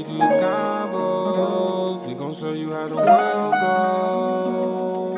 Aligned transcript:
AG's 0.00 0.32
Convos. 0.40 2.06
We 2.06 2.14
gon' 2.14 2.32
show 2.32 2.52
you 2.52 2.72
how 2.72 2.88
the 2.88 2.96
world 2.96 3.54
goes. 3.60 5.10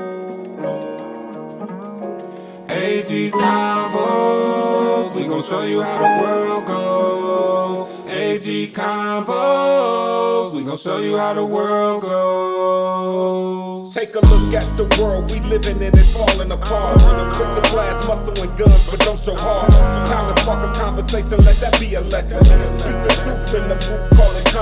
AG's 2.68 3.32
Convos. 3.32 5.14
We 5.14 5.28
gon' 5.28 5.42
show 5.42 5.62
you 5.62 5.82
how 5.82 5.98
the 5.98 6.08
world 6.20 6.66
goes. 6.66 7.88
AG's 8.10 8.72
Convos. 8.72 10.52
We 10.52 10.64
gon' 10.64 10.76
show 10.76 10.98
you 10.98 11.16
how 11.16 11.34
the 11.34 11.46
world 11.46 12.02
goes. 12.02 13.94
Take 13.94 14.16
a 14.16 14.20
look 14.20 14.52
at 14.52 14.76
the 14.76 14.84
world 15.00 15.30
we 15.30 15.38
living 15.40 15.76
in, 15.76 15.96
it's 15.96 16.10
falling 16.10 16.50
apart. 16.50 16.98
Quick 17.36 17.48
to 17.54 17.72
muscle 18.06 18.42
and 18.42 18.58
guns, 18.58 18.90
but 18.90 18.98
don't 19.00 19.18
show 19.18 19.34
heart. 19.34 19.70
Time 20.08 20.34
to 20.34 20.40
spark 20.40 20.68
a 20.68 20.72
conversation, 20.78 21.44
let 21.44 21.56
that 21.56 21.78
be 21.78 21.94
a 21.94 22.00
lesson. 22.00 22.44
Speak 22.44 22.98
the 23.04 23.12
truth 23.22 23.54
in 23.62 23.68
the 23.68 23.76
booth, 23.76 24.10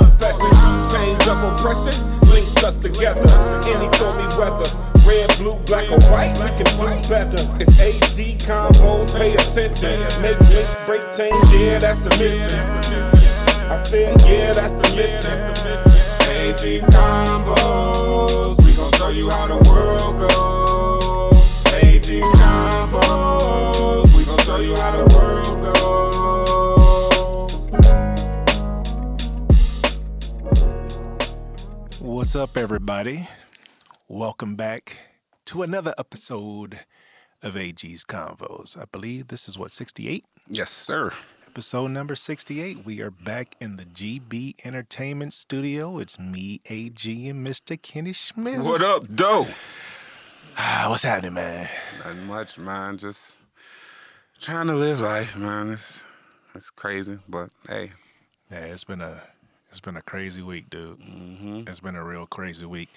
confession. 0.01 0.51
Chains 0.89 1.25
of 1.29 1.39
oppression 1.53 1.97
links 2.33 2.57
us 2.65 2.79
together. 2.79 3.29
Any 3.69 3.89
stormy 3.97 4.29
weather. 4.41 4.69
Red, 5.05 5.29
blue, 5.39 5.57
black, 5.69 5.91
or 5.91 6.01
white, 6.13 6.33
we 6.41 6.49
can 6.57 6.69
do 6.77 7.09
better. 7.09 7.41
It's 7.61 7.79
AG 7.81 8.39
Convos, 8.45 9.09
pay 9.17 9.33
attention. 9.35 9.97
Make 10.23 10.41
links, 10.53 10.77
break 10.87 11.03
chains, 11.17 11.47
yeah, 11.55 11.79
that's 11.79 12.01
the 12.01 12.11
mission. 12.21 12.53
I 13.71 13.83
said, 13.85 14.21
yeah, 14.23 14.53
that's 14.53 14.77
the 14.77 14.89
mission. 14.97 15.37
AG's 16.41 16.87
Convos. 16.91 18.65
We 18.65 18.73
gon' 18.75 18.93
show 18.93 19.11
you 19.11 19.31
how 19.31 19.47
the 19.47 19.69
world 19.69 20.21
goes. 20.21 20.50
What's 32.31 32.37
up, 32.37 32.57
everybody? 32.57 33.29
Welcome 34.07 34.55
back 34.55 34.99
to 35.47 35.65
another 35.65 35.93
episode 35.99 36.79
of 37.43 37.57
AG's 37.57 38.05
Convos. 38.05 38.81
I 38.81 38.85
believe 38.93 39.27
this 39.27 39.49
is 39.49 39.59
what, 39.59 39.73
68? 39.73 40.25
Yes, 40.47 40.71
sir. 40.71 41.13
Episode 41.49 41.89
number 41.89 42.15
68. 42.15 42.85
We 42.85 43.01
are 43.01 43.11
back 43.11 43.57
in 43.61 43.75
the 43.75 43.85
GB 43.85 44.65
Entertainment 44.65 45.35
Studio. 45.35 45.99
It's 45.99 46.21
me, 46.21 46.61
AG, 46.67 47.29
and 47.29 47.45
Mr. 47.45 47.83
Kenny 47.83 48.13
Smith. 48.13 48.63
What 48.63 48.81
up, 48.81 49.13
Doe? 49.13 49.49
Ah, 50.57 50.87
what's 50.89 51.03
happening, 51.03 51.35
man? 51.35 51.69
Not 52.05 52.17
much, 52.17 52.59
man. 52.59 52.97
Just 52.97 53.41
trying 54.41 54.69
to 54.69 54.75
live 54.75 55.01
life, 55.01 55.37
man. 55.37 55.73
It's 55.73 56.05
it's 56.55 56.71
crazy, 56.71 57.19
but 57.29 57.51
hey. 57.69 57.91
Yeah, 58.53 58.67
it's 58.67 58.85
been 58.85 59.01
a 59.01 59.21
it's 59.71 59.81
been 59.81 59.97
a 59.97 60.03
crazy 60.03 60.43
week, 60.43 60.69
dude. 60.71 61.01
Mm-hmm. 61.01 61.63
It's 61.67 61.81
been 61.81 61.97
a 61.97 62.05
real 62.05 62.27
crazy 62.27 62.67
week. 62.67 62.89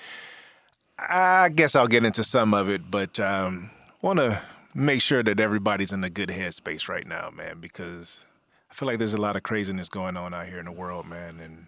I 0.98 1.50
guess 1.50 1.76
I'll 1.76 1.88
get 1.88 2.06
into 2.06 2.24
some 2.24 2.54
of 2.54 2.70
it, 2.70 2.90
but 2.90 3.20
um, 3.20 3.72
want 4.02 4.20
to 4.20 4.42
make 4.76 5.02
sure 5.02 5.24
that 5.24 5.40
everybody's 5.40 5.92
in 5.92 6.04
a 6.04 6.10
good 6.10 6.30
headspace 6.30 6.88
right 6.88 7.08
now, 7.08 7.30
man, 7.30 7.60
because 7.60 8.22
I 8.70 8.74
feel 8.74 8.88
like 8.88 8.98
there's 8.98 9.14
a 9.14 9.22
lot 9.22 9.36
of 9.36 9.44
craziness 9.44 9.90
going 9.90 10.18
on 10.18 10.34
out 10.34 10.48
here 10.48 10.60
in 10.60 10.66
the 10.66 10.72
world, 10.72 11.06
man. 11.06 11.40
And, 11.40 11.68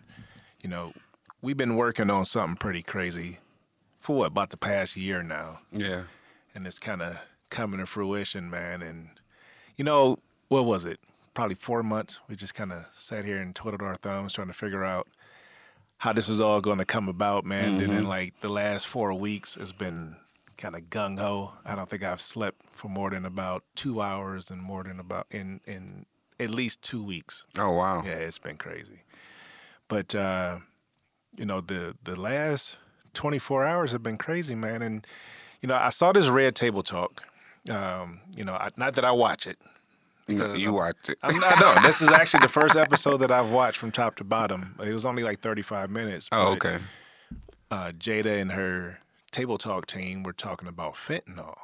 you 0.62 0.70
know, 0.70 0.94
we've 1.42 1.58
been 1.58 1.76
working 1.76 2.10
on 2.10 2.26
something 2.26 2.58
pretty 2.58 2.82
crazy 2.82 3.40
for 3.98 4.18
what, 4.18 4.28
about 4.28 4.50
the 4.50 4.58
past 4.58 4.96
year 4.96 5.22
now. 5.22 5.60
Yeah. 5.72 6.04
And 6.54 6.66
it's 6.66 6.80
kind 6.80 7.02
of 7.02 7.18
coming 7.50 7.80
to 7.80 7.86
fruition, 7.86 8.50
man. 8.50 8.82
And, 8.82 9.10
you 9.76 9.84
know, 9.84 10.18
what 10.48 10.66
was 10.66 10.86
it? 10.86 11.00
Probably 11.36 11.54
four 11.56 11.84
months. 11.84 12.20
We 12.28 12.36
just 12.36 12.56
kind 12.56 12.72
of 12.72 12.86
sat 12.98 13.26
here 13.26 13.38
and 13.38 13.54
twiddled 13.54 13.84
our 13.84 13.96
thumbs 13.96 14.34
trying 14.34 14.48
to 14.48 14.54
figure 14.54 14.84
out 14.84 15.08
how 15.98 16.14
this 16.14 16.28
was 16.28 16.42
all 16.42 16.62
going 16.62 16.80
to 16.80 16.86
come 16.86 17.08
about, 17.08 17.46
man. 17.46 17.74
Mm-hmm. 17.74 17.84
And 17.84 17.94
then, 17.94 18.04
like, 18.04 18.40
the 18.42 18.50
last 18.50 18.88
four 18.88 19.14
weeks, 19.14 19.56
it's 19.58 19.72
been 19.72 20.16
kind 20.58 20.76
of 20.76 20.84
gung 20.84 21.20
ho. 21.20 21.54
I 21.66 21.76
don't 21.76 21.90
think 21.90 22.04
I've 22.04 22.22
slept 22.22 22.62
for 22.72 22.88
more 22.88 23.10
than 23.10 23.26
about 23.26 23.64
two 23.76 24.02
hours 24.02 24.50
and 24.50 24.62
more 24.62 24.84
than 24.84 25.00
about 25.00 25.28
in, 25.30 25.62
in, 25.66 26.06
at 26.40 26.50
least 26.50 26.82
two 26.82 27.04
weeks. 27.04 27.46
Oh 27.58 27.72
wow! 27.72 28.04
Yeah, 28.06 28.14
it's 28.14 28.38
been 28.38 28.58
crazy. 28.58 29.02
But 29.88 30.16
uh, 30.16 30.60
you 31.38 31.46
know, 31.46 31.62
the 31.62 31.96
the 32.04 32.20
last 32.20 32.78
twenty 33.14 33.40
four 33.40 33.66
hours 33.66 33.92
have 33.92 34.04
been 34.04 34.18
crazy, 34.18 34.56
man. 34.56 34.82
And 34.82 35.06
you 35.62 35.68
know, 35.68 35.76
I 35.76 35.90
saw 35.90 36.12
this 36.12 36.28
Red 36.28 36.56
Table 36.56 36.84
Talk. 36.84 37.24
Um, 37.70 38.22
you 38.38 38.46
know, 38.46 38.54
I, 38.54 38.70
not 38.78 38.96
that 38.96 39.06
I 39.06 39.12
watch 39.12 39.48
it. 39.48 39.58
You 40.28 40.74
watched 40.74 41.10
it. 41.10 41.18
I'm 41.22 41.38
not, 41.40 41.60
no, 41.60 41.74
this 41.84 42.02
is 42.02 42.12
actually 42.12 42.42
the 42.42 42.50
first 42.50 42.76
episode 42.76 43.18
that 43.18 43.32
I've 43.32 43.52
watched 43.52 43.78
from 43.78 43.92
top 43.92 44.16
to 44.18 44.24
bottom. 44.24 44.76
It 44.84 44.94
was 44.94 45.06
only 45.06 45.24
like 45.24 45.40
35 45.40 45.90
minutes. 45.90 46.30
Oh, 46.32 46.56
but, 46.58 46.66
okay. 46.66 46.84
Uh, 47.70 47.92
Jada 47.92 48.42
and 48.42 48.52
her 48.52 49.00
Table 49.32 49.58
Talk 49.58 49.86
team 49.86 50.24
were 50.24 50.34
talking 50.34 50.68
about 50.68 50.94
fentanyl. 50.94 51.56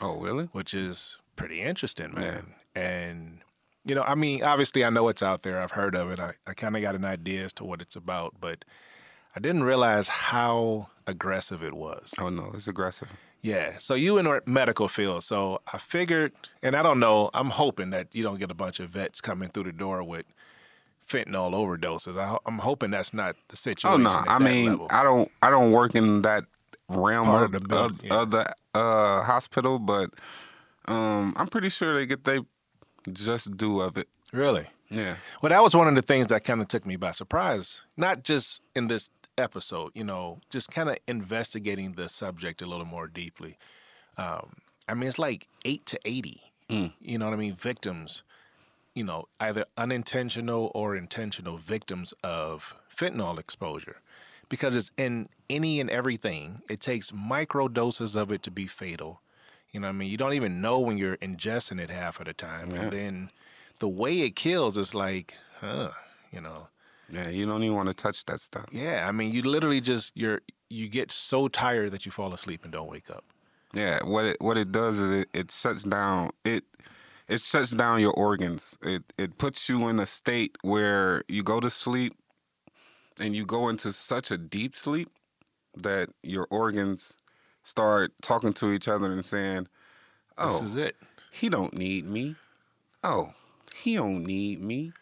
Oh, 0.00 0.20
really? 0.20 0.46
Which 0.46 0.74
is 0.74 1.18
pretty 1.36 1.60
interesting, 1.60 2.12
man. 2.14 2.54
Yeah. 2.74 2.82
And 2.82 3.38
you 3.84 3.94
know, 3.94 4.02
I 4.02 4.14
mean, 4.14 4.42
obviously 4.42 4.84
I 4.84 4.90
know 4.90 5.08
it's 5.08 5.22
out 5.22 5.42
there. 5.42 5.60
I've 5.60 5.72
heard 5.72 5.94
of 5.94 6.10
it. 6.10 6.20
I, 6.20 6.34
I 6.46 6.54
kind 6.54 6.76
of 6.76 6.82
got 6.82 6.94
an 6.94 7.04
idea 7.04 7.44
as 7.44 7.52
to 7.54 7.64
what 7.64 7.80
it's 7.80 7.96
about, 7.96 8.34
but 8.40 8.64
I 9.34 9.40
didn't 9.40 9.64
realize 9.64 10.08
how 10.08 10.88
aggressive 11.06 11.62
it 11.62 11.74
was. 11.74 12.14
Oh 12.20 12.28
no, 12.28 12.50
it's 12.54 12.68
aggressive. 12.68 13.12
Yeah. 13.42 13.76
So 13.78 13.94
you 13.94 14.18
in 14.18 14.24
the 14.24 14.40
medical 14.46 14.88
field, 14.88 15.24
so 15.24 15.60
I 15.72 15.78
figured, 15.78 16.32
and 16.62 16.76
I 16.76 16.82
don't 16.82 17.00
know. 17.00 17.30
I'm 17.34 17.50
hoping 17.50 17.90
that 17.90 18.14
you 18.14 18.22
don't 18.22 18.38
get 18.38 18.50
a 18.50 18.54
bunch 18.54 18.78
of 18.80 18.90
vets 18.90 19.20
coming 19.20 19.48
through 19.48 19.64
the 19.64 19.72
door 19.72 20.02
with 20.02 20.26
fentanyl 21.06 21.52
overdoses. 21.52 22.16
I, 22.16 22.36
am 22.46 22.58
hoping 22.58 22.92
that's 22.92 23.12
not 23.12 23.36
the 23.48 23.56
situation. 23.56 24.06
Oh 24.06 24.10
no, 24.10 24.24
I 24.28 24.38
mean, 24.38 24.70
level. 24.70 24.86
I 24.90 25.02
don't, 25.02 25.30
I 25.42 25.50
don't 25.50 25.72
work 25.72 25.94
in 25.96 26.22
that 26.22 26.44
realm 26.88 27.26
Part 27.26 27.54
of, 27.54 27.68
the, 27.68 27.76
of, 27.76 28.04
yeah. 28.04 28.20
of 28.20 28.30
the 28.30 28.54
uh, 28.74 29.22
hospital, 29.24 29.78
but 29.78 30.10
um, 30.86 31.34
I'm 31.36 31.48
pretty 31.48 31.68
sure 31.68 31.94
they 31.94 32.06
get 32.06 32.24
they 32.24 32.40
just 33.12 33.56
do 33.56 33.80
of 33.80 33.98
it. 33.98 34.08
Really? 34.32 34.66
Yeah. 34.88 35.16
Well, 35.40 35.50
that 35.50 35.62
was 35.62 35.74
one 35.74 35.88
of 35.88 35.94
the 35.94 36.02
things 36.02 36.28
that 36.28 36.44
kind 36.44 36.60
of 36.60 36.68
took 36.68 36.86
me 36.86 36.96
by 36.96 37.12
surprise. 37.12 37.82
Not 37.96 38.24
just 38.24 38.60
in 38.76 38.86
this 38.86 39.10
episode, 39.38 39.92
you 39.94 40.04
know, 40.04 40.40
just 40.50 40.70
kind 40.70 40.88
of 40.88 40.96
investigating 41.06 41.92
the 41.92 42.08
subject 42.08 42.62
a 42.62 42.66
little 42.66 42.86
more 42.86 43.06
deeply. 43.06 43.58
Um, 44.16 44.54
I 44.88 44.94
mean, 44.94 45.08
it's 45.08 45.18
like 45.18 45.48
eight 45.64 45.86
to 45.86 46.00
80, 46.04 46.42
mm. 46.68 46.92
you 47.00 47.18
know 47.18 47.26
what 47.26 47.34
I 47.34 47.38
mean? 47.38 47.54
Victims, 47.54 48.22
you 48.94 49.04
know, 49.04 49.26
either 49.40 49.64
unintentional 49.76 50.70
or 50.74 50.96
intentional 50.96 51.56
victims 51.56 52.12
of 52.22 52.74
fentanyl 52.94 53.38
exposure 53.38 54.00
because 54.48 54.76
it's 54.76 54.90
in 54.98 55.28
any 55.48 55.80
and 55.80 55.88
everything. 55.88 56.60
It 56.68 56.80
takes 56.80 57.12
micro 57.12 57.68
doses 57.68 58.14
of 58.14 58.30
it 58.30 58.42
to 58.42 58.50
be 58.50 58.66
fatal. 58.66 59.22
You 59.70 59.80
know 59.80 59.86
what 59.86 59.94
I 59.94 59.96
mean? 59.96 60.10
You 60.10 60.18
don't 60.18 60.34
even 60.34 60.60
know 60.60 60.78
when 60.78 60.98
you're 60.98 61.16
ingesting 61.16 61.80
it 61.80 61.88
half 61.88 62.20
of 62.20 62.26
the 62.26 62.34
time. 62.34 62.70
Yeah. 62.70 62.82
And 62.82 62.92
then 62.92 63.30
the 63.78 63.88
way 63.88 64.20
it 64.20 64.36
kills 64.36 64.76
is 64.76 64.94
like, 64.94 65.36
huh, 65.60 65.92
you 66.30 66.40
know. 66.40 66.68
Yeah, 67.10 67.28
you 67.28 67.46
don't 67.46 67.62
even 67.62 67.76
want 67.76 67.88
to 67.88 67.94
touch 67.94 68.24
that 68.26 68.40
stuff. 68.40 68.66
Yeah, 68.72 69.06
I 69.06 69.12
mean, 69.12 69.32
you 69.32 69.42
literally 69.42 69.80
just 69.80 70.16
you're 70.16 70.40
you 70.70 70.88
get 70.88 71.12
so 71.12 71.48
tired 71.48 71.92
that 71.92 72.06
you 72.06 72.12
fall 72.12 72.32
asleep 72.32 72.64
and 72.64 72.72
don't 72.72 72.90
wake 72.90 73.10
up. 73.10 73.24
Yeah, 73.74 74.02
what 74.04 74.24
it 74.24 74.36
what 74.40 74.58
it 74.58 74.72
does 74.72 74.98
is 74.98 75.12
it, 75.12 75.28
it 75.32 75.50
shuts 75.50 75.84
down 75.84 76.30
it 76.44 76.64
it 77.28 77.40
shuts 77.40 77.70
down 77.70 78.00
your 78.00 78.12
organs. 78.12 78.78
It 78.82 79.02
it 79.18 79.38
puts 79.38 79.68
you 79.68 79.88
in 79.88 79.98
a 79.98 80.06
state 80.06 80.56
where 80.62 81.22
you 81.28 81.42
go 81.42 81.60
to 81.60 81.70
sleep 81.70 82.14
and 83.18 83.34
you 83.34 83.46
go 83.46 83.68
into 83.68 83.92
such 83.92 84.30
a 84.30 84.38
deep 84.38 84.76
sleep 84.76 85.08
that 85.76 86.10
your 86.22 86.46
organs 86.50 87.16
start 87.62 88.12
talking 88.20 88.52
to 88.54 88.72
each 88.72 88.88
other 88.88 89.12
and 89.12 89.24
saying, 89.24 89.68
"Oh, 90.36 90.52
this 90.52 90.62
is 90.62 90.74
it. 90.76 90.96
He 91.30 91.48
don't 91.48 91.74
need 91.74 92.04
me. 92.06 92.36
Oh, 93.02 93.32
he 93.74 93.96
don't 93.96 94.24
need 94.24 94.60
me." 94.60 94.92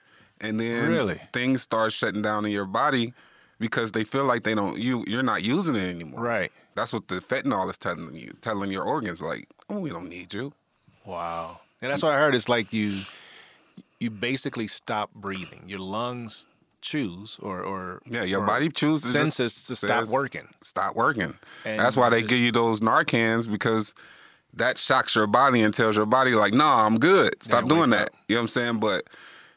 And 0.41 0.59
then 0.59 0.91
really? 0.91 1.21
things 1.33 1.63
start 1.63 1.93
shutting 1.93 2.23
down 2.23 2.45
in 2.45 2.53
your 2.53 2.65
body 2.65 3.13
because 3.59 3.93
they 3.93 4.05
feel 4.05 4.25
like 4.25 4.43
they 4.43 4.55
don't 4.55 4.79
you 4.79 5.05
you're 5.07 5.23
not 5.23 5.43
using 5.43 5.77
it 5.77 5.89
anymore. 5.89 6.21
Right. 6.21 6.53
That's 6.75 6.93
what 6.93 7.09
the 7.09 7.17
fentanyl 7.17 7.69
is 7.69 7.79
telling 7.79 8.17
you, 8.17 8.33
telling 8.41 8.71
your 8.71 8.85
organs 8.85 9.21
like, 9.21 9.49
"Oh, 9.69 9.79
we 9.79 9.91
don't 9.91 10.09
need 10.09 10.33
you." 10.33 10.53
Wow. 11.05 11.61
And 11.83 11.93
that's 11.93 12.03
what 12.03 12.13
I 12.13 12.19
heard. 12.19 12.35
It's 12.35 12.49
like 12.49 12.73
you 12.73 13.03
you 13.99 14.11
basically 14.11 14.67
stop 14.67 15.13
breathing. 15.15 15.63
Your 15.67 15.81
lungs 15.81 16.47
choose 16.81 17.39
or 17.43 17.63
or 17.63 18.01
yeah, 18.07 18.23
your 18.23 18.43
or 18.43 18.47
body 18.47 18.71
chooses 18.71 19.13
senses 19.13 19.65
to 19.65 19.77
stop 19.77 20.09
working. 20.09 20.49
Stop 20.63 20.97
working. 20.97 21.35
And 21.65 21.79
That's 21.79 21.97
why 21.97 22.09
they 22.09 22.21
just, 22.21 22.31
give 22.31 22.41
you 22.41 22.53
those 22.53 22.81
Narcans 22.81 23.51
because 23.51 23.95
that 24.55 24.79
shocks 24.79 25.15
your 25.15 25.27
body 25.27 25.61
and 25.61 25.73
tells 25.73 25.97
your 25.97 26.07
body 26.07 26.33
like, 26.33 26.55
"Nah, 26.55 26.87
I'm 26.87 26.99
good. 26.99 27.43
Stop 27.43 27.69
doing 27.69 27.91
that." 27.91 28.09
Up. 28.09 28.15
You 28.29 28.37
know 28.37 28.41
what 28.41 28.43
I'm 28.43 28.49
saying? 28.49 28.79
But 28.79 29.07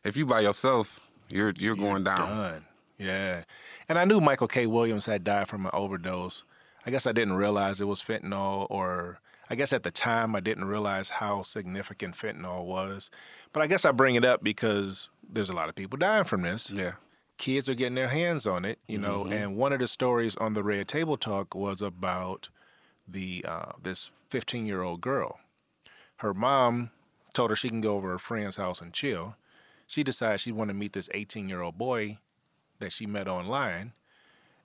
if 0.03 0.17
you 0.17 0.25
by 0.25 0.41
yourself, 0.41 0.99
you're 1.29 1.53
you're, 1.57 1.67
you're 1.67 1.75
going 1.75 2.03
down. 2.03 2.29
Done. 2.29 2.65
Yeah. 2.97 3.43
And 3.89 3.99
I 3.99 4.05
knew 4.05 4.21
Michael 4.21 4.47
K. 4.47 4.65
Williams 4.65 5.05
had 5.05 5.23
died 5.23 5.47
from 5.47 5.65
an 5.65 5.71
overdose. 5.73 6.43
I 6.85 6.91
guess 6.91 7.07
I 7.07 7.11
didn't 7.11 7.35
realize 7.35 7.81
it 7.81 7.85
was 7.85 8.01
fentanyl 8.01 8.67
or 8.69 9.19
I 9.49 9.55
guess 9.55 9.73
at 9.73 9.83
the 9.83 9.91
time 9.91 10.35
I 10.35 10.39
didn't 10.39 10.65
realize 10.65 11.09
how 11.09 11.43
significant 11.43 12.15
fentanyl 12.15 12.65
was. 12.65 13.09
But 13.51 13.61
I 13.61 13.67
guess 13.67 13.85
I 13.85 13.91
bring 13.91 14.15
it 14.15 14.25
up 14.25 14.43
because 14.43 15.09
there's 15.27 15.49
a 15.49 15.55
lot 15.55 15.69
of 15.69 15.75
people 15.75 15.97
dying 15.97 16.23
from 16.23 16.41
this. 16.43 16.69
Yeah 16.69 16.93
kids 17.37 17.67
are 17.67 17.75
getting 17.75 17.95
their 17.95 18.07
hands 18.07 18.47
on 18.47 18.65
it, 18.65 18.79
you 18.87 18.97
know. 18.97 19.25
And 19.25 19.57
one 19.57 19.73
of 19.73 19.79
the 19.79 19.87
stories 19.87 20.35
on 20.37 20.53
the 20.53 20.63
Red 20.63 20.87
Table 20.87 21.17
Talk 21.17 21.55
was 21.55 21.81
about 21.81 22.49
the 23.07 23.43
uh, 23.47 23.73
this 23.81 24.11
15 24.29 24.65
year 24.65 24.81
old 24.81 25.01
girl. 25.01 25.39
Her 26.17 26.33
mom 26.33 26.91
told 27.33 27.49
her 27.49 27.55
she 27.55 27.69
can 27.69 27.81
go 27.81 27.95
over 27.95 28.07
to 28.07 28.11
her 28.13 28.19
friend's 28.19 28.57
house 28.57 28.81
and 28.81 28.93
chill. 28.93 29.35
She 29.87 30.03
decides 30.03 30.41
she 30.41 30.51
wanted 30.51 30.73
to 30.73 30.79
meet 30.79 30.93
this 30.93 31.09
18 31.13 31.49
year 31.49 31.61
old 31.61 31.77
boy 31.77 32.17
that 32.79 32.91
she 32.91 33.05
met 33.05 33.27
online, 33.27 33.93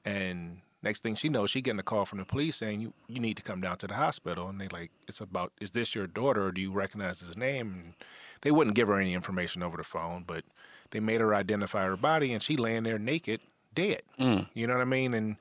and 0.05 0.61
next 0.83 1.03
thing 1.03 1.15
she 1.15 1.29
knows, 1.29 1.51
she 1.51 1.61
getting 1.61 1.81
a 1.81 1.85
call 1.85 2.05
from 2.05 2.19
the 2.19 2.25
police 2.25 2.57
saying 2.57 2.81
you 2.81 2.93
you 3.09 3.21
need 3.21 3.37
to 3.37 3.43
come 3.43 3.61
down 3.61 3.77
to 3.79 3.87
the 3.87 3.95
hospital. 3.95 4.49
And 4.49 4.61
they 4.61 4.69
like, 4.69 4.91
it's 5.07 5.21
about 5.21 5.53
is 5.61 5.73
this 5.73 5.95
your 5.95 6.07
daughter 6.07 6.47
or 6.47 6.53
do 6.53 6.61
you 6.61 6.73
recognize 6.73 7.21
his 7.21 7.37
name? 7.37 7.73
And 7.73 7.95
they 8.43 8.51
wouldn't 8.51 8.77
give 8.77 8.89
her 8.89 9.01
any 9.01 9.15
information 9.15 9.63
over 9.63 9.77
the 9.77 9.85
phone, 9.85 10.25
but 10.27 10.45
they 10.91 11.01
made 11.01 11.21
her 11.21 11.35
identify 11.35 11.85
her 11.85 11.97
body, 11.97 12.33
and 12.33 12.43
she 12.43 12.57
laying 12.57 12.85
there 12.85 12.99
naked, 12.99 13.41
dead. 13.75 14.03
Mm. 14.19 14.49
You 14.55 14.67
know 14.67 14.75
what 14.75 14.83
I 14.83 14.87
mean? 14.87 15.13
And 15.15 15.37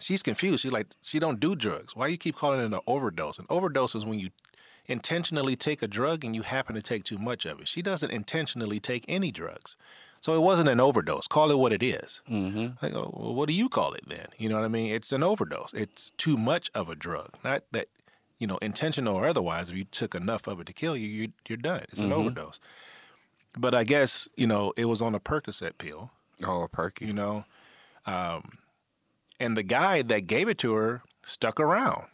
she's 0.00 0.22
confused. 0.22 0.60
She 0.60 0.70
like 0.70 0.88
she 1.02 1.18
don't 1.18 1.40
do 1.40 1.54
drugs. 1.54 1.96
Why 1.96 2.08
you 2.08 2.18
keep 2.18 2.36
calling 2.36 2.60
it 2.60 2.72
an 2.72 2.78
overdose? 2.86 3.38
An 3.38 3.46
overdose 3.48 3.94
is 3.94 4.04
when 4.04 4.18
you 4.18 4.30
intentionally 4.88 5.56
take 5.56 5.82
a 5.82 5.88
drug 5.88 6.24
and 6.24 6.34
you 6.34 6.42
happen 6.42 6.74
to 6.74 6.82
take 6.82 7.04
too 7.04 7.18
much 7.18 7.44
of 7.46 7.60
it. 7.60 7.68
She 7.68 7.82
doesn't 7.82 8.10
intentionally 8.10 8.80
take 8.80 9.04
any 9.08 9.30
drugs. 9.30 9.76
So 10.20 10.34
it 10.34 10.40
wasn't 10.40 10.68
an 10.68 10.80
overdose. 10.80 11.28
Call 11.28 11.50
it 11.50 11.58
what 11.58 11.72
it 11.72 11.82
is. 11.82 12.20
Mm-hmm. 12.28 12.82
Like, 12.82 12.94
oh, 12.94 13.12
well, 13.14 13.34
what 13.34 13.48
do 13.48 13.54
you 13.54 13.68
call 13.68 13.92
it 13.92 14.08
then? 14.08 14.26
You 14.38 14.48
know 14.48 14.56
what 14.56 14.64
I 14.64 14.68
mean? 14.68 14.92
It's 14.92 15.12
an 15.12 15.22
overdose. 15.22 15.72
It's 15.74 16.10
too 16.12 16.36
much 16.36 16.70
of 16.74 16.88
a 16.88 16.94
drug. 16.94 17.30
Not 17.44 17.64
that, 17.72 17.88
you 18.38 18.46
know, 18.46 18.56
intentional 18.58 19.14
or 19.14 19.28
otherwise. 19.28 19.70
If 19.70 19.76
you 19.76 19.84
took 19.84 20.14
enough 20.14 20.46
of 20.46 20.60
it 20.60 20.66
to 20.66 20.72
kill 20.72 20.96
you, 20.96 21.06
you're, 21.06 21.32
you're 21.48 21.58
done. 21.58 21.82
It's 21.90 22.00
an 22.00 22.12
overdose. 22.12 22.60
But 23.56 23.74
I 23.74 23.84
guess 23.84 24.28
you 24.36 24.46
know 24.46 24.72
it 24.76 24.84
was 24.84 25.00
on 25.00 25.14
a 25.14 25.20
Percocet 25.20 25.78
pill. 25.78 26.10
Oh, 26.44 26.62
a 26.62 26.68
perky. 26.68 27.06
You 27.06 27.14
know, 27.14 27.44
um, 28.04 28.58
and 29.40 29.56
the 29.56 29.62
guy 29.62 30.02
that 30.02 30.26
gave 30.26 30.48
it 30.48 30.58
to 30.58 30.74
her 30.74 31.02
stuck 31.24 31.58
around, 31.58 32.08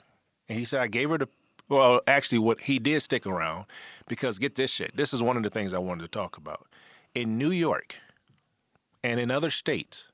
and 0.49 0.59
he 0.59 0.65
said, 0.65 0.81
"I 0.81 0.87
gave 0.87 1.11
her 1.11 1.19
the." 1.19 1.29
Well, 1.73 2.03
actually, 2.07 2.41
what 2.41 2.61
he 2.61 2.79
did 2.79 3.01
stick 3.01 3.27
around 3.27 3.65
because 4.07 4.39
get 4.39 4.57
this 4.57 4.71
shit. 4.71 4.95
This 4.95 5.15
is 5.15 5.23
one 5.23 5.39
of 5.39 5.43
the 5.43 5.49
things 5.49 5.73
I 5.73 5.79
wanted 5.79 6.03
to 6.03 6.09
talk 6.09 6.37
about. 6.37 6.67
In 7.15 7.39
New 7.39 7.51
York 7.51 7.97
and 9.03 9.19
in 9.19 9.31
other 9.31 9.49
states, 9.49 10.09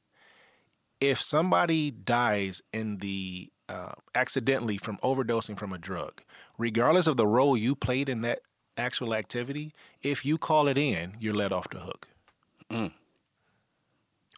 if 1.01 1.21
somebody 1.21 1.91
dies 1.91 2.63
in 2.73 2.99
the 2.99 3.51
uh, 3.69 3.95
accidentally 4.15 4.79
from 4.79 4.99
overdosing 4.99 5.59
from 5.59 5.73
a 5.73 5.79
drug, 5.79 6.23
regardless 6.59 7.09
of 7.09 7.17
the 7.17 7.27
role 7.27 7.57
you 7.57 7.75
played 7.75 8.09
in 8.09 8.21
that 8.21 8.43
actual 8.77 9.13
activity, 9.13 9.73
if 10.01 10.25
you 10.25 10.39
call 10.39 10.69
it 10.69 10.79
in, 10.79 11.17
you're 11.19 11.35
let 11.35 11.53
off 11.53 11.69
the 11.71 11.81
hook. 11.81 12.07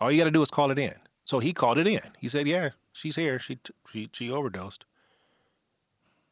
All 0.00 0.10
you 0.10 0.16
got 0.16 0.24
to 0.24 0.30
do 0.30 0.42
is 0.42 0.50
call 0.50 0.70
it 0.70 0.78
in. 0.78 0.94
So 1.26 1.38
he 1.38 1.52
called 1.52 1.76
it 1.76 1.86
in. 1.86 2.00
He 2.18 2.28
said, 2.30 2.46
"Yeah, 2.46 2.70
she's 2.94 3.16
here. 3.16 3.38
She 3.38 3.58
she 3.92 4.08
she 4.10 4.30
overdosed." 4.30 4.86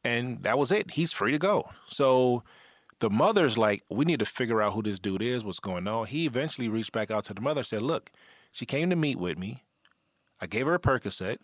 And 0.05 0.43
that 0.43 0.59
was 0.59 0.71
it. 0.73 0.93
He's 0.93 1.13
free 1.13 1.33
to 1.33 1.39
go. 1.39 1.71
So 1.89 2.43
the 3.01 3.11
mother's 3.11 3.59
like, 3.59 3.83
"We 3.89 4.05
need 4.05 4.21
to 4.21 4.25
figure 4.25 4.63
out 4.63 4.75
who 4.75 4.83
this 4.83 4.99
dude 4.99 5.23
is, 5.23 5.45
what's 5.45 5.61
going 5.61 5.87
on." 5.87 6.07
He 6.07 6.27
eventually 6.27 6.69
reached 6.69 6.93
back 6.93 7.11
out 7.11 7.25
to 7.25 7.35
the 7.35 7.41
mother 7.41 7.61
and 7.61 7.67
said, 7.67 7.83
"Look, 7.83 8.11
she 8.53 8.65
came 8.67 8.91
to 8.91 8.97
meet 8.97 9.19
with 9.19 9.39
me. 9.39 9.65
I 10.41 10.47
gave 10.47 10.67
her 10.67 10.75
a 10.75 10.79
Percocet. 10.79 11.39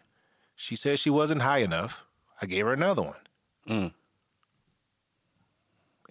She 0.54 0.76
said 0.76 0.98
she 0.98 1.10
wasn't 1.10 1.42
high 1.42 1.58
enough. 1.58 2.04
I 2.40 2.46
gave 2.46 2.64
her 2.64 2.72
another 2.72 3.02
one." 3.02 3.20
Mm. 3.68 3.94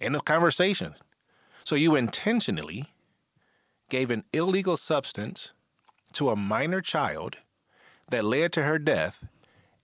End 0.00 0.16
of 0.16 0.24
conversation. 0.24 0.94
So 1.64 1.76
you 1.76 1.94
intentionally 1.96 2.92
gave 3.88 4.10
an 4.10 4.24
illegal 4.32 4.76
substance 4.76 5.52
to 6.12 6.30
a 6.30 6.36
minor 6.36 6.80
child 6.80 7.38
that 8.10 8.24
led 8.24 8.52
to 8.52 8.64
her 8.64 8.78
death, 8.78 9.24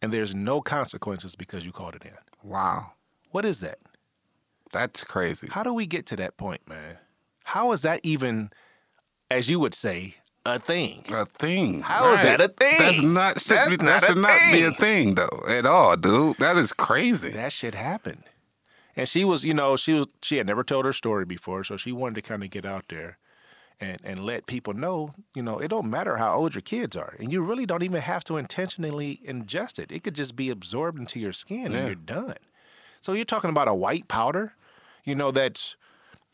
and 0.03 0.13
there's 0.13 0.35
no 0.35 0.61
consequences 0.61 1.37
because 1.37 1.65
you 1.65 1.73
called 1.73 1.95
it 1.95 2.05
in. 2.05 2.13
Wow. 2.43 2.93
What 3.31 3.45
is 3.45 3.61
that? 3.61 3.79
That's 4.73 5.05
crazy. 5.05 5.49
How 5.51 5.63
do 5.63 5.75
we 5.75 5.87
get 5.87 6.07
to 6.07 6.17
that 6.17 6.37
point, 6.37 6.69
man? 6.69 6.99
How 7.45 7.73
is 7.73 7.83
that 7.83 8.01
even, 8.03 8.51
as 9.31 9.51
you 9.51 9.59
would 9.61 9.75
say, 9.75 10.17
a 10.47 10.59
thing? 10.59 11.05
A 11.11 11.27
thing. 11.27 11.83
How 11.83 12.13
is 12.13 12.23
that 12.23 12.41
a 12.41 12.49
thing? 12.49 12.79
That's 12.79 13.03
not 13.03 13.41
should 13.41 13.57
That's 13.57 13.71
be, 13.71 13.77
not 13.77 14.01
that 14.01 14.03
should 14.05 14.19
not 14.19 14.41
be 14.53 14.63
a 14.63 14.71
thing. 14.71 15.15
thing 15.15 15.15
though 15.17 15.45
at 15.49 15.67
all, 15.67 15.97
dude. 15.97 16.37
That 16.37 16.57
is 16.57 16.73
crazy. 16.73 17.31
That 17.31 17.53
shit 17.53 17.75
happened. 17.75 18.23
And 18.97 19.09
she 19.09 19.25
was, 19.25 19.45
you 19.45 19.55
know, 19.55 19.77
she 19.77 19.93
was 19.95 20.07
she 20.23 20.37
had 20.37 20.47
never 20.47 20.65
told 20.65 20.85
her 20.85 20.93
story 20.93 21.25
before, 21.25 21.65
so 21.65 21.77
she 21.77 21.93
wanted 21.93 22.17
to 22.17 22.23
kind 22.23 22.43
of 22.43 22.51
get 22.51 22.65
out 22.65 22.85
there 22.89 23.19
and 23.81 23.99
and 24.05 24.25
let 24.25 24.47
people 24.47 24.75
know, 24.75 25.13
you 25.35 25.43
know, 25.43 25.59
it 25.59 25.69
don't 25.69 25.89
matter 25.91 26.17
how 26.17 26.35
old 26.37 26.55
your 26.55 26.63
kids 26.63 26.97
are. 26.97 27.15
And 27.19 27.33
you 27.33 27.43
really 27.43 27.67
don't 27.67 27.83
even 27.83 28.01
have 28.03 28.25
to 28.25 28.37
intentionally 28.37 29.21
ingest 29.27 29.79
it. 29.79 29.91
It 29.91 30.03
could 30.05 30.15
just 30.15 30.37
be 30.37 30.51
absorbed 30.51 30.99
into 30.99 31.19
your 31.19 31.33
skin 31.33 31.73
Yeah. 31.73 31.79
and 31.79 31.87
you're 31.87 31.95
done. 31.95 32.37
So 33.01 33.13
you're 33.15 33.25
talking 33.25 33.51
about 33.51 33.69
a 33.69 33.75
white 33.75 34.09
powder, 34.09 34.55
you 35.05 35.15
know, 35.15 35.31
that's 35.31 35.77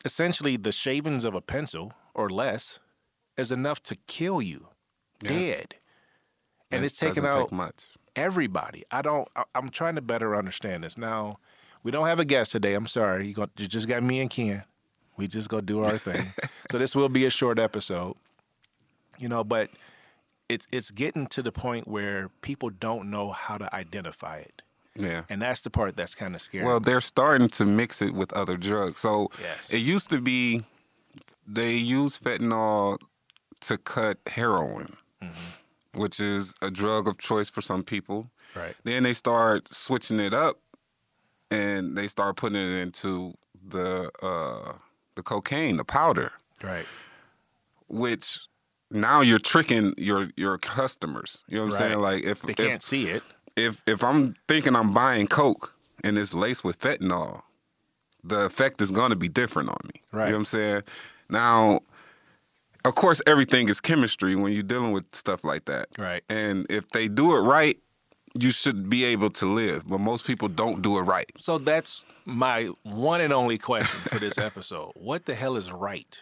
essentially 0.03 0.57
the 0.57 0.71
shavings 0.71 1.23
of 1.23 1.33
a 1.33 1.41
pencil 1.41 1.93
or 2.13 2.29
less 2.29 2.79
is 3.37 3.51
enough 3.51 3.81
to 3.83 3.95
kill 4.07 4.41
you 4.41 4.67
dead. 5.19 5.75
And 6.69 6.83
It 6.83 6.87
it's 6.87 6.99
taking 6.99 7.23
doesn't 7.23 7.59
out 7.59 7.85
everybody. 8.15 8.83
I 8.91 9.01
don't. 9.01 9.27
I- 9.35 9.43
I'm 9.55 9.69
trying 9.69 9.95
to 9.95 10.01
better 10.01 10.35
understand 10.35 10.83
this. 10.83 10.97
Now, 10.97 11.33
we 11.83 11.91
don't 11.91 12.07
have 12.07 12.19
a 12.19 12.25
guest 12.25 12.51
today. 12.51 12.73
I'm 12.73 12.87
sorry. 12.87 13.27
You, 13.27 13.33
got, 13.33 13.51
you 13.57 13.67
just 13.67 13.87
got 13.87 14.03
me 14.03 14.19
and 14.19 14.29
Ken. 14.29 14.63
We 15.17 15.27
just 15.27 15.49
go 15.49 15.61
do 15.61 15.83
our 15.83 15.97
thing. 16.07 16.25
so 16.71 16.77
this 16.77 16.95
will 16.95 17.09
be 17.09 17.25
a 17.25 17.29
short 17.29 17.59
episode. 17.59 18.15
You 19.19 19.27
know, 19.29 19.43
but 19.43 19.69
it's 20.47 20.67
it's 20.71 20.91
getting 20.91 21.27
to 21.27 21.41
the 21.41 21.51
point 21.51 21.87
where 21.87 22.29
people 22.41 22.69
don't 22.69 23.09
know 23.09 23.31
how 23.31 23.57
to 23.57 23.73
identify 23.75 24.37
it, 24.37 24.61
Yeah. 24.95 25.23
and 25.29 25.41
that's 25.41 25.61
the 25.61 25.69
part 25.71 25.97
that's 25.97 26.13
kind 26.15 26.35
of 26.35 26.41
scary. 26.41 26.65
Well, 26.65 26.79
they're 26.79 27.01
starting 27.01 27.47
to 27.49 27.65
mix 27.65 28.01
it 28.01 28.13
with 28.13 28.31
other 28.33 28.55
drugs. 28.57 28.99
So 28.99 29.29
Yes. 29.41 29.71
it 29.73 29.79
used 29.79 30.09
to 30.11 30.21
be 30.21 30.63
they 31.47 31.73
use 31.75 32.19
fentanyl 32.19 32.99
to 33.61 33.77
cut 33.79 34.19
heroin, 34.27 34.95
Mm-hmm. 35.21 35.99
which 35.99 36.19
is 36.19 36.53
a 36.61 36.69
drug 36.69 37.07
of 37.07 37.17
choice 37.17 37.49
for 37.49 37.61
some 37.61 37.83
people. 37.83 38.29
right. 38.55 38.75
Then 38.83 39.01
they 39.03 39.13
start 39.13 39.67
switching 39.67 40.19
it 40.19 40.33
up, 40.33 40.59
and 41.49 41.97
they 41.97 42.07
start 42.07 42.35
putting 42.37 42.57
it 42.61 42.81
into 42.81 43.33
the 43.67 44.11
uh, 44.21 44.73
the 45.17 45.23
cocaine, 45.23 45.75
the 45.77 45.83
powder, 45.83 46.31
Right. 46.63 46.85
which 47.87 48.39
now 48.89 49.21
you're 49.21 49.39
tricking 49.39 49.93
your 49.97 50.29
your 50.37 50.57
customers. 50.57 51.43
You 51.47 51.57
know 51.57 51.65
what 51.65 51.73
I'm 51.73 51.79
saying? 51.79 51.99
Like 51.99 52.23
if 52.23 52.41
They 52.41 52.51
if, 52.51 52.57
can't 52.57 52.83
see 52.83 53.09
it. 53.09 53.23
if 53.55 53.81
if 53.85 54.03
I'm 54.03 54.35
thinking 54.47 54.75
I'm 54.75 54.91
buying 54.91 55.27
Coke 55.27 55.73
and 56.03 56.17
it's 56.17 56.33
laced 56.33 56.63
with 56.63 56.79
fentanyl, 56.79 57.41
the 58.23 58.45
effect 58.45 58.81
is 58.81 58.91
going 58.91 59.09
to 59.09 59.15
be 59.17 59.27
different 59.29 59.69
on 59.69 59.79
me. 59.93 60.01
Right. 60.11 60.25
You 60.25 60.31
know 60.31 60.37
what 60.37 60.39
I'm 60.41 60.45
saying? 60.45 60.81
Now, 61.29 61.81
of 62.85 62.95
course, 62.95 63.21
everything 63.27 63.67
is 63.67 63.81
chemistry 63.81 64.35
when 64.35 64.53
you're 64.53 64.63
dealing 64.63 64.91
with 64.91 65.13
stuff 65.13 65.43
like 65.43 65.65
that. 65.65 65.89
Right. 65.97 66.23
And 66.29 66.65
if 66.69 66.87
they 66.89 67.07
do 67.09 67.35
it 67.35 67.39
right, 67.41 67.77
you 68.39 68.51
should 68.51 68.89
be 68.89 69.03
able 69.05 69.29
to 69.31 69.45
live. 69.45 69.87
But 69.87 69.99
most 69.99 70.25
people 70.25 70.47
don't 70.47 70.81
do 70.81 70.97
it 70.97 71.01
right. 71.01 71.31
So 71.37 71.57
that's 71.57 72.05
my 72.25 72.65
one 72.83 73.21
and 73.21 73.33
only 73.33 73.57
question 73.57 73.99
for 74.11 74.19
this 74.19 74.37
episode. 74.37 74.91
What 74.95 75.25
the 75.25 75.35
hell 75.35 75.55
is 75.55 75.71
right? 75.71 76.21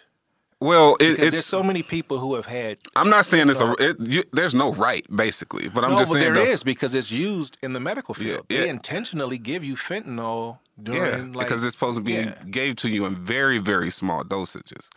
Well, 0.62 0.95
it, 1.01 1.17
Because 1.17 1.31
there's 1.31 1.45
so 1.45 1.62
many 1.62 1.84
people 1.84 2.17
who 2.17 2.36
have 2.36 2.45
had 2.45 2.77
I'm 2.95 3.10
not 3.10 3.25
saying 3.25 3.50
it's 3.50 3.60
a. 3.62 3.75
It, 3.77 3.98
you, 4.00 4.24
there's 4.31 4.55
no 4.55 4.74
right, 4.74 5.05
basically. 5.13 5.67
But 5.67 5.84
I'm 5.84 5.91
no, 5.91 5.98
just 5.98 6.12
but 6.13 6.19
saying. 6.19 6.34
there 6.34 6.45
though- 6.45 6.50
is 6.51 6.63
because 6.63 6.95
it's 6.95 7.12
used 7.12 7.57
in 7.62 7.74
the 7.74 7.79
medical 7.79 8.15
Yeah, 8.17 8.25
field. 8.36 8.45
They 8.48 8.63
yeah. 8.65 8.72
intentionally 8.72 9.38
give 9.38 9.63
you 9.65 9.75
fentanyl 9.75 10.60
Yeah, 10.77 10.84
during 10.84 11.34
like 11.34 11.48
because 11.48 11.63
it's 11.63 11.74
supposed 11.75 11.98
to 11.98 12.03
be 12.03 12.13
yeah. 12.13 12.36
gave 12.50 12.77
to 12.77 12.89
you 12.89 13.05
in 13.05 13.15
very, 13.24 13.57
very 13.57 13.91
small 13.91 14.24
dosages. 14.24 14.88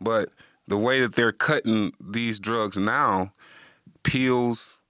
But 0.00 0.30
the 0.66 0.78
way 0.78 1.00
that 1.00 1.14
they're 1.14 1.32
cutting 1.32 1.92
these 2.00 2.40
drugs 2.40 2.76
now, 2.78 3.32
pills, 4.02 4.80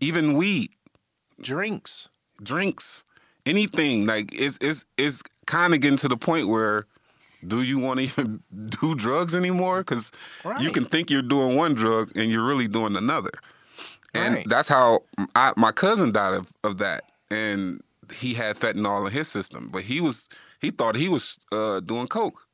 even 0.00 0.34
weed, 0.34 0.70
drinks. 1.44 2.08
drinks, 2.42 3.04
anything 3.46 4.06
like 4.06 4.34
it's 4.34 4.58
it's 4.60 4.86
it's 4.96 5.22
kind 5.46 5.74
of 5.74 5.80
getting 5.80 5.98
to 5.98 6.08
the 6.08 6.16
point 6.16 6.48
where 6.48 6.86
do 7.46 7.62
you 7.62 7.78
want 7.78 8.00
to 8.00 8.04
even 8.10 8.42
do 8.80 8.94
drugs 8.94 9.34
anymore? 9.34 9.80
Because 9.80 10.10
you 10.60 10.70
can 10.70 10.84
think 10.86 11.10
you're 11.10 11.22
doing 11.22 11.56
one 11.56 11.74
drug 11.74 12.10
and 12.16 12.30
you're 12.32 12.44
really 12.44 12.68
doing 12.68 12.96
another. 12.96 13.30
And 14.14 14.34
Right. 14.36 14.46
that's 14.48 14.68
how 14.68 15.00
I, 15.34 15.52
my 15.56 15.72
cousin 15.72 16.12
died 16.12 16.34
of, 16.34 16.46
of 16.62 16.78
that. 16.78 17.02
And 17.30 17.82
he 18.14 18.34
had 18.34 18.56
fentanyl 18.56 19.06
in 19.06 19.12
his 19.12 19.28
system, 19.28 19.68
but 19.72 19.82
he 19.82 20.00
was 20.00 20.28
he 20.60 20.70
thought 20.70 20.94
he 20.96 21.08
was 21.08 21.38
uh, 21.52 21.80
doing 21.80 22.06
coke, 22.06 22.46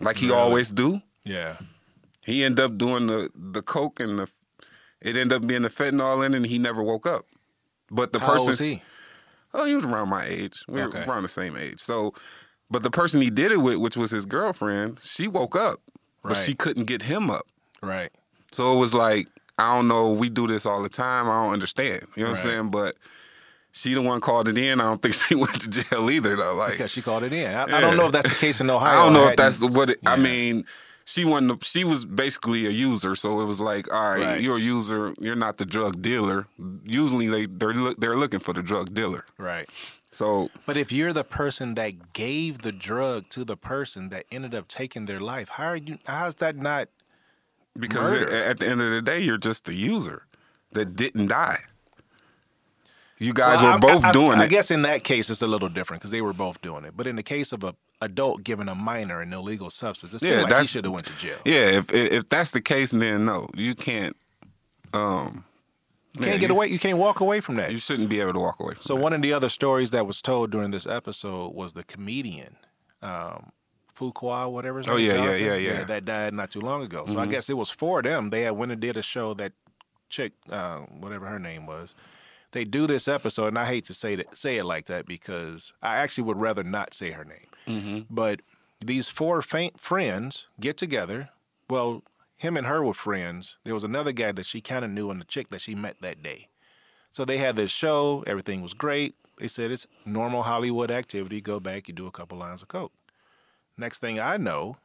like 0.00 0.16
he 0.16 0.30
always 0.30 0.70
do. 0.70 1.02
Yeah. 1.24 1.56
He 2.24 2.44
ended 2.44 2.64
up 2.64 2.78
doing 2.78 3.06
the 3.08 3.30
the 3.34 3.62
coke 3.62 4.00
and 4.00 4.18
the 4.18 4.28
it 5.00 5.16
ended 5.16 5.32
up 5.32 5.46
being 5.46 5.62
the 5.62 5.68
fentanyl 5.70 6.24
in, 6.24 6.34
it 6.34 6.36
and 6.38 6.46
he 6.46 6.58
never 6.58 6.82
woke 6.82 7.06
up. 7.06 7.26
But 7.92 8.12
the 8.12 8.18
How 8.18 8.26
person, 8.32 8.40
old 8.40 8.48
was 8.48 8.58
he? 8.58 8.82
oh, 9.54 9.66
he 9.66 9.76
was 9.76 9.84
around 9.84 10.08
my 10.08 10.24
age. 10.24 10.64
We 10.66 10.80
were 10.80 10.88
Okay. 10.88 11.04
around 11.04 11.22
the 11.22 11.28
same 11.28 11.56
age. 11.56 11.78
So, 11.78 12.14
but 12.70 12.82
the 12.82 12.90
person 12.90 13.20
he 13.20 13.30
did 13.30 13.52
it 13.52 13.58
with, 13.58 13.76
which 13.76 13.96
was 13.96 14.10
his 14.10 14.24
girlfriend, 14.26 14.98
she 15.02 15.28
woke 15.28 15.54
up, 15.54 15.80
but 16.22 16.32
Right. 16.32 16.36
she 16.38 16.54
couldn't 16.54 16.84
get 16.86 17.02
him 17.02 17.30
up. 17.30 17.46
Right. 17.82 18.10
So 18.52 18.74
it 18.74 18.80
was 18.80 18.94
like, 18.94 19.28
I 19.58 19.76
don't 19.76 19.88
know, 19.88 20.10
we 20.10 20.30
do 20.30 20.46
this 20.46 20.64
all 20.64 20.82
the 20.82 20.88
time. 20.88 21.28
I 21.28 21.42
don't 21.44 21.52
understand. 21.52 22.06
You 22.16 22.24
know 22.24 22.30
what 22.30 22.38
I'm 22.38 22.42
saying? 22.44 22.70
But 22.70 22.96
she 23.72 23.92
the 23.94 24.00
one 24.02 24.20
called 24.20 24.48
it 24.48 24.56
in. 24.56 24.80
I 24.80 24.84
don't 24.84 25.02
think 25.02 25.14
she 25.14 25.34
went 25.34 25.60
to 25.60 25.68
jail 25.68 26.10
either 26.10 26.34
though. 26.34 26.54
Like 26.56 26.72
Because 26.72 26.90
she 26.90 27.02
called 27.02 27.22
it 27.24 27.32
in. 27.32 27.54
I, 27.54 27.64
I 27.64 27.80
don't 27.80 27.96
know 27.98 28.06
if 28.06 28.12
that's 28.12 28.30
the 28.30 28.36
case 28.38 28.60
in 28.62 28.70
Ohio. 28.70 28.90
I 29.00 29.04
don't 29.04 29.12
know 29.12 29.24
if 29.24 29.30
hadn't- 29.30 29.60
that's 29.60 29.62
what 29.62 29.90
it, 29.90 29.98
I 30.06 30.16
Yeah. 30.16 30.22
mean. 30.22 30.64
She 31.04 31.24
wasn't. 31.24 31.64
She 31.64 31.84
was 31.84 32.04
basically 32.04 32.66
a 32.66 32.70
user, 32.70 33.14
so 33.16 33.40
it 33.40 33.44
was 33.44 33.58
like, 33.60 33.92
all 33.92 34.10
right, 34.12 34.22
Right. 34.24 34.40
you're 34.42 34.56
a 34.56 34.60
user. 34.60 35.14
You're 35.20 35.36
not 35.36 35.58
the 35.58 35.66
drug 35.66 36.00
dealer. 36.02 36.46
Usually, 36.84 37.28
they 37.28 37.46
they're 37.46 37.74
they're 37.98 38.16
looking 38.16 38.40
for 38.40 38.52
the 38.52 38.62
drug 38.62 38.94
dealer. 38.94 39.24
right. 39.38 39.68
So 40.14 40.50
But 40.66 40.76
if 40.76 40.92
you're 40.92 41.14
the 41.14 41.24
person 41.24 41.74
that 41.74 42.12
gave 42.12 42.58
the 42.60 42.70
drug 42.72 43.30
to 43.30 43.44
the 43.44 43.56
person 43.56 44.10
that 44.10 44.26
ended 44.30 44.54
up 44.54 44.68
taking 44.68 45.06
their 45.06 45.20
life, 45.20 45.48
how 45.48 45.68
are 45.68 45.76
you? 45.76 45.98
How's 46.06 46.34
that 46.36 46.56
not? 46.56 46.88
because 47.78 48.10
Murder. 48.10 48.34
at 48.34 48.58
the 48.58 48.68
end 48.68 48.82
of 48.82 48.90
the 48.90 49.00
day, 49.00 49.20
you're 49.20 49.38
just 49.38 49.64
the 49.64 49.72
user 49.74 50.26
that 50.72 50.94
didn't 50.94 51.28
die. 51.28 51.60
You 53.18 53.32
guys 53.32 53.60
Well, 53.62 53.70
were 53.70 53.74
I- 53.76 53.78
both 53.94 54.04
I, 54.04 54.12
doing 54.12 54.38
I 54.38 54.42
it. 54.42 54.44
I 54.44 54.48
guess 54.48 54.70
in 54.70 54.82
that 54.82 55.04
case, 55.04 55.30
it's 55.30 55.42
a 55.42 55.46
little 55.46 55.68
different 55.68 56.00
because 56.02 56.10
they 56.10 56.20
were 56.20 56.32
both 56.32 56.60
doing 56.60 56.84
it. 56.84 56.96
But 56.96 57.06
in 57.06 57.16
the 57.16 57.22
case 57.22 57.52
of 57.52 57.62
a 57.64 57.74
adult 58.02 58.42
giving 58.44 58.68
a 58.68 58.74
minor 58.74 59.20
an 59.20 59.32
illegal 59.32 59.70
substance, 59.70 60.14
it 60.14 60.22
Yeah, 60.22 60.42
like 60.42 60.60
he 60.60 60.66
should 60.66 60.84
have 60.84 60.92
went 60.92 61.06
to 61.06 61.16
jail. 61.16 61.38
Yeah, 61.44 61.78
if 61.78 61.92
if 61.92 62.12
if 62.12 62.28
that's 62.28 62.50
the 62.50 62.60
case, 62.60 62.90
then 62.90 63.24
no, 63.24 63.48
you 63.54 63.74
can't. 63.74 64.16
Um, 64.92 65.44
You 66.14 66.24
can't 66.24 66.40
get 66.40 66.50
away. 66.50 66.66
You 66.68 66.78
can't 66.78 66.98
walk 66.98 67.20
away 67.20 67.40
from 67.40 67.56
that. 67.56 67.72
You 67.72 67.78
shouldn't 67.78 68.10
be 68.10 68.20
able 68.20 68.34
to 68.34 68.40
walk 68.40 68.60
away 68.60 68.74
from. 68.74 68.82
So 68.82 68.94
that. 68.94 69.02
one 69.02 69.12
of 69.14 69.22
the 69.22 69.32
other 69.32 69.48
stories 69.48 69.90
that 69.92 70.06
was 70.06 70.20
told 70.20 70.50
during 70.50 70.70
this 70.70 70.86
episode 70.86 71.54
was 71.54 71.72
the 71.72 71.84
comedian, 71.84 72.56
um, 73.00 73.52
Fuquan, 73.96 74.52
whatever. 74.52 74.78
His 74.78 74.88
Oh, 74.88 74.96
name, 74.96 75.06
yeah, 75.06 75.24
yeah, 75.24 75.36
yeah, 75.36 75.54
yeah. 75.54 75.72
Mm-hmm. 75.78 75.86
That 75.86 76.04
died 76.04 76.34
not 76.34 76.50
too 76.50 76.60
long 76.60 76.82
ago. 76.82 77.04
So 77.06 77.18
I 77.18 77.26
guess 77.26 77.48
it 77.48 77.56
was 77.56 77.70
for 77.70 78.02
them. 78.02 78.28
They 78.30 78.42
had 78.42 78.52
went 78.56 78.72
and 78.72 78.80
did 78.80 78.96
a 78.96 79.02
show 79.02 79.32
that 79.34 79.52
chick, 80.10 80.32
uh, 80.50 80.80
whatever 81.00 81.26
her 81.26 81.38
name 81.38 81.64
was. 81.66 81.94
They 82.52 82.64
do 82.64 82.86
this 82.86 83.08
episode, 83.08 83.46
and 83.46 83.58
I 83.58 83.64
hate 83.64 83.86
to 83.86 83.94
say 83.94 84.14
that 84.16 84.36
say 84.36 84.58
it 84.58 84.64
like 84.64 84.84
that 84.86 85.06
because 85.06 85.72
I 85.82 85.96
actually 85.96 86.24
would 86.24 86.36
rather 86.38 86.62
not 86.62 86.92
say 86.92 87.12
her 87.12 87.24
name. 87.24 87.46
Mm-hmm. 87.66 88.00
But 88.10 88.42
these 88.80 89.08
four 89.08 89.42
faint 89.42 89.78
friends 89.78 90.46
get 90.60 90.76
together. 90.76 91.30
Well, 91.70 92.02
him 92.36 92.56
and 92.56 92.66
her 92.66 92.84
were 92.84 92.94
friends. 92.94 93.56
There 93.64 93.74
was 93.74 93.84
another 93.84 94.12
guy 94.12 94.32
that 94.32 94.46
she 94.46 94.60
kind 94.60 94.84
of 94.84 94.90
knew, 94.90 95.10
and 95.10 95.20
the 95.20 95.24
chick 95.24 95.50
that 95.50 95.60
she 95.60 95.74
met 95.74 95.96
that 96.00 96.22
day. 96.22 96.48
So 97.12 97.24
they 97.24 97.38
had 97.38 97.56
this 97.56 97.70
show. 97.70 98.24
Everything 98.26 98.62
was 98.62 98.74
great. 98.74 99.14
They 99.38 99.48
said 99.48 99.70
it's 99.70 99.86
normal 100.04 100.42
Hollywood 100.42 100.90
activity. 100.90 101.40
Go 101.40 101.60
back, 101.60 101.88
you 101.88 101.94
do 101.94 102.06
a 102.06 102.10
couple 102.10 102.38
lines 102.38 102.62
of 102.62 102.68
coke. 102.68 102.92
Next 103.76 104.00
thing 104.00 104.20
I 104.20 104.36
know, 104.36 104.76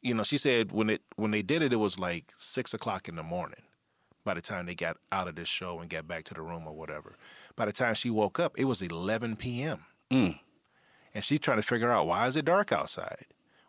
you 0.00 0.14
know, 0.14 0.22
she 0.22 0.38
said 0.38 0.72
when 0.72 0.90
it 0.90 1.02
when 1.16 1.30
they 1.30 1.42
did 1.42 1.62
it, 1.62 1.72
it 1.72 1.76
was 1.76 1.98
like 1.98 2.32
six 2.34 2.74
o'clock 2.74 3.08
in 3.08 3.16
the 3.16 3.22
morning. 3.22 3.62
By 4.24 4.34
the 4.34 4.40
time 4.40 4.66
they 4.66 4.74
got 4.74 4.98
out 5.10 5.28
of 5.28 5.34
this 5.34 5.48
show 5.48 5.80
and 5.80 5.90
got 5.90 6.06
back 6.06 6.24
to 6.24 6.34
the 6.34 6.42
room 6.42 6.66
or 6.66 6.74
whatever, 6.74 7.16
by 7.56 7.66
the 7.66 7.72
time 7.72 7.94
she 7.94 8.10
woke 8.10 8.38
up, 8.38 8.54
it 8.56 8.66
was 8.66 8.80
11 8.80 9.36
p.m. 9.36 9.84
Mm. 10.10 10.38
And 11.14 11.22
she's 11.22 11.40
trying 11.40 11.58
to 11.58 11.62
figure 11.62 11.90
out 11.90 12.06
why 12.06 12.26
is 12.26 12.36
it 12.36 12.44
dark 12.46 12.72
outside? 12.72 13.26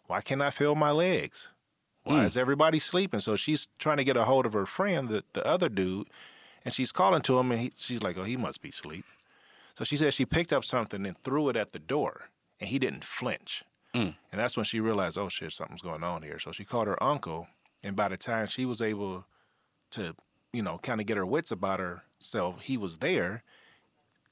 Why 0.08 0.22
can't 0.22 0.42
I 0.42 0.50
feel 0.50 0.76
my 0.76 0.92
legs? 0.92 1.48
Why 2.04 2.20
Mm. 2.20 2.26
is 2.26 2.38
everybody 2.38 2.80
sleeping? 2.80 3.20
So 3.22 3.36
she's 3.36 3.68
trying 3.80 3.98
to 3.98 4.04
get 4.04 4.18
a 4.18 4.26
hold 4.26 4.46
of 4.46 4.54
her 4.54 4.66
friend, 4.66 5.08
the, 5.10 5.24
the 5.34 5.46
other 5.46 5.70
dude, 5.70 6.08
and 6.66 6.74
she's 6.74 6.92
calling 6.92 7.22
to 7.24 7.40
him, 7.40 7.52
and 7.52 7.62
he, 7.62 7.72
she's 7.78 8.02
like, 8.04 8.18
"Oh, 8.18 8.24
he 8.24 8.36
must 8.38 8.62
be 8.62 8.70
asleep." 8.70 9.06
So 9.78 9.84
she 9.86 9.96
said 9.98 10.14
she 10.14 10.26
picked 10.26 10.52
up 10.54 10.64
something 10.66 11.06
and 11.06 11.18
threw 11.18 11.50
it 11.50 11.56
at 11.56 11.72
the 11.72 11.80
door, 11.80 12.30
and 12.60 12.70
he 12.70 12.78
didn't 12.80 13.04
flinch. 13.06 13.64
Mm. 13.94 14.16
And 14.32 14.40
that's 14.42 14.58
when 14.58 14.66
she 14.66 14.80
realized, 14.80 15.18
"Oh 15.18 15.30
shit, 15.30 15.52
something's 15.54 15.82
going 15.82 16.04
on 16.04 16.24
here." 16.24 16.40
So 16.40 16.52
she 16.52 16.64
called 16.66 16.88
her 16.88 17.02
uncle, 17.02 17.48
and 17.82 17.96
by 17.96 18.10
the 18.10 18.18
time 18.18 18.48
she 18.48 18.66
was 18.66 18.82
able 18.82 19.26
to, 19.92 20.16
you 20.52 20.62
know, 20.62 20.78
kind 20.80 21.00
of 21.00 21.08
get 21.08 21.18
her 21.18 21.26
wits 21.26 21.52
about 21.52 21.80
herself, 21.80 22.62
he 22.64 22.76
was 22.78 22.98
there. 22.98 23.44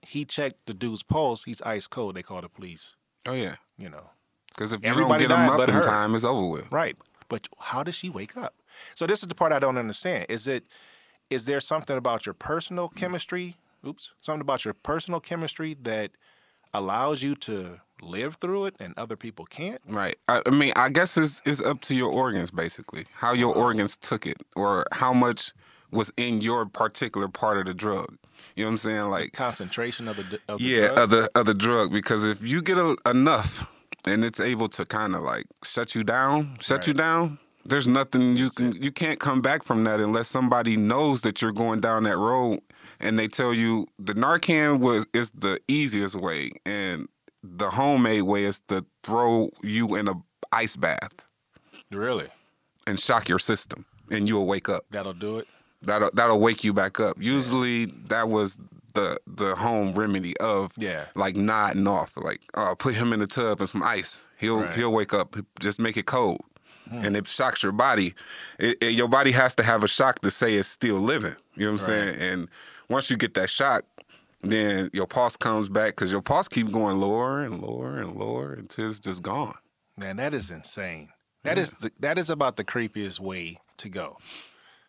He 0.02 0.26
checked 0.26 0.66
the 0.66 0.74
dude's 0.74 1.04
pulse. 1.04 1.44
He's 1.46 1.62
ice 1.62 1.88
cold. 1.88 2.16
They 2.16 2.24
called 2.24 2.44
the 2.44 2.50
police. 2.50 2.96
Oh 3.28 3.34
yeah, 3.34 3.56
You 3.78 3.90
know, 3.90 4.10
because 4.50 4.74
if 4.74 4.84
you 4.84 4.94
don't 4.94 5.18
get 5.18 5.30
them 5.30 5.50
up 5.50 5.68
in 5.68 5.74
her. 5.74 5.82
time, 5.82 6.16
it's 6.16 6.24
over 6.24 6.48
with. 6.48 6.72
Right. 6.72 6.96
But 7.30 7.48
how 7.60 7.84
does 7.84 7.96
she 7.96 8.10
wake 8.10 8.36
up? 8.36 8.56
So 8.96 9.08
this 9.08 9.22
is 9.22 9.30
the 9.30 9.36
part 9.36 9.54
I 9.54 9.60
don't 9.60 9.78
understand. 9.78 10.26
Is 10.30 10.48
it 10.48 10.66
is 11.30 11.46
there 11.46 11.62
something 11.62 11.98
about 11.98 12.26
your 12.26 12.34
personal 12.34 12.90
chemistry? 12.90 13.56
Oops, 13.88 14.12
something 14.22 14.42
about 14.42 14.66
your 14.66 14.74
personal 14.74 15.20
chemistry 15.20 15.76
that 15.82 16.12
allows 16.74 17.24
you 17.24 17.36
to 17.36 17.80
live 18.02 18.36
through 18.36 18.66
it 18.66 18.76
and 18.80 18.94
other 18.98 19.16
people 19.16 19.46
can't? 19.46 19.82
Right. 19.88 20.18
I, 20.28 20.42
I 20.46 20.50
mean, 20.50 20.74
I 20.76 20.90
guess 20.90 21.18
it's 21.18 21.42
it's 21.46 21.62
up 21.62 21.82
to 21.82 21.96
your 21.96 22.12
organs 22.12 22.52
basically, 22.52 23.06
how 23.14 23.34
your 23.34 23.52
uh-huh. 23.52 23.62
organs 23.62 23.98
took 23.98 24.28
it, 24.28 24.38
or 24.56 24.86
how 24.92 25.14
much 25.14 25.54
was 25.92 26.12
in 26.18 26.42
your 26.42 26.66
particular 26.66 27.28
part 27.28 27.58
of 27.58 27.66
the 27.66 27.74
drug. 27.74 28.18
You 28.56 28.64
know 28.64 28.70
what 28.70 28.72
I'm 28.72 28.78
saying? 28.78 29.10
Like, 29.10 29.34
Concentration 29.34 30.08
of 30.08 30.18
the 30.18 30.40
of 30.48 30.60
the 30.60 30.66
yeah, 30.66 30.88
drug? 30.88 31.00
of 31.00 31.10
the 31.10 31.30
of 31.36 31.46
the 31.46 31.54
drug. 31.54 31.92
Because 31.92 32.26
if 32.26 32.42
you 32.42 32.62
get 32.62 32.78
a, 32.78 32.98
enough, 33.06 33.68
and 34.06 34.26
it's 34.26 34.40
able 34.40 34.70
to 34.70 34.86
kind 34.86 35.16
of 35.16 35.22
like 35.22 35.46
shut 35.64 35.96
you 35.96 36.04
down, 36.04 36.56
shut 36.60 36.88
you 36.88 36.94
down. 36.94 37.40
There's 37.64 37.88
nothing 37.88 38.36
you 38.38 38.50
can 38.50 38.74
you 38.74 38.92
can't 38.92 39.20
come 39.20 39.42
back 39.42 39.64
from 39.64 39.84
that 39.84 40.00
unless 40.00 40.28
somebody 40.28 40.78
knows 40.78 41.22
that 41.22 41.42
you're 41.42 41.52
going 41.52 41.80
down 41.80 42.04
that 42.04 42.18
road 42.18 42.62
and 43.00 43.20
they 43.20 43.28
tell 43.28 43.54
you 43.54 43.88
the 44.00 44.14
Narcan 44.14 44.80
was 44.80 45.06
is 45.14 45.30
the 45.32 45.60
easiest 45.68 46.16
way 46.16 46.52
and 46.66 47.08
the 47.44 47.70
homemade 47.70 48.24
way 48.24 48.46
is 48.46 48.60
to 48.70 48.86
throw 49.04 49.50
you 49.62 49.96
in 49.96 50.08
a 50.08 50.14
ice 50.52 50.76
bath 50.76 51.28
really 51.92 52.28
and 52.88 53.00
shock 53.00 53.30
your 53.30 53.40
system 53.40 53.86
and 54.10 54.28
you'll 54.28 54.48
wake 54.48 54.68
up. 54.68 54.86
that'll 54.90 55.14
do 55.14 55.38
it. 55.38 55.48
That'll 55.84 56.12
that'll 56.14 56.40
wake 56.40 56.64
you 56.64 56.74
back 56.74 57.00
up. 57.00 57.18
Usually 57.20 57.86
that 58.08 58.30
was 58.30 58.58
the 58.94 59.18
the 59.26 59.56
home 59.56 59.94
remedy 59.94 60.36
of 60.38 60.72
Yeah. 60.78 61.06
like 61.16 61.36
nodding 61.36 61.88
off. 61.88 62.14
Like 62.18 62.42
uh, 62.54 62.76
put 62.76 62.94
him 62.96 63.14
in 63.14 63.20
the 63.20 63.28
tub 63.28 63.60
and 63.62 63.70
some 63.70 63.82
ice. 63.84 64.28
He'll 64.38 64.62
Right. 64.62 64.70
Hmm. 64.70 64.80
he'll 64.80 64.92
wake 64.92 65.14
up. 65.14 65.36
Just 65.60 65.80
make 65.80 65.98
it 65.98 66.06
cold. 66.06 66.42
And 66.92 67.16
it 67.16 67.26
shocks 67.26 67.64
your 67.64 67.72
body. 67.72 68.14
It, 68.60 68.78
it- 68.84 68.94
your 68.96 69.08
body 69.08 69.32
has 69.32 69.56
to 69.56 69.64
have 69.64 69.82
a 69.82 69.88
shock 69.88 70.20
to 70.22 70.30
say 70.32 70.56
it's 70.56 70.68
still 70.68 70.98
living. 71.00 71.36
You 71.56 71.68
know 71.68 71.72
what 71.74 71.82
I'm 71.84 71.88
Right. 71.90 72.16
saying? 72.18 72.20
And 72.34 72.50
once 72.90 73.10
you 73.10 73.16
get 73.16 73.34
that 73.36 73.50
shock, 73.50 73.84
then 74.42 74.90
your 74.92 75.08
pulse 75.08 75.38
comes 75.38 75.70
back 75.70 75.90
because 75.92 76.12
your 76.12 76.22
pulse 76.22 76.50
keep 76.50 76.70
going 76.72 77.00
lower 77.00 77.42
and 77.44 77.62
lower 77.62 77.98
and 77.98 78.18
lower 78.18 78.54
until 78.54 78.90
it's 78.90 79.00
just 79.00 79.24
gone. 79.24 79.56
Man, 79.98 80.18
that 80.18 80.34
is 80.34 80.52
insane. 80.52 81.10
That 81.44 81.58
is 81.58 81.72
the, 81.72 81.92
that 82.02 82.18
is 82.18 82.30
about 82.30 82.58
the 82.58 82.64
creepiest 82.66 83.20
way 83.22 83.60
to 83.78 83.88
go. 83.90 84.18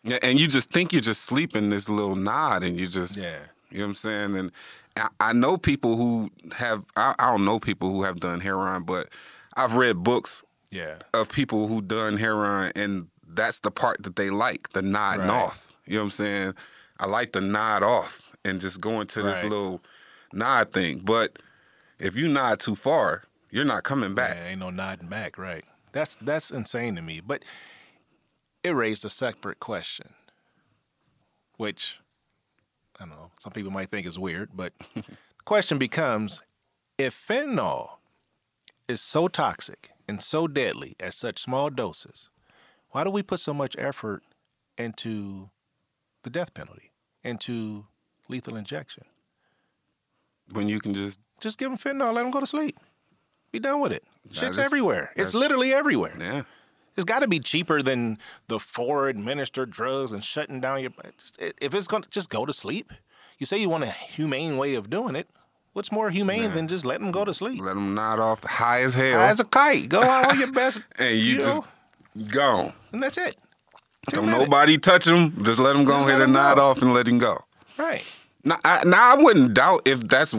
Yeah, 0.05 0.19
and 0.23 0.41
you 0.41 0.49
just 0.49 0.71
think 0.73 0.93
you're 0.93 1.01
just 1.03 1.23
sleeping 1.23 1.71
this 1.71 1.89
little 1.89 2.17
nod, 2.17 2.65
and 2.65 2.79
you 2.79 2.87
just 2.87 3.19
Yeah. 3.19 3.39
you 3.71 3.79
know 3.79 3.85
what 3.85 3.89
I'm 3.91 3.95
saying. 3.95 4.37
And 4.37 4.53
I, 4.97 5.09
I 5.21 5.33
know 5.33 5.57
people 5.57 5.97
who 5.97 6.31
have 6.57 6.85
I, 6.97 7.15
I 7.19 7.31
don't 7.31 7.45
know 7.45 7.61
people 7.61 7.91
who 7.91 8.03
have 8.03 8.21
done 8.21 8.41
heroin, 8.41 8.83
but 8.83 9.09
I've 9.57 9.77
read 9.77 10.03
books 10.03 10.45
Yeah. 10.71 10.97
of 11.15 11.29
people 11.29 11.69
who 11.69 11.81
done 11.83 12.17
heroin, 12.17 12.73
and 12.75 13.09
that's 13.27 13.61
the 13.61 13.71
part 13.71 14.03
that 14.03 14.17
they 14.17 14.31
like, 14.31 14.71
the 14.73 14.83
nodding 14.83 15.27
Right. 15.27 15.31
off. 15.31 15.73
You 15.87 15.95
know 15.95 16.01
what 16.01 16.05
I'm 16.07 16.11
saying? 16.11 16.55
I 16.99 17.07
like 17.07 17.33
the 17.33 17.41
nod 17.41 17.83
off 17.83 18.31
and 18.45 18.61
just 18.61 18.81
going 18.81 19.07
to 19.09 19.23
this 19.23 19.43
Right. 19.43 19.51
little 19.51 19.83
nod 20.33 20.73
thing. 20.73 20.99
But 20.99 21.39
if 21.99 22.17
you 22.17 22.29
nod 22.29 22.61
too 22.61 22.75
far, 22.77 23.23
you're 23.51 23.65
not 23.65 23.85
coming 23.85 24.15
back. 24.15 24.35
Yeah, 24.37 24.49
ain't 24.49 24.61
no 24.61 24.71
nodding 24.71 25.09
back, 25.09 25.39
right? 25.39 25.65
That's 25.93 26.17
that's 26.21 26.51
insane 26.51 26.97
to 26.97 27.03
me. 27.03 27.21
But 27.21 27.45
it 28.65 28.71
raised 28.71 29.05
a 29.05 29.09
separate 29.09 29.61
question, 29.61 30.15
which 31.57 32.01
I 33.01 33.05
don't 33.05 33.11
know. 33.11 33.31
Some 33.41 33.53
people 33.53 33.71
might 33.71 33.89
think 33.89 34.07
is 34.07 34.19
weird, 34.19 34.51
but 34.55 34.73
the 34.95 35.03
question 35.45 35.79
becomes: 35.79 36.43
If 36.99 37.15
fentanyl 37.15 37.91
is 38.89 39.01
so 39.01 39.29
toxic 39.29 39.91
and 40.09 40.23
so 40.23 40.47
deadly 40.47 40.97
at 41.01 41.15
such 41.15 41.39
small 41.39 41.71
doses, 41.71 42.29
why 42.91 43.05
do 43.05 43.11
we 43.11 43.23
put 43.23 43.41
so 43.41 43.55
much 43.55 43.75
effort 43.79 44.23
into 44.79 45.51
the 46.23 46.31
death 46.31 46.55
penalty, 46.55 46.93
into 47.25 47.87
lethal 48.29 48.57
injection? 48.57 49.05
When 50.53 50.69
you 50.69 50.81
can 50.81 50.93
just 50.93 51.21
Just 51.41 51.57
give 51.59 51.71
them 51.71 51.79
fentanyl, 51.79 52.13
let 52.13 52.23
them 52.23 52.31
go 52.31 52.41
to 52.41 52.47
sleep. 52.47 52.79
Be 53.53 53.59
done 53.59 53.81
with 53.81 53.93
it. 53.93 54.05
Shit's 54.31 54.59
is- 54.59 54.65
everywhere. 54.65 55.13
It's 55.17 55.35
literally 55.35 55.73
everywhere. 55.73 56.15
yeah. 56.21 56.43
It's 56.97 57.05
got 57.05 57.21
to 57.21 57.29
be 57.29 57.39
cheaper 57.39 57.83
than 57.83 58.19
the 58.49 58.59
four 58.59 59.09
administered 59.09 59.71
drugs 59.71 60.13
and 60.13 60.23
shutting 60.23 60.61
down 60.61 60.81
your. 60.83 60.91
If 61.39 61.75
it's 61.75 61.87
going 61.89 62.03
to 62.03 62.11
just 62.11 62.29
go 62.31 62.45
to 62.47 62.53
sleep, 62.53 62.93
you 63.39 63.47
say 63.47 63.59
you 63.59 63.69
want 63.69 63.85
a 63.85 63.91
humane 63.91 64.57
way 64.57 64.75
of 64.75 64.91
doing 64.91 65.17
it. 65.17 65.29
What's 65.73 65.91
more 65.91 66.11
humane 66.11 66.53
than 66.53 66.69
just 66.69 66.85
letting 66.85 67.07
them 67.07 67.13
go 67.13 67.25
to 67.25 67.33
sleep? 67.33 67.63
let 67.63 67.75
them 67.75 67.95
nod 67.95 68.21
off 68.21 68.45
high 68.45 68.83
as 68.83 68.95
hell, 68.95 69.19
High 69.21 69.29
as 69.31 69.41
a 69.41 69.45
kite. 69.45 69.89
Go 69.89 70.03
on 70.03 70.39
your 70.39 70.53
best. 70.53 70.81
and 70.99 71.17
you, 71.19 71.39
know, 71.39 71.45
just 72.15 72.31
gone. 72.31 72.75
and 72.93 73.03
that's 73.03 73.17
it. 73.17 73.37
Don't 74.11 74.27
nobody 74.31 74.77
touch 74.77 75.07
them. 75.07 75.43
Just 75.45 75.59
let 75.61 75.73
them 75.73 75.85
go 75.85 75.93
Just 75.95 76.09
ahead 76.09 76.21
and 76.21 76.33
nod 76.35 76.57
go. 76.57 76.63
off 76.63 76.83
and 76.83 76.93
let 76.93 77.09
him 77.09 77.17
go. 77.19 77.39
Right. 77.79 78.03
Now 78.45 78.59
I, 78.65 78.85
now, 78.85 79.13
I 79.17 79.23
wouldn't 79.23 79.55
doubt 79.55 79.83
if 79.87 80.01
that's 80.09 80.35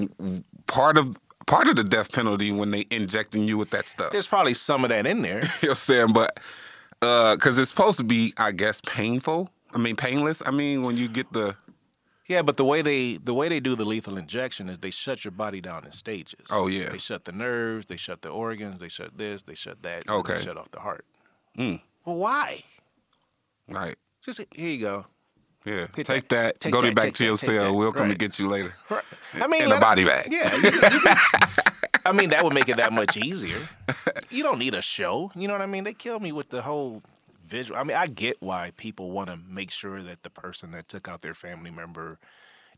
part 0.68 0.98
of 1.00 1.18
part 1.46 1.68
of 1.68 1.76
the 1.76 1.84
death 1.84 2.12
penalty 2.12 2.52
when 2.52 2.72
they 2.72 2.86
injecting 2.90 3.44
you 3.44 3.58
with 3.58 3.70
that 3.72 3.88
stuff. 3.88 4.12
There's 4.12 4.28
probably 4.28 4.54
some 4.54 4.84
of 4.84 4.90
that 4.90 5.06
in 5.08 5.22
there. 5.22 5.40
you 5.42 5.42
know 5.42 5.50
what 5.62 5.70
I'm 5.70 5.76
saying? 5.76 6.14
But 6.14 6.40
because 7.00 7.58
it's 7.58 7.70
supposed 7.70 7.98
to 7.98 8.04
be, 8.04 8.34
I 8.38 8.52
guess, 8.52 8.82
painful. 8.82 9.50
I 9.74 9.78
mean, 9.78 9.96
painless. 9.96 10.42
I 10.46 10.52
mean, 10.52 10.84
when 10.84 10.98
you 10.98 11.08
get 11.08 11.34
the 11.34 11.56
Yeah, 12.28 12.44
but 12.44 12.58
the 12.58 12.66
way 12.66 12.82
they 12.82 13.18
the 13.18 13.34
way 13.34 13.50
they 13.50 13.60
do 13.60 13.76
the 13.76 13.86
lethal 13.86 14.18
injection 14.18 14.70
is 14.70 14.80
they 14.80 14.92
shut 14.92 15.26
your 15.26 15.32
body 15.32 15.62
down 15.62 15.86
in 15.86 15.92
stages. 15.92 16.48
Oh, 16.52 16.68
yeah. 16.68 16.90
They 16.90 16.98
shut 16.98 17.26
the 17.26 17.32
nerves, 17.32 17.88
they 17.88 17.98
shut 17.98 18.22
the 18.22 18.30
organs, 18.30 18.80
they 18.80 18.90
shut 18.90 19.18
this, 19.18 19.44
they 19.44 19.56
shut 19.56 19.82
that. 19.84 20.08
Okay. 20.08 20.36
They 20.36 20.42
shut 20.42 20.58
off 20.58 20.72
the 20.72 20.80
heart. 20.80 21.06
Mm. 21.58 21.82
Well, 22.06 22.18
why? 22.18 22.64
right, 23.70 23.96
Just 24.22 24.42
here 24.54 24.70
you 24.70 24.82
go. 24.82 25.06
Yeah, 25.66 25.88
Take 25.88 26.06
that. 26.06 26.30
that, 26.30 26.60
Take 26.60 26.74
go 26.74 26.82
that, 26.82 26.96
back 26.96 27.14
to 27.14 27.26
your 27.26 27.38
cell. 27.38 27.76
We'll 27.76 27.92
come 27.92 28.04
Right. 28.04 28.10
and 28.12 28.20
get 28.20 28.40
you 28.40 28.48
later. 28.48 28.76
Right. 28.90 29.04
I 29.36 29.48
mean, 29.48 29.64
in 29.64 29.72
a 29.72 29.80
body 29.80 30.04
bag. 30.04 30.28
Yeah. 30.32 30.54
you- 30.56 30.62
you 30.64 30.72
can- 30.72 31.18
I 32.06 32.12
mean, 32.12 32.32
that 32.32 32.44
would 32.44 32.54
make 32.54 32.68
it 32.68 32.78
that 32.78 32.92
much 32.92 33.16
easier. 33.16 33.58
You 34.30 34.44
don't 34.44 34.60
need 34.60 34.76
a 34.76 34.82
show. 34.82 35.32
You 35.36 35.48
know 35.48 35.54
what 35.54 35.62
I 35.62 35.68
mean? 35.68 35.86
They 35.86 35.94
kill 35.94 36.20
me 36.20 36.34
with 36.34 36.50
the 36.50 36.62
whole 36.64 37.02
visual. 37.48 37.80
I 37.80 37.84
mean, 37.86 37.96
I 37.96 38.08
get 38.08 38.42
why 38.42 38.72
people 38.76 39.12
want 39.12 39.30
to 39.30 39.38
make 39.38 39.72
sure 39.72 40.02
that 40.02 40.24
the 40.24 40.30
person 40.30 40.72
that 40.72 40.90
took 40.90 41.08
out 41.08 41.22
their 41.22 41.34
family 41.34 41.72
member 41.72 42.20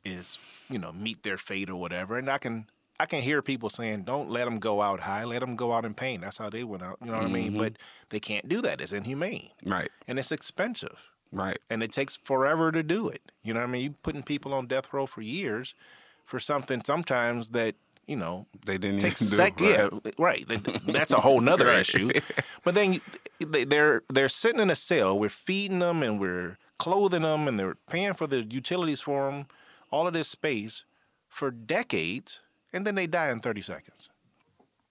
is, 0.04 0.38
you 0.70 0.78
know, 0.78 0.92
meet 0.92 1.24
their 1.24 1.38
fate 1.38 1.72
or 1.72 1.76
whatever. 1.76 2.18
And 2.20 2.30
I 2.30 2.38
can 2.38 2.68
I 3.00 3.08
can 3.08 3.22
hear 3.22 3.42
people 3.42 3.70
saying, 3.72 4.04
"Don't 4.04 4.30
let 4.30 4.46
them 4.46 4.60
go 4.60 4.82
out 4.82 5.00
high. 5.02 5.24
Let 5.24 5.40
them 5.40 5.56
go 5.56 5.74
out 5.74 5.86
in 5.86 5.96
pain." 5.96 6.22
That's 6.22 6.38
how 6.38 6.50
they 6.52 6.64
went 6.64 6.84
out. 6.84 6.98
You 7.04 7.08
know 7.12 7.18
what 7.18 7.26
I 7.26 7.30
mean? 7.30 7.50
Mm-hmm. 7.54 7.58
But 7.60 7.74
they 8.10 8.20
can't 8.20 8.48
do 8.48 8.62
that. 8.62 8.80
It's 8.80 8.94
inhumane 8.94 9.50
Right, 9.66 9.90
and 10.08 10.18
it's 10.20 10.32
expensive 10.32 11.10
right, 11.36 11.60
and 11.70 11.84
it 11.84 11.92
takes 11.92 12.16
forever 12.18 12.72
to 12.72 12.82
do 12.82 13.08
it. 13.10 13.22
You 13.44 13.54
know 13.54 13.60
what 13.62 13.70
I 13.70 13.72
mean? 13.72 13.82
You're 13.84 13.94
putting 14.04 14.24
people 14.24 14.54
on 14.54 14.66
death 14.68 14.92
row 14.94 15.06
for 15.06 15.22
years 15.22 15.76
for 16.24 16.40
something 16.40 16.82
sometimes 16.86 17.50
that 17.50 17.76
you 18.08 18.16
know 18.16 18.46
they 18.66 18.78
didn't 18.78 18.98
even 18.98 19.10
do. 19.10 19.16
sec- 19.16 19.60
right. 19.60 19.70
yeah 19.70 19.90
right. 20.18 20.46
That's 20.88 21.12
a 21.12 21.20
whole 21.22 21.42
nother 21.42 21.66
Right. 21.68 21.80
issue. 21.82 22.10
But 22.64 22.74
then 22.74 23.02
they- 23.40 23.66
they're 23.66 24.02
they're 24.12 24.30
sitting 24.30 24.60
in 24.62 24.70
a 24.72 24.76
cell. 24.76 25.20
We're 25.20 25.30
feeding 25.30 25.80
them 25.80 26.02
and 26.02 26.20
we're 26.20 26.58
clothing 26.80 27.22
them 27.22 27.48
and 27.48 27.60
they're 27.60 27.76
paying 27.90 28.14
for 28.16 28.26
the 28.28 28.42
utilities 28.44 29.02
for 29.02 29.30
them. 29.32 29.46
All 29.92 30.08
of 30.08 30.14
this 30.14 30.28
space 30.28 30.84
for 31.30 31.52
decades, 31.52 32.40
and 32.74 32.86
then 32.88 32.96
they 32.96 33.08
die 33.08 33.30
in 33.30 33.40
thirty 33.40 33.62
seconds. 33.62 34.10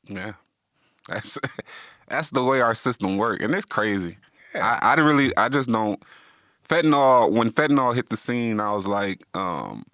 Yeah, 0.06 0.34
that's 1.08 1.38
that's 2.08 2.30
the 2.30 2.44
way 2.44 2.60
our 2.60 2.74
system 2.74 3.16
works. 3.16 3.44
and 3.44 3.54
it's 3.54 3.64
crazy. 3.66 4.18
I, 4.54 4.78
I 4.82 4.96
didn't 4.96 5.10
really, 5.16 5.36
I 5.36 5.48
just 5.48 5.68
don't. 5.70 6.00
Fentanyl. 6.68 7.30
When 7.30 7.50
fentanyl 7.50 7.94
hit 7.94 8.08
the 8.08 8.16
scene, 8.16 8.60
I 8.60 8.72
was 8.74 8.86
like, 8.86 9.24
um, 9.34 9.84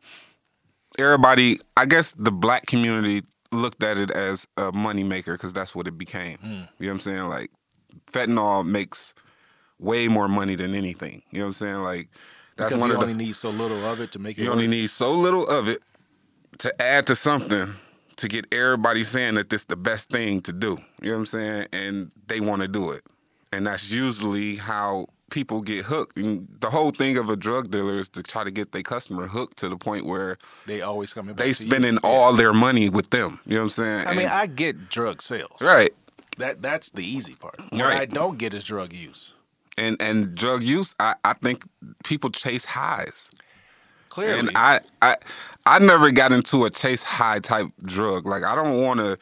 everybody. 0.98 1.58
I 1.76 1.86
guess 1.86 2.12
the 2.12 2.32
black 2.32 2.66
community 2.66 3.22
looked 3.52 3.82
at 3.82 3.96
it 3.98 4.10
as 4.10 4.46
a 4.56 4.70
moneymaker 4.72 5.32
because 5.32 5.52
that's 5.52 5.74
what 5.74 5.86
it 5.88 5.98
became. 5.98 6.38
You 6.42 6.50
know 6.50 6.66
what 6.78 6.88
I'm 6.90 6.98
saying? 7.00 7.22
Like, 7.24 7.50
fentanyl 8.12 8.64
makes 8.66 9.14
way 9.78 10.08
more 10.08 10.28
money 10.28 10.54
than 10.54 10.74
anything. 10.74 11.22
You 11.30 11.38
know 11.40 11.44
what 11.46 11.48
I'm 11.48 11.52
saying? 11.54 11.76
Like, 11.76 12.08
that's 12.56 12.70
Because 12.70 12.80
one 12.80 12.90
you 12.90 12.94
of 12.94 13.00
the. 13.00 13.06
only 13.12 13.24
need 13.24 13.34
so 13.36 13.50
little 13.50 13.84
of 13.86 14.00
it 14.00 14.12
to 14.12 14.18
make 14.18 14.38
it. 14.38 14.42
You 14.42 14.50
only 14.52 14.68
need 14.68 14.90
so 14.90 15.12
little 15.12 15.46
of 15.48 15.68
it 15.68 15.80
to 16.58 16.82
add 16.82 17.06
to 17.08 17.16
something 17.16 17.74
to 18.16 18.28
get 18.28 18.46
everybody 18.52 19.02
saying 19.02 19.34
that 19.36 19.48
this 19.48 19.64
the 19.64 19.76
best 19.76 20.10
thing 20.10 20.42
to 20.42 20.52
do. 20.52 20.78
You 21.00 21.08
know 21.08 21.12
what 21.12 21.18
I'm 21.20 21.26
saying? 21.26 21.66
And 21.72 22.12
they 22.26 22.40
want 22.40 22.60
to 22.62 22.68
do 22.68 22.90
it. 22.90 23.02
And 23.52 23.66
that's 23.66 23.90
usually 23.90 24.56
how 24.56 25.06
people 25.30 25.62
get 25.62 25.84
hooked. 25.86 26.18
And 26.18 26.48
the 26.60 26.70
whole 26.70 26.90
thing 26.90 27.16
of 27.16 27.30
a 27.30 27.36
drug 27.36 27.70
dealer 27.70 27.96
is 27.96 28.08
to 28.10 28.22
try 28.22 28.44
to 28.44 28.50
get 28.50 28.72
their 28.72 28.82
customer 28.82 29.28
hooked 29.28 29.56
to 29.58 29.68
the 29.68 29.76
point 29.76 30.04
where 30.06 30.36
They 30.66 30.82
always 30.82 31.14
coming 31.14 31.34
back. 31.34 31.44
they 31.44 31.52
spending 31.52 31.98
all 32.04 32.32
their 32.34 32.52
money 32.52 32.88
with 32.88 33.10
them. 33.10 33.40
You 33.46 33.54
know 33.54 33.60
what 33.60 33.64
I'm 33.64 33.70
saying? 33.70 34.06
I 34.06 34.14
mean, 34.14 34.28
I 34.28 34.46
get 34.46 34.88
drug 34.90 35.22
sales. 35.22 35.60
right. 35.60 35.90
That 36.36 36.62
that's 36.62 36.90
the 36.90 37.04
easy 37.04 37.34
part. 37.34 37.58
What 37.70 37.80
Right. 37.82 38.00
I 38.02 38.06
don't 38.06 38.38
get 38.38 38.54
is 38.54 38.64
drug 38.64 38.92
use. 38.92 39.34
And 39.76 40.00
and 40.00 40.34
drug 40.34 40.62
use, 40.62 40.94
I, 40.98 41.14
I 41.24 41.34
think 41.34 41.66
people 42.04 42.30
chase 42.30 42.64
highs. 42.64 43.30
Clearly, 44.08 44.38
And 44.40 44.50
I, 44.56 44.80
I, 45.02 45.16
I 45.66 45.78
never 45.78 46.10
got 46.10 46.32
into 46.32 46.64
a 46.64 46.70
chase 46.70 47.02
high 47.02 47.38
type 47.40 47.68
drug. 47.84 48.26
Like 48.26 48.42
I 48.42 48.54
don't 48.54 48.82
want 48.82 48.98
to, 49.00 49.18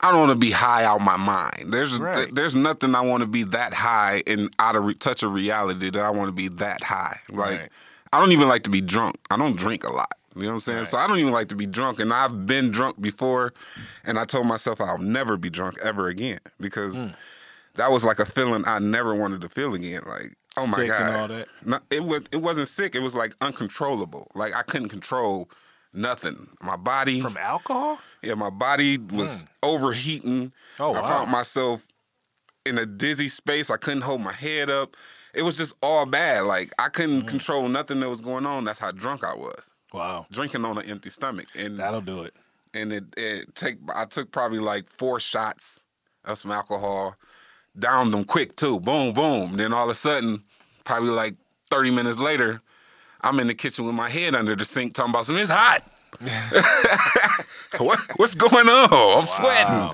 I 0.00 0.10
don't 0.12 0.20
want 0.20 0.30
to 0.40 0.46
be 0.46 0.52
high 0.52 0.84
out 0.84 1.00
my 1.00 1.16
mind. 1.16 1.72
There's, 1.72 1.98
Right. 1.98 2.32
there's 2.34 2.54
nothing 2.54 2.94
I 2.94 3.00
want 3.00 3.22
to 3.22 3.26
be 3.26 3.42
that 3.44 3.74
high 3.74 4.22
and 4.26 4.48
out 4.58 4.76
of 4.76 4.84
re- 4.84 4.94
touch 4.94 5.22
of 5.22 5.32
reality 5.32 5.90
that 5.90 6.00
I 6.00 6.10
want 6.10 6.28
to 6.28 6.32
be 6.32 6.48
that 6.48 6.82
high. 6.84 7.20
Like 7.30 7.60
Right. 7.60 7.68
I 8.12 8.20
don't 8.20 8.32
even 8.32 8.48
like 8.48 8.62
to 8.62 8.70
be 8.70 8.80
drunk. 8.80 9.16
I 9.30 9.36
don't 9.36 9.56
drink 9.56 9.84
a 9.84 9.92
lot. 9.92 10.12
You 10.36 10.42
know 10.42 10.48
what 10.48 10.54
I'm 10.54 10.60
saying? 10.60 10.78
Right. 10.78 10.86
So 10.86 10.98
I 10.98 11.06
don't 11.08 11.18
even 11.18 11.32
like 11.32 11.48
to 11.48 11.56
be 11.56 11.66
drunk. 11.66 11.98
And 11.98 12.12
I've 12.12 12.46
been 12.46 12.70
drunk 12.70 13.00
before, 13.00 13.52
and 14.04 14.18
I 14.20 14.24
told 14.24 14.46
myself 14.46 14.80
I'll 14.80 14.98
never 14.98 15.36
be 15.36 15.50
drunk 15.50 15.76
ever 15.82 16.08
again 16.08 16.40
because. 16.60 16.94
Hmm. 16.96 17.08
That 17.74 17.92
was 17.92 18.04
like 18.04 18.18
a 18.18 18.24
feeling 18.26 18.64
I 18.66 18.80
never 18.80 19.14
wanted 19.14 19.40
to 19.42 19.48
feel 19.48 19.72
again. 19.72 20.02
Like, 20.04 20.34
oh 20.56 20.66
my 20.66 20.78
Sick 20.78 20.88
god, 20.88 21.00
and 21.00 21.16
all 21.16 21.28
that. 21.28 21.48
no, 21.64 21.78
it 21.90 22.02
was 22.02 22.22
it 22.32 22.38
wasn't 22.38 22.66
sick. 22.66 22.96
It 22.96 23.02
was 23.02 23.14
like 23.14 23.36
uncontrollable. 23.40 24.26
Like 24.34 24.52
I 24.56 24.62
couldn't 24.62 24.88
control 24.88 25.48
nothing. 25.98 26.48
My 26.62 26.76
body, 26.76 27.20
from 27.20 27.36
alcohol. 27.36 27.98
yeah, 28.22 28.34
my 28.34 28.50
body 28.50 28.96
was 28.98 29.46
overheating. 29.62 30.52
Oh, 30.80 30.90
I 30.94 31.00
wow. 31.00 31.08
found 31.08 31.30
myself 31.30 31.86
in 32.64 32.78
a 32.78 32.86
dizzy 32.86 33.28
space. 33.28 33.70
I 33.70 33.76
couldn't 33.76 34.02
hold 34.02 34.20
my 34.20 34.32
head 34.32 34.70
up. 34.70 34.96
It 35.34 35.42
was 35.42 35.56
just 35.58 35.74
all 35.82 36.06
bad. 36.06 36.42
Like 36.44 36.72
I 36.78 36.88
couldn't 36.88 37.22
Mm. 37.22 37.28
control 37.28 37.68
nothing 37.68 38.00
that 38.00 38.08
was 38.08 38.20
going 38.20 38.46
on. 38.46 38.64
That's 38.64 38.78
how 38.78 38.90
drunk 38.90 39.24
I 39.24 39.34
was. 39.34 39.72
Wow, 39.92 40.26
Drinking 40.30 40.64
on 40.66 40.76
an 40.78 40.84
empty 40.84 41.08
stomach, 41.10 41.46
and 41.54 41.78
that'll 41.78 42.02
do 42.02 42.22
it. 42.22 42.34
and 42.74 42.92
it, 42.92 43.04
it 43.16 43.54
take 43.54 43.78
I 43.94 44.04
took 44.04 44.30
probably 44.32 44.58
like 44.58 44.86
four 44.90 45.18
shots 45.18 45.84
of 46.26 46.36
some 46.38 46.50
alcohol, 46.50 47.16
downed 47.78 48.12
them 48.12 48.24
quick 48.24 48.54
too. 48.56 48.80
Boom, 48.80 49.14
boom. 49.14 49.56
Then 49.56 49.72
all 49.72 49.84
of 49.84 49.90
a 49.90 49.94
sudden, 49.94 50.42
probably 50.84 51.08
like 51.10 51.36
30 51.70 51.90
minutes 51.90 52.18
later, 52.18 52.60
I'm 53.22 53.38
in 53.40 53.46
the 53.48 53.54
kitchen 53.54 53.84
with 53.86 53.94
my 53.94 54.08
head 54.08 54.34
under 54.34 54.54
the 54.54 54.64
sink 54.64 54.94
talking 54.94 55.10
about 55.10 55.26
something. 55.26 55.42
It's 55.42 55.50
hot. 55.52 55.82
what 57.78 58.00
what's 58.16 58.34
going 58.34 58.68
on? 58.68 58.84
I'm 58.84 58.90
Wow. 58.90 59.24
sweating. 59.24 59.92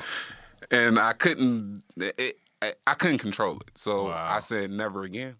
And 0.70 0.98
I 0.98 1.12
couldn't 1.12 1.82
it, 1.96 2.38
I, 2.62 2.72
I 2.86 2.94
couldn't 2.94 3.18
control 3.18 3.56
it. 3.56 3.76
So 3.76 4.06
Wow. 4.08 4.26
I 4.28 4.40
said 4.40 4.70
never 4.70 5.02
again. 5.02 5.36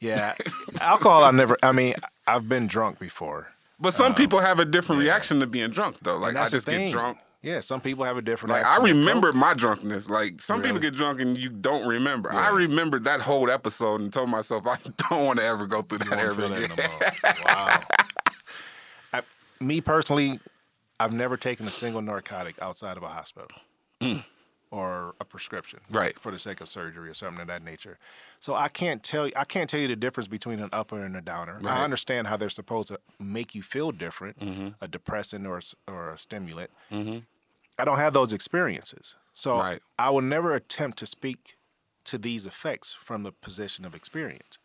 Yeah, 0.00 0.34
alcohol. 0.80 1.24
I 1.24 1.30
never. 1.30 1.56
I 1.62 1.72
mean, 1.72 1.94
I've 2.26 2.48
been 2.48 2.66
drunk 2.66 2.98
before. 2.98 3.48
But 3.80 3.92
some 3.94 4.06
um, 4.08 4.14
people 4.14 4.40
have 4.40 4.58
a 4.60 4.64
different 4.64 5.00
reaction 5.00 5.40
to 5.40 5.46
being 5.46 5.70
drunk 5.70 5.96
though. 6.02 6.16
Like 6.18 6.36
I 6.36 6.48
just 6.48 6.68
get 6.68 6.90
drunk. 6.92 7.18
Yeah, 7.44 7.60
some 7.60 7.80
people 7.82 8.04
have 8.04 8.16
a 8.16 8.22
different. 8.22 8.52
Like 8.54 8.64
I 8.64 8.78
remember 8.82 9.32
my 9.34 9.52
drunkenness. 9.54 10.08
Like 10.08 10.40
some 10.40 10.62
people 10.62 10.80
get 10.80 10.94
drunk 10.94 11.20
and 11.20 11.36
you 11.36 11.50
don't 11.50 11.86
remember. 11.86 12.32
I 12.32 12.44
Yeah. 12.48 12.54
remembered 12.56 13.04
that 13.04 13.20
whole 13.20 13.50
episode 13.50 14.00
and 14.00 14.10
told 14.12 14.30
myself 14.30 14.66
I 14.66 14.78
don't 15.10 15.26
want 15.26 15.38
to 15.40 15.44
ever 15.44 15.66
go 15.66 15.82
through 15.82 15.98
that 15.98 16.18
ever 16.18 16.34
feel 16.34 16.48
that 16.48 16.72
again. 16.72 17.34
Wow. 17.46 17.80
I, 19.12 19.22
me 19.60 19.80
personally, 19.82 20.40
I've 20.98 21.12
never 21.12 21.36
taken 21.36 21.66
a 21.68 21.70
single 21.70 22.00
narcotic 22.02 22.56
outside 22.62 22.96
of 22.96 23.02
a 23.02 23.08
hospital 23.08 23.56
or 24.70 25.14
a 25.20 25.24
prescription, 25.24 25.80
Mm. 25.90 25.96
Right. 25.96 26.18
for 26.18 26.32
the 26.32 26.38
sake 26.38 26.60
of 26.60 26.68
surgery 26.68 27.08
or 27.08 27.14
something 27.14 27.42
of 27.42 27.46
that 27.48 27.62
nature. 27.62 27.96
So 28.40 28.54
I 28.56 28.68
can't 28.68 29.02
tell 29.04 29.26
you. 29.28 29.32
I 29.36 29.44
can't 29.44 29.70
tell 29.70 29.78
you 29.80 29.86
the 29.88 29.94
difference 29.96 30.26
between 30.28 30.58
an 30.60 30.68
upper 30.72 31.04
and 31.04 31.14
a 31.16 31.20
downer. 31.20 31.58
Right. 31.62 31.78
I 31.78 31.84
understand 31.84 32.26
how 32.26 32.36
they're 32.36 32.48
supposed 32.50 32.88
to 32.88 32.98
make 33.20 33.54
you 33.54 33.62
feel 33.62 33.92
different, 33.92 34.40
Mm-hmm. 34.40 34.68
a 34.80 34.88
depressant 34.88 35.46
or 35.46 35.54
a 35.54 35.58
s- 35.58 35.76
or 35.86 36.10
a 36.10 36.18
stimulant. 36.18 36.70
I 37.78 37.84
don't 37.84 37.98
have 37.98 38.12
those 38.12 38.32
experiences, 38.32 39.14
so 39.34 39.58
Right. 39.58 39.80
I 39.98 40.10
will 40.10 40.22
never 40.22 40.54
attempt 40.54 40.98
to 40.98 41.06
speak 41.06 41.56
to 42.04 42.18
these 42.18 42.46
effects 42.46 42.92
from 42.92 43.22
the 43.22 43.32
position 43.32 43.84
of 43.84 43.94
experience. 43.94 44.58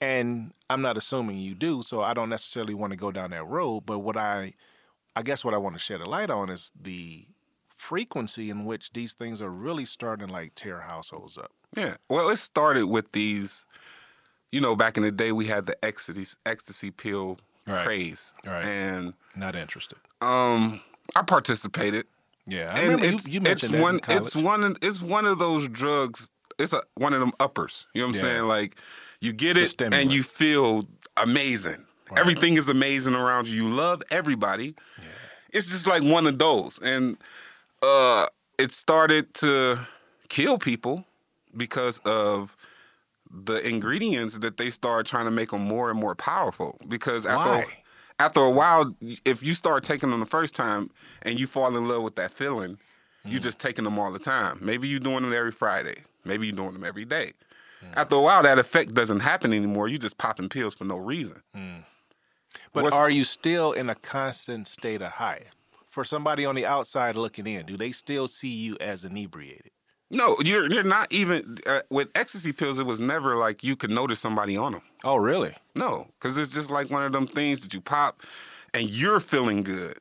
And 0.00 0.52
I'm 0.68 0.82
not 0.82 0.96
assuming 0.96 1.38
you 1.38 1.54
do, 1.54 1.82
so 1.82 2.02
I 2.02 2.12
don't 2.12 2.28
necessarily 2.28 2.74
want 2.74 2.92
to 2.92 2.96
go 2.96 3.12
down 3.12 3.30
that 3.30 3.44
road. 3.46 3.86
But 3.86 4.00
what 4.00 4.16
I, 4.16 4.54
I 5.14 5.22
guess, 5.22 5.44
what 5.44 5.54
I 5.54 5.58
want 5.58 5.74
to 5.76 5.78
shed 5.78 6.00
a 6.00 6.06
light 6.08 6.28
on 6.28 6.50
is 6.50 6.72
the 6.80 7.26
frequency 7.68 8.50
in 8.50 8.64
which 8.64 8.92
these 8.92 9.12
things 9.12 9.40
are 9.40 9.50
really 9.50 9.84
starting 9.84 10.26
to 10.26 10.32
like 10.32 10.54
tear 10.54 10.80
households 10.80 11.38
up. 11.38 11.52
Yeah. 11.76 11.96
Well, 12.08 12.28
it 12.30 12.36
started 12.38 12.86
with 12.86 13.12
these. 13.12 13.66
You 14.50 14.60
know, 14.60 14.76
back 14.76 14.96
in 14.98 15.02
the 15.02 15.10
day, 15.12 15.32
we 15.32 15.46
had 15.46 15.64
the 15.66 15.82
ecstasy 15.84 16.36
ecstasy 16.44 16.90
pill 16.90 17.38
Right. 17.66 17.84
craze, 17.86 18.34
Right. 18.44 18.64
and 18.64 19.14
Not 19.36 19.54
interested. 19.56 19.98
um, 20.20 20.80
I 21.14 21.22
participated. 21.22 22.06
Yeah, 22.46 22.72
I 22.74 22.80
and 22.80 22.90
remember 22.90 23.04
it's 23.06 23.28
you, 23.28 23.34
you 23.34 23.40
it's 23.40 23.48
mentioned 23.48 23.74
that 23.74 23.82
one 23.82 24.00
it's 24.08 24.34
one 24.36 24.64
of- 24.64 24.76
it's 24.82 25.00
one 25.00 25.26
of 25.26 25.38
those 25.38 25.68
drugs. 25.68 26.30
It's 26.58 26.72
a 26.72 26.82
one 26.94 27.12
of 27.12 27.20
them 27.20 27.32
uppers. 27.40 27.86
You 27.94 28.02
know 28.02 28.08
what 28.08 28.10
I'm 28.10 28.14
Yeah. 28.16 28.20
saying? 28.34 28.48
Like 28.48 28.76
you 29.20 29.32
get 29.32 29.56
It's 29.56 29.72
it 29.74 29.94
and 29.94 30.12
you 30.12 30.22
feel 30.22 30.86
amazing. 31.16 31.86
Everything 32.16 32.56
is 32.56 32.68
amazing 32.68 33.14
around 33.14 33.48
you. 33.48 33.64
You 33.64 33.68
love 33.70 34.02
everybody. 34.10 34.74
It's 35.50 35.68
just 35.70 35.86
like 35.86 36.02
one 36.02 36.26
of 36.26 36.38
those, 36.38 36.78
and 36.82 37.16
uh, 37.82 38.26
it 38.58 38.72
started 38.72 39.32
to 39.34 39.78
kill 40.28 40.58
people 40.58 41.04
because 41.56 41.98
of 42.04 42.56
the 43.30 43.66
ingredients 43.66 44.38
that 44.40 44.56
they 44.56 44.70
started 44.70 45.06
trying 45.06 45.24
to 45.26 45.30
make 45.30 45.50
them 45.50 45.62
more 45.62 45.90
and 45.90 45.98
more 45.98 46.14
powerful. 46.14 46.78
Because 46.88 47.24
after 47.26 47.66
Why? 47.66 47.81
After 48.18 48.40
a 48.40 48.50
while, 48.50 48.94
if 49.24 49.42
you 49.42 49.54
start 49.54 49.84
taking 49.84 50.10
them 50.10 50.20
the 50.20 50.26
first 50.26 50.54
time 50.54 50.90
and 51.22 51.38
you 51.40 51.46
fall 51.46 51.76
in 51.76 51.88
love 51.88 52.02
with 52.02 52.16
that 52.16 52.30
feeling, 52.30 52.78
you 53.24 53.38
Mm. 53.38 53.42
just 53.42 53.58
taking 53.60 53.84
them 53.84 53.98
all 53.98 54.10
the 54.12 54.18
time. 54.18 54.58
Maybe 54.60 54.88
you're 54.88 55.00
doing 55.00 55.22
them 55.22 55.32
every 55.32 55.52
Friday. 55.52 56.02
Maybe 56.24 56.46
you're 56.46 56.56
doing 56.56 56.72
them 56.72 56.84
every 56.84 57.04
day. 57.04 57.32
After 57.94 58.14
a 58.16 58.20
while, 58.20 58.42
that 58.44 58.58
effect 58.60 58.94
doesn't 58.94 59.20
happen 59.20 59.52
anymore. 59.52 59.88
You're 59.88 59.98
just 59.98 60.16
popping 60.18 60.48
pills 60.48 60.74
for 60.74 60.84
no 60.84 60.96
reason. 60.96 61.42
But 62.72 62.84
What's- 62.84 62.96
are 62.96 63.10
you 63.10 63.24
still 63.24 63.72
in 63.72 63.90
a 63.90 63.94
constant 63.94 64.68
state 64.68 65.02
of 65.02 65.12
high? 65.12 65.46
For 65.88 66.04
somebody 66.04 66.46
on 66.46 66.54
the 66.54 66.64
outside 66.64 67.16
looking 67.16 67.46
in, 67.46 67.66
do 67.66 67.76
they 67.76 67.92
still 67.92 68.28
see 68.28 68.48
you 68.48 68.76
as 68.80 69.04
inebriated? 69.04 69.72
No, 70.14 70.36
you're 70.44 70.70
you're 70.70 70.82
not 70.84 71.10
even 71.10 71.56
uh, 71.66 71.80
with 71.90 72.10
ecstasy 72.14 72.52
pills. 72.52 72.78
It 72.78 72.84
was 72.86 73.00
never 73.00 73.34
like 73.34 73.64
you 73.64 73.74
could 73.76 73.90
notice 73.90 74.20
somebody 74.20 74.56
on 74.56 74.72
them. 74.72 74.82
Oh, 75.04 75.16
really? 75.16 75.54
No, 75.74 76.08
because 76.20 76.36
it's 76.36 76.52
just 76.52 76.70
like 76.70 76.90
one 76.90 77.02
of 77.02 77.12
them 77.12 77.26
things 77.26 77.60
that 77.60 77.72
you 77.72 77.80
pop, 77.80 78.22
and 78.74 78.90
you're 78.90 79.20
feeling 79.20 79.62
good. 79.62 79.96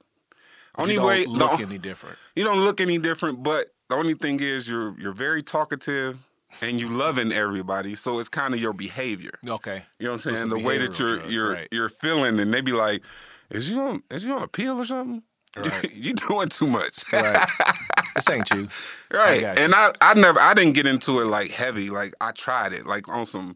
Only 0.77 0.93
you 0.93 0.99
don't 0.99 1.07
way 1.07 1.25
look 1.25 1.57
the- 1.57 1.63
any 1.65 1.77
different. 1.77 2.17
you 2.35 2.43
don't 2.43 2.59
look 2.63 2.81
any 2.81 2.97
different, 2.97 3.41
but 3.41 3.69
the 3.89 3.95
only 3.95 4.13
thing 4.13 4.39
is 4.41 4.67
you're 4.67 4.99
you're 4.99 5.13
very 5.13 5.41
talkative 5.41 6.17
and 6.61 6.77
you 6.79 6.89
loving 6.89 7.31
everybody. 7.31 7.95
So 7.95 8.19
it's 8.19 8.27
kind 8.29 8.53
of 8.53 8.59
your 8.59 8.73
behavior. 8.73 9.39
Okay. 9.47 9.85
You 9.97 10.07
know 10.07 10.13
what 10.13 10.25
I'm 10.25 10.35
saying? 10.35 10.47
a 10.51 10.55
The 10.55 10.59
way 10.59 10.77
that 10.77 10.99
you're 10.99 11.17
drug, 11.19 11.31
you're 11.31 11.53
right. 11.53 11.67
you're 11.71 11.89
feeling, 11.89 12.37
and 12.39 12.53
they 12.53 12.59
be 12.61 12.73
like, 12.73 13.01
"Is 13.49 13.71
you 13.71 13.79
on 13.79 14.03
is 14.11 14.25
you 14.25 14.33
on 14.35 14.43
a 14.43 14.47
pill 14.49 14.77
or 14.79 14.85
something? 14.85 15.23
Right. 15.55 15.93
you 15.95 16.13
doing 16.13 16.49
too 16.49 16.67
much." 16.67 17.03
Right. 17.11 17.47
this 18.15 18.29
ain't 18.29 18.49
you. 18.51 18.67
Right. 19.11 19.41
got 19.41 19.57
you. 19.57 19.63
and 19.65 19.73
I, 19.75 19.91
I 20.01 20.13
never 20.13 20.39
I 20.39 20.53
didn't 20.53 20.73
get 20.73 20.87
into 20.87 21.19
it 21.19 21.25
like 21.25 21.51
heavy. 21.51 21.89
Like 21.89 22.13
I 22.21 22.31
tried 22.31 22.73
it 22.73 22.85
like 22.85 23.07
on 23.09 23.25
some 23.25 23.55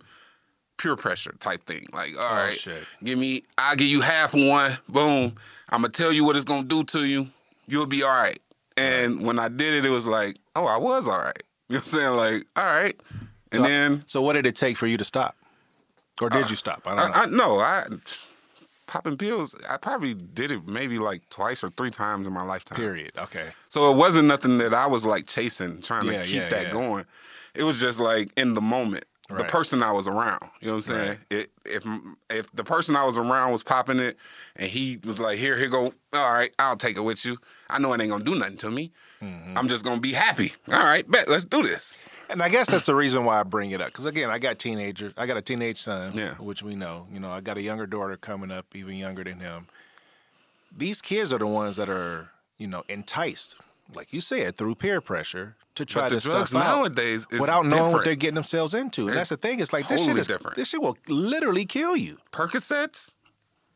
pure 0.77 0.95
pressure 0.95 1.33
type 1.39 1.65
thing. 1.65 1.87
Like, 1.93 2.17
all 2.17 2.23
oh, 2.29 2.35
right, 2.35 2.49
Oh, 2.49 2.55
shit. 2.55 2.83
give 3.03 3.17
me 3.17 3.43
I'll 3.57 3.75
give 3.75 3.87
you 3.87 4.01
half 4.01 4.33
one. 4.33 4.77
Boom. 4.89 5.35
I'm 5.69 5.81
gonna 5.81 5.89
tell 5.89 6.11
you 6.11 6.23
what 6.25 6.35
it's 6.35 6.45
gonna 6.45 6.65
do 6.65 6.83
to 6.85 7.05
you. 7.05 7.29
You'll 7.67 7.85
be 7.87 8.03
all 8.03 8.09
right. 8.09 8.39
And 8.77 9.21
when 9.23 9.39
I 9.39 9.47
did 9.47 9.73
it, 9.73 9.85
it 9.85 9.89
was 9.89 10.05
like, 10.05 10.37
oh, 10.55 10.65
I 10.65 10.77
was 10.77 11.07
all 11.07 11.19
right. 11.19 11.41
You 11.67 11.75
know 11.75 11.79
what 11.79 11.93
I'm 11.93 11.99
saying? 11.99 12.13
Like, 12.15 12.47
all 12.55 12.65
right. 12.65 12.99
And 13.51 13.63
So- 13.63 13.67
then 13.67 14.03
So 14.05 14.21
what 14.21 14.33
did 14.33 14.45
it 14.45 14.55
take 14.55 14.77
for 14.77 14.85
you 14.85 14.97
to 14.97 15.03
stop? 15.03 15.35
Or 16.21 16.29
did 16.29 16.43
uh, 16.43 16.47
you 16.47 16.55
stop? 16.55 16.83
I 16.85 16.95
don't 16.95 16.97
know. 16.97 17.11
I, 17.13 17.23
I 17.23 17.25
no, 17.25 17.59
I 17.59 17.85
popping 18.87 19.17
pills, 19.17 19.55
I 19.69 19.77
probably 19.77 20.13
did 20.13 20.51
it 20.51 20.67
maybe 20.67 20.99
like 20.99 21.27
twice 21.29 21.63
or 21.63 21.69
three 21.69 21.91
times 21.91 22.27
in 22.27 22.33
my 22.33 22.43
lifetime. 22.43 22.77
Period. 22.77 23.11
Okay. 23.17 23.47
So 23.69 23.91
it 23.91 23.97
wasn't 23.97 24.27
nothing 24.27 24.57
that 24.59 24.73
I 24.73 24.87
was 24.87 25.05
like 25.05 25.27
chasing, 25.27 25.81
trying 25.81 26.05
Yeah, 26.05 26.23
to 26.23 26.27
keep 26.27 26.41
yeah, 26.41 26.49
that 26.49 26.67
yeah. 26.67 26.71
going. 26.71 27.05
It 27.53 27.63
was 27.63 27.79
just 27.79 27.99
like 27.99 28.29
in 28.37 28.53
the 28.53 28.61
moment, 28.61 29.05
the 29.29 29.43
person 29.45 29.81
I 29.81 29.91
was 29.91 30.07
around. 30.07 30.43
You 30.59 30.67
know 30.67 30.75
what 30.75 30.89
I'm 30.89 30.95
saying? 30.95 31.09
Right. 31.09 31.19
It, 31.31 31.51
if 31.65 31.83
if 32.29 32.51
the 32.51 32.63
person 32.63 32.95
I 32.95 33.05
was 33.05 33.17
around 33.17 33.51
was 33.51 33.63
popping 33.63 33.97
it, 33.97 34.17
and 34.55 34.69
he 34.69 34.99
was 35.03 35.19
like, 35.19 35.37
"Here, 35.39 35.57
here 35.57 35.69
go. 35.69 35.93
All 36.13 36.33
right, 36.33 36.53
I'll 36.59 36.75
take 36.77 36.95
it 36.97 37.01
with 37.01 37.25
you. 37.25 37.37
I 37.69 37.79
know 37.79 37.91
it 37.93 38.01
ain't 38.01 38.11
gonna 38.11 38.23
do 38.23 38.35
nothing 38.35 38.57
to 38.57 38.69
me. 38.69 38.91
Mm-hmm. 39.23 39.57
I'm 39.57 39.67
just 39.67 39.83
gonna 39.83 39.99
be 40.01 40.11
happy. 40.11 40.53
All 40.71 40.83
right, 40.83 41.09
bet. 41.09 41.27
Let's 41.27 41.45
do 41.45 41.63
this. 41.63 41.97
And 42.29 42.41
I 42.41 42.49
guess 42.49 42.69
that's 42.69 42.85
the 42.85 42.95
reason 42.95 43.23
why 43.23 43.39
I 43.39 43.43
bring 43.43 43.71
it 43.71 43.81
up. 43.81 43.87
Because 43.87 44.05
again, 44.05 44.29
I 44.29 44.39
got 44.39 44.57
teenagers. 44.59 45.13
I 45.17 45.25
got 45.25 45.37
a 45.37 45.41
teenage 45.41 45.77
son, 45.81 46.13
Yeah. 46.17 46.33
which 46.35 46.63
we 46.63 46.75
know. 46.75 47.07
You 47.11 47.19
know, 47.19 47.31
I 47.31 47.41
got 47.41 47.57
a 47.57 47.61
younger 47.61 47.85
daughter 47.85 48.17
coming 48.17 48.51
up, 48.51 48.65
even 48.75 48.95
younger 48.95 49.23
than 49.23 49.39
him. 49.39 49.67
These 50.75 51.01
kids 51.01 51.31
are 51.31 51.37
the 51.39 51.47
ones 51.47 51.75
that 51.77 51.89
are, 51.89 52.29
you 52.57 52.67
know, 52.67 52.83
enticed, 52.89 53.55
like 53.93 54.11
you 54.11 54.21
said, 54.21 54.57
through 54.57 54.75
peer 54.75 54.99
pressure 55.01 55.55
to 55.75 55.85
try 55.85 56.03
But 56.03 56.09
the 56.09 56.15
this 56.15 56.23
drugs 56.25 56.49
stuff 56.49 56.63
out 56.63 56.77
nowadays 56.77 57.27
is 57.31 57.39
without 57.39 57.65
knowing 57.65 57.93
what 57.93 58.05
they're 58.05 58.15
getting 58.15 58.35
themselves 58.35 58.73
into. 58.73 59.07
And 59.07 59.17
that's 59.17 59.29
the 59.29 59.37
thing. 59.37 59.59
It's 59.59 59.71
like 59.73 59.87
this 59.87 60.03
shit 60.03 60.17
is 60.17 60.27
different. 60.27 60.57
This 60.57 60.69
shit 60.69 60.81
will 60.81 60.97
literally 61.07 61.65
kill 61.65 61.95
you. 61.95 62.17
Percocets. 62.31 63.11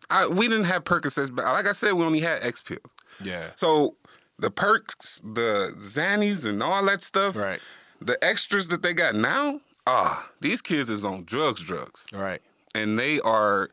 I, 0.09 0.27
we 0.27 0.47
didn't 0.47 0.63
have 0.65 0.83
Percocets, 0.85 1.33
but 1.33 1.45
like 1.45 1.67
I 1.67 1.71
said, 1.73 1.93
we 1.93 2.03
only 2.03 2.21
had 2.21 2.43
X 2.43 2.61
pills. 2.61 2.79
Yeah. 3.23 3.49
So 3.55 3.95
the 4.39 4.49
perks, 4.49 5.21
the 5.23 5.73
Xannies, 5.77 6.45
and 6.47 6.63
all 6.63 6.83
that 6.85 7.03
stuff, 7.03 7.35
Right. 7.35 7.59
The 8.01 8.21
extras 8.23 8.67
that 8.69 8.81
they 8.81 8.93
got 8.93 9.15
now, 9.15 9.61
ah, 9.87 10.29
these 10.41 10.61
kids 10.61 10.89
is 10.89 11.03
on 11.05 11.23
drugs, 11.25 11.61
drugs, 11.61 12.05
Right. 12.13 12.41
and 12.75 12.97
they 12.97 13.19
are. 13.21 13.69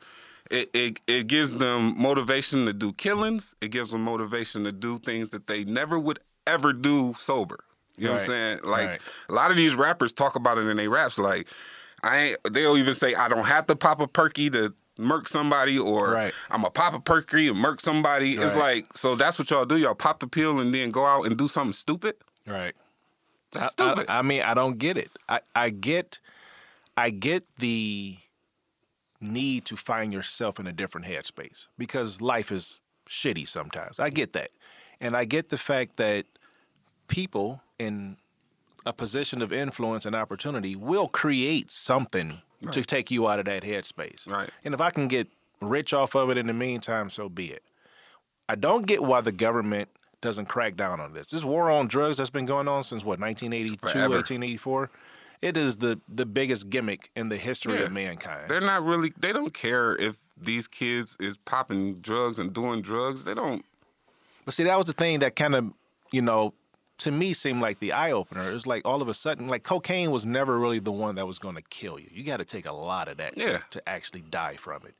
It, 0.49 0.71
it 0.75 1.01
it 1.09 1.27
gives 1.27 1.55
them 1.55 2.01
motivation 2.01 2.67
to 2.67 2.73
do 2.73 2.93
killings. 2.93 3.57
It 3.61 3.73
gives 3.73 3.91
them 3.91 4.03
motivation 4.05 4.63
to 4.63 4.71
do 4.71 4.99
things 5.01 5.31
that 5.31 5.49
they 5.49 5.65
never 5.65 5.99
would 5.99 6.21
ever 6.47 6.73
do 6.73 7.15
sober. 7.19 7.59
You 7.99 8.05
know 8.07 8.13
what 8.13 8.21
I'm 8.23 8.27
saying? 8.29 8.59
Like 8.63 8.87
Right. 8.89 9.01
a 9.29 9.33
lot 9.33 9.51
of 9.51 9.57
these 9.57 9.75
rappers 9.75 10.13
talk 10.13 10.37
about 10.37 10.59
it 10.59 10.67
in 10.69 10.77
their 10.77 10.89
raps. 10.89 11.19
Like 11.19 11.49
I 12.05 12.17
ain't. 12.19 12.39
They'll 12.53 12.77
even 12.77 12.95
say 12.95 13.15
I 13.17 13.27
don't 13.29 13.47
have 13.47 13.67
to 13.67 13.75
pop 13.75 14.01
a 14.01 14.07
perky 14.07 14.49
to 14.51 14.73
murk 14.99 15.27
somebody, 15.27 15.79
or 15.81 16.13
Right. 16.13 16.35
I'm 16.53 16.63
a 16.65 16.71
pop 16.71 16.95
a 16.95 17.01
perky 17.01 17.49
and 17.49 17.59
murk 17.59 17.81
somebody. 17.81 18.37
It's 18.37 18.55
like 18.55 18.87
so 18.97 19.17
that's 19.17 19.41
what 19.41 19.51
y'all 19.51 19.65
do. 19.65 19.77
Y'all 19.77 19.97
pop 19.97 20.21
the 20.21 20.29
pill 20.29 20.61
and 20.61 20.73
then 20.73 20.93
go 20.93 21.07
out 21.07 21.27
and 21.27 21.37
do 21.37 21.49
something 21.49 21.73
stupid. 21.73 22.15
Right. 22.47 22.77
That's 23.57 23.75
I- 23.79 23.93
stupid. 23.93 24.07
I, 24.09 24.19
I 24.19 24.23
mean, 24.23 24.43
I 24.43 24.55
don't 24.55 24.79
get 24.79 24.97
it. 24.97 25.11
I, 25.29 25.41
I 25.55 25.71
get, 25.71 26.21
I 26.97 27.11
get 27.11 27.45
the 27.59 28.19
need 29.21 29.65
to 29.65 29.77
find 29.77 30.13
yourself 30.13 30.61
in 30.61 30.67
a 30.67 30.73
different 30.73 31.07
headspace 31.07 31.67
because 31.79 32.21
life 32.21 32.53
is 32.53 32.81
shitty 33.09 33.49
sometimes. 33.49 33.99
I 33.99 34.11
get 34.11 34.33
that, 34.35 34.51
and 35.01 35.17
I 35.17 35.25
get 35.25 35.49
the 35.49 35.59
fact 35.59 35.97
that 35.97 36.27
people 37.09 37.63
in 37.79 38.17
a 38.85 38.93
position 38.93 39.43
of 39.43 39.53
influence 39.53 40.07
and 40.07 40.15
opportunity 40.15 40.77
will 40.77 41.09
create 41.09 41.73
something 41.73 42.41
to 42.71 42.83
take 42.83 43.11
you 43.11 43.29
out 43.29 43.39
of 43.39 43.45
that 43.45 43.63
headspace. 43.63 44.29
Right. 44.29 44.49
And 44.65 44.75
if 44.75 44.81
I 44.81 44.91
can 44.91 45.09
get 45.09 45.29
rich 45.61 45.93
off 45.93 46.15
of 46.15 46.31
it 46.31 46.37
in 46.37 46.47
the 46.47 46.55
meantime, 46.55 47.11
so 47.11 47.29
be 47.29 47.47
it. 47.47 47.63
I 48.49 48.55
don't 48.55 48.87
get 48.87 49.03
why 49.03 49.21
the 49.21 49.33
government 49.33 49.89
doesn't 50.27 50.47
crack 50.47 50.77
down 50.77 51.01
on 51.01 51.13
this. 51.15 51.31
This 51.31 51.45
war 51.45 51.71
on 51.71 51.87
drugs 51.87 52.17
that's 52.19 52.31
been 52.31 52.45
going 52.45 52.69
on 52.69 52.83
since 52.85 53.03
what 53.05 53.19
1982, 53.21 53.79
Forever. 53.79 54.17
1884. 54.17 54.91
It 55.43 55.57
is 55.57 55.77
the 55.79 56.01
the 56.09 56.27
biggest 56.27 56.69
gimmick 56.71 57.11
in 57.17 57.29
the 57.29 57.37
history 57.37 57.75
Yeah. 57.75 57.85
of 57.85 57.93
mankind. 57.93 58.51
They're 58.51 58.61
not 58.61 58.83
really. 58.85 59.13
They 59.19 59.33
don't 59.33 59.55
care 59.55 59.95
if 59.97 60.17
these 60.37 60.67
kids 60.69 61.17
is 61.21 61.37
popping 61.39 61.95
drugs 61.95 62.39
and 62.39 62.53
doing 62.53 62.83
drugs. 62.83 63.25
They 63.25 63.35
don't. 63.35 63.65
But 64.45 64.55
see, 64.55 64.65
that 64.65 64.77
was 64.77 64.87
the 64.87 64.93
thing 64.93 65.19
that 65.21 65.35
kind 65.37 65.55
of, 65.55 65.73
you 66.11 66.23
know, 66.23 66.55
to 66.99 67.11
me 67.11 67.33
seemed 67.35 67.61
like 67.61 67.79
the 67.81 67.93
eye 67.93 68.13
opener. 68.13 68.49
It 68.51 68.53
was 68.55 68.67
like 68.67 68.83
all 68.87 69.03
of 69.03 69.09
a 69.09 69.15
sudden, 69.15 69.49
like 69.49 69.63
cocaine 69.63 70.11
was 70.11 70.25
never 70.25 70.59
really 70.59 70.79
the 70.79 70.93
one 70.93 71.15
that 71.17 71.27
was 71.27 71.39
going 71.39 71.57
to 71.57 71.63
kill 71.63 71.99
you. 71.99 72.09
You 72.11 72.23
got 72.25 72.39
to 72.39 72.45
take 72.45 72.69
a 72.69 72.73
lot 72.73 73.09
of 73.09 73.17
that 73.19 73.37
to- 73.37 73.63
to, 73.71 73.89
actually 73.89 74.23
die 74.23 74.57
from 74.57 74.83
it. 74.87 74.95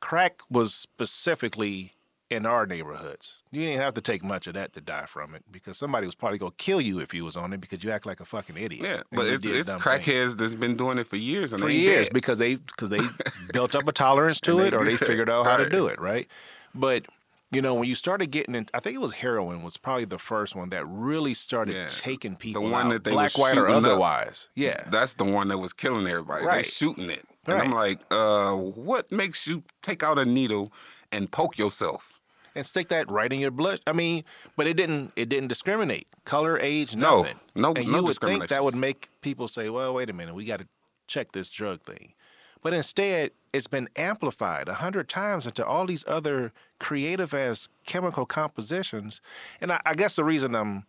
Crack 0.00 0.40
was 0.50 0.74
specifically 0.74 1.94
in 2.28 2.44
our 2.44 2.66
neighborhoods. 2.66 3.42
You 3.52 3.62
didn't 3.62 3.80
have 3.82 3.94
to 3.94 4.00
take 4.00 4.24
much 4.24 4.46
of 4.48 4.54
that 4.54 4.72
to 4.72 4.80
die 4.80 5.06
from 5.06 5.34
it 5.34 5.44
because 5.50 5.78
somebody 5.78 6.06
was 6.06 6.14
probably 6.16 6.38
going 6.38 6.50
to 6.52 6.56
kill 6.56 6.80
you 6.80 6.98
if 6.98 7.14
you 7.14 7.24
was 7.24 7.36
on 7.36 7.52
it 7.52 7.60
because 7.60 7.84
you 7.84 7.90
act 7.90 8.04
like 8.06 8.18
a 8.20 8.24
fucking 8.24 8.56
idiot. 8.56 8.82
Yeah, 8.84 9.02
but 9.12 9.26
it's 9.28 9.46
it's 9.46 9.72
crackheads 9.74 10.36
that's 10.36 10.54
been 10.56 10.76
doing 10.76 10.98
it 10.98 11.06
for 11.06 11.16
years 11.16 11.52
and 11.52 11.62
for 11.62 11.68
they 11.68 11.74
years 11.76 12.06
dead. 12.08 12.14
because 12.14 12.38
they 12.38 12.56
because 12.56 12.90
they 12.90 12.98
built 13.52 13.74
up 13.76 13.86
a 13.86 13.92
tolerance 13.92 14.40
to 14.40 14.58
it 14.60 14.74
or 14.74 14.84
they 14.84 14.96
figured 14.96 15.30
out 15.30 15.44
how 15.46 15.56
to 15.56 15.68
do 15.68 15.86
it 15.86 16.00
right 16.00 16.26
but 16.74 17.06
you 17.52 17.62
know 17.62 17.74
when 17.74 17.88
you 17.88 17.94
started 17.94 18.26
getting 18.32 18.54
in 18.56 18.66
i 18.74 18.80
think 18.80 18.96
it 18.96 19.00
was 19.00 19.12
heroin 19.14 19.62
was 19.62 19.76
probably 19.76 20.04
the 20.04 20.18
first 20.18 20.56
one 20.56 20.68
that 20.70 20.84
really 20.86 21.32
started 21.32 21.74
Yeah. 21.74 21.86
taking 21.88 22.34
people 22.34 22.62
The 22.62 22.68
one 22.68 22.86
out, 22.86 22.92
that 22.92 23.04
they 23.04 23.12
black 23.12 23.38
white 23.38 23.52
or 23.56 23.60
shooting 23.68 23.76
up. 23.76 23.84
otherwise 23.84 24.48
yeah 24.56 24.82
That's 24.90 25.14
the 25.14 25.24
one 25.24 25.46
that 25.48 25.58
was 25.58 25.72
killing 25.72 26.06
everybody. 26.08 26.44
They're 26.44 26.62
shooting 26.64 27.08
it, 27.08 27.24
and 27.46 27.54
I'm 27.56 27.70
like, 27.72 28.00
uh, 28.10 28.54
what 28.56 29.12
makes 29.12 29.46
you 29.46 29.62
take 29.82 30.02
out 30.02 30.18
a 30.18 30.24
needle 30.24 30.72
and 31.12 31.30
poke 31.30 31.56
yourself? 31.56 32.15
And 32.56 32.66
stick 32.66 32.88
that 32.88 33.08
right 33.10 33.32
in 33.32 33.38
your 33.38 33.50
blood 33.52 33.80
i 33.86 33.92
mean 33.92 34.24
but 34.56 34.66
it 34.66 34.74
didn't 34.76 35.12
it 35.14 35.28
didn't 35.28 35.48
discriminate. 35.48 36.08
Color 36.24 36.58
age 36.60 36.96
No. 36.96 37.22
nothing. 37.22 37.38
No- 37.54 37.72
and 37.74 37.86
no 37.86 37.98
you 37.98 38.04
would 38.04 38.16
think 38.16 38.48
that 38.48 38.64
would 38.64 38.74
make 38.74 39.10
people 39.20 39.46
say 39.46 39.68
well 39.70 39.94
wait 39.94 40.10
a 40.10 40.12
minute 40.12 40.34
we 40.34 40.44
got 40.44 40.58
to 40.60 40.66
check 41.06 41.30
this 41.32 41.48
drug 41.48 41.82
thing. 41.82 42.14
But 42.62 42.72
instead 42.74 43.30
it's 43.52 43.68
been 43.68 43.88
amplified 43.94 44.68
a 44.68 44.74
hundred 44.74 45.08
times 45.08 45.46
into 45.46 45.64
all 45.64 45.86
these 45.86 46.04
other 46.08 46.52
creative 46.80 47.32
as 47.32 47.68
chemical 47.86 48.26
compositions. 48.26 49.20
And 49.60 49.70
I, 49.72 49.80
I 49.86 49.94
guess 49.94 50.16
the 50.16 50.24
reason 50.24 50.54
i'm 50.56 50.84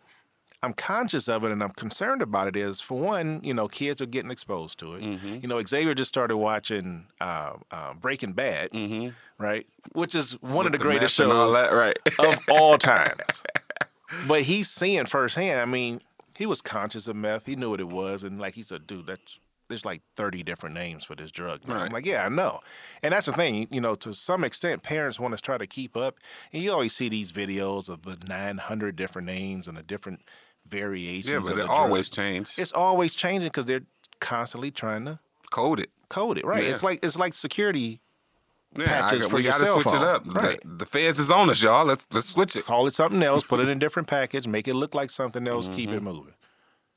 I'm 0.68 0.74
conscious 0.74 1.30
of 1.30 1.46
it 1.46 1.52
and 1.52 1.64
I'm 1.64 1.70
concerned 1.72 2.22
about 2.22 2.50
it 2.50 2.58
is 2.58 2.82
for 2.82 3.00
one, 3.00 3.40
you 3.42 3.54
know, 3.54 3.70
kids 3.70 4.02
are 4.02 4.06
getting 4.06 4.32
exposed 4.32 4.78
to 4.80 4.96
it. 4.96 5.02
Mm-hmm. 5.02 5.38
You 5.42 5.48
know, 5.48 5.64
Xavier 5.64 5.94
just 5.94 6.10
started 6.10 6.36
watching 6.36 7.08
uh, 7.22 7.54
uh, 7.72 7.94
Breaking 7.94 8.34
Bad, 8.34 8.70
right? 9.38 9.66
Which 9.94 10.14
is 10.14 10.34
one 10.42 10.66
of 10.66 10.74
the 10.74 10.78
Mm-hmm. 10.78 10.88
The 10.88 10.92
greatest 10.92 11.20
and 11.20 11.32
all 11.32 11.52
shows 11.52 11.60
that, 11.60 11.74
right? 11.74 11.98
of 12.20 12.40
all 12.52 12.78
time. 12.78 13.16
but 14.28 14.42
he's 14.42 14.70
seeing 14.70 15.06
firsthand. 15.06 15.62
I 15.62 15.66
mean, 15.66 16.02
he 16.38 16.46
was 16.46 16.62
conscious 16.62 17.08
of 17.08 17.16
meth. 17.16 17.46
He 17.46 17.56
knew 17.56 17.70
what 17.70 17.80
it 17.80 17.88
was, 17.88 18.24
and 18.24 18.40
like 18.40 18.54
he 18.56 18.62
said, 18.62 18.86
dude, 18.86 19.08
that's 19.08 19.40
there's 19.70 19.86
like 19.86 20.02
30 20.16 20.44
different 20.44 20.76
names 20.76 21.04
for 21.04 21.16
this 21.16 21.32
drug. 21.32 21.68
now." 21.68 21.80
I'm 21.80 21.92
like, 21.92 22.06
yeah, 22.06 22.26
I 22.26 22.30
know. 22.30 22.62
And 23.04 23.14
that's 23.14 23.26
the 23.26 23.34
thing, 23.34 23.68
you 23.72 23.82
know, 23.82 23.96
to 23.96 24.14
some 24.14 24.44
extent, 24.44 24.84
parents 24.84 25.20
want 25.20 25.36
to 25.36 25.42
try 25.42 25.58
to 25.58 25.68
keep 25.68 25.98
up. 25.98 26.18
And 26.54 26.64
you 26.64 26.72
always 26.72 26.94
see 26.94 27.10
these 27.10 27.32
videos 27.32 27.90
of 27.90 28.04
the 28.04 28.18
900 28.28 28.96
different 28.96 29.26
names 29.26 29.68
and 29.68 29.78
the 29.78 29.84
different 29.84 30.22
variations. 30.70 31.32
yeah, 31.32 31.40
but 31.40 31.56
the 31.56 31.64
it 31.64 31.70
always 31.70 32.10
changed. 32.10 32.58
It's 32.60 32.72
always 32.74 33.16
changing 33.16 33.48
because 33.50 33.66
they're 33.66 33.84
constantly 34.20 34.72
trying 34.72 35.06
to 35.06 35.20
Code 35.50 35.80
it. 35.80 35.90
code 36.10 36.38
it. 36.38 36.46
Right. 36.46 36.64
Yeah. 36.64 36.72
It's 36.72 36.84
like 36.84 37.00
it's 37.04 37.18
like 37.18 37.34
security. 37.34 38.02
Yeah, 38.78 38.86
Patches 38.86 39.22
got- 39.24 39.30
for 39.32 39.38
we 39.38 39.44
your 39.44 39.52
gotta 39.54 39.66
cell 39.66 39.76
switch 39.82 39.88
it 39.96 39.98
phone. 39.98 40.04
up. 40.04 40.26
The- 40.26 40.32
Right. 40.40 40.60
The, 40.64 40.86
feds 40.86 41.20
is 41.20 41.32
on 41.32 41.50
us, 41.50 41.64
y'all. 41.64 41.86
Let's 41.86 42.06
let's 42.12 42.28
switch 42.30 42.56
it. 42.56 42.66
Call 42.66 42.86
it 42.88 42.94
something 42.94 43.24
else. 43.24 43.44
put 43.44 43.60
it 43.62 43.70
in 43.70 43.78
a 43.78 43.80
different 43.86 44.08
package. 44.10 44.46
Make 44.46 44.68
it 44.68 44.74
look 44.76 44.94
like 44.94 45.10
something 45.10 45.48
else. 45.48 45.68
Keep 45.70 45.90
Mm-hmm. 45.90 45.98
it 45.98 46.04
moving. 46.04 46.34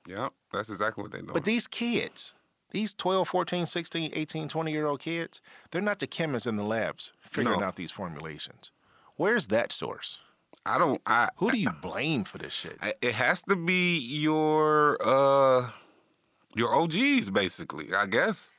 Yeah, 0.08 0.28
that's 0.52 0.68
exactly 0.68 1.02
what 1.02 1.12
they 1.12 1.18
doing. 1.20 1.32
But 1.32 1.44
these 1.44 1.66
kids, 1.68 2.32
These 2.72 2.94
12, 2.94 3.28
14, 3.28 3.66
16, 3.66 4.10
18, 4.14 4.48
20 4.48 4.72
year 4.72 4.86
old 4.86 5.00
kids, 5.00 5.40
they're 5.70 5.80
not 5.82 5.98
the 6.00 6.06
chemists 6.06 6.46
in 6.46 6.56
the 6.56 6.64
labs 6.64 7.12
figuring 7.20 7.60
No. 7.60 7.66
out 7.66 7.76
these 7.76 7.90
formulations. 7.92 8.70
Where's 9.16 9.48
that 9.48 9.72
source? 9.72 10.20
I 10.66 10.78
don't. 10.78 11.00
I. 11.06 11.28
Who 11.36 11.50
do 11.50 11.58
you 11.58 11.70
blame 11.70 12.24
for 12.24 12.38
this 12.38 12.52
shit? 12.52 12.76
I- 12.82 12.94
It 13.00 13.14
has 13.14 13.42
to 13.42 13.56
be 13.56 13.98
your 13.98 14.98
uh 15.04 15.70
your 16.54 16.74
OGs, 16.74 17.30
basically. 17.30 17.94
I 17.94 18.06
guess. 18.06 18.52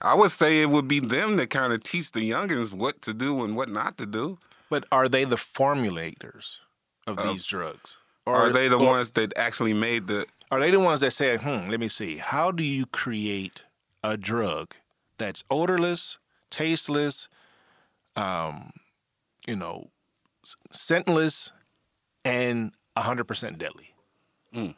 I 0.00 0.14
would 0.14 0.30
say 0.30 0.60
it 0.60 0.68
would 0.68 0.88
be 0.88 1.00
them 1.00 1.36
that 1.38 1.48
kind 1.50 1.72
of 1.72 1.82
teach 1.82 2.12
the 2.12 2.28
youngins 2.28 2.72
what 2.72 3.00
to 3.02 3.14
do 3.14 3.42
and 3.44 3.56
what 3.56 3.68
not 3.70 3.96
to 3.98 4.06
do. 4.06 4.38
But 4.68 4.84
are 4.92 5.08
they 5.08 5.24
the 5.24 5.36
formulators 5.36 6.58
of 7.06 7.16
these 7.22 7.46
drugs? 7.46 7.96
Or 8.26 8.34
Are 8.34 8.50
they 8.52 8.66
the 8.68 8.78
or 8.78 8.84
ones 8.86 9.12
that 9.12 9.32
actually 9.38 9.72
made 9.72 10.08
the? 10.08 10.26
Are 10.50 10.58
they 10.60 10.70
the 10.72 10.80
ones 10.80 11.00
that 11.00 11.12
said, 11.12 11.40
"Hmm, 11.42 11.70
let 11.70 11.78
me 11.80 11.88
see. 11.88 12.16
How 12.16 12.50
do 12.50 12.64
you 12.64 12.86
create 12.86 13.62
a 14.02 14.16
drug 14.16 14.74
that's 15.16 15.44
odorless, 15.50 16.18
tasteless, 16.50 17.28
um, 18.16 18.72
you 19.46 19.56
know, 19.56 19.90
scentless, 20.72 21.50
and 22.24 22.72
hundred 22.96 23.24
percent 23.24 23.58
deadly?" 23.58 23.94
Mm. 24.54 24.74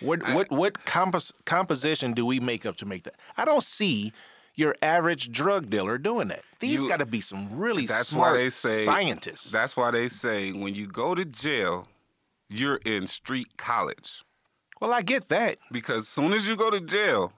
What 0.00 0.22
what 0.34 0.50
what 0.50 0.84
compos- 0.84 1.32
composition 1.44 2.12
do 2.12 2.26
we 2.26 2.40
make 2.40 2.66
up 2.66 2.76
to 2.76 2.86
make 2.86 3.04
that? 3.04 3.14
I 3.36 3.44
don't 3.44 3.62
see 3.62 4.12
your 4.56 4.74
average 4.82 5.30
drug 5.32 5.68
dealer 5.70 5.98
doing 5.98 6.28
that. 6.28 6.42
These 6.60 6.84
got 6.84 7.00
to 7.00 7.06
be 7.06 7.20
some 7.20 7.56
really 7.56 7.86
That's 7.86 8.08
smart 8.08 8.32
why 8.36 8.42
they 8.42 8.50
say 8.50 8.84
scientists. 8.84 9.50
That's 9.50 9.76
why 9.76 9.90
they 9.90 10.08
say 10.08 10.52
when 10.52 10.74
you 10.74 10.86
go 10.86 11.14
to 11.14 11.24
jail, 11.24 11.88
you're 12.48 12.80
in 12.84 13.06
street 13.08 13.56
college. 13.56 14.22
well, 14.80 14.92
I 14.92 15.02
get 15.02 15.28
that. 15.28 15.58
because 15.72 15.98
as 16.02 16.08
soon 16.08 16.32
as 16.32 16.48
you 16.48 16.56
go 16.56 16.70
to 16.70 16.80
jail, 16.80 17.32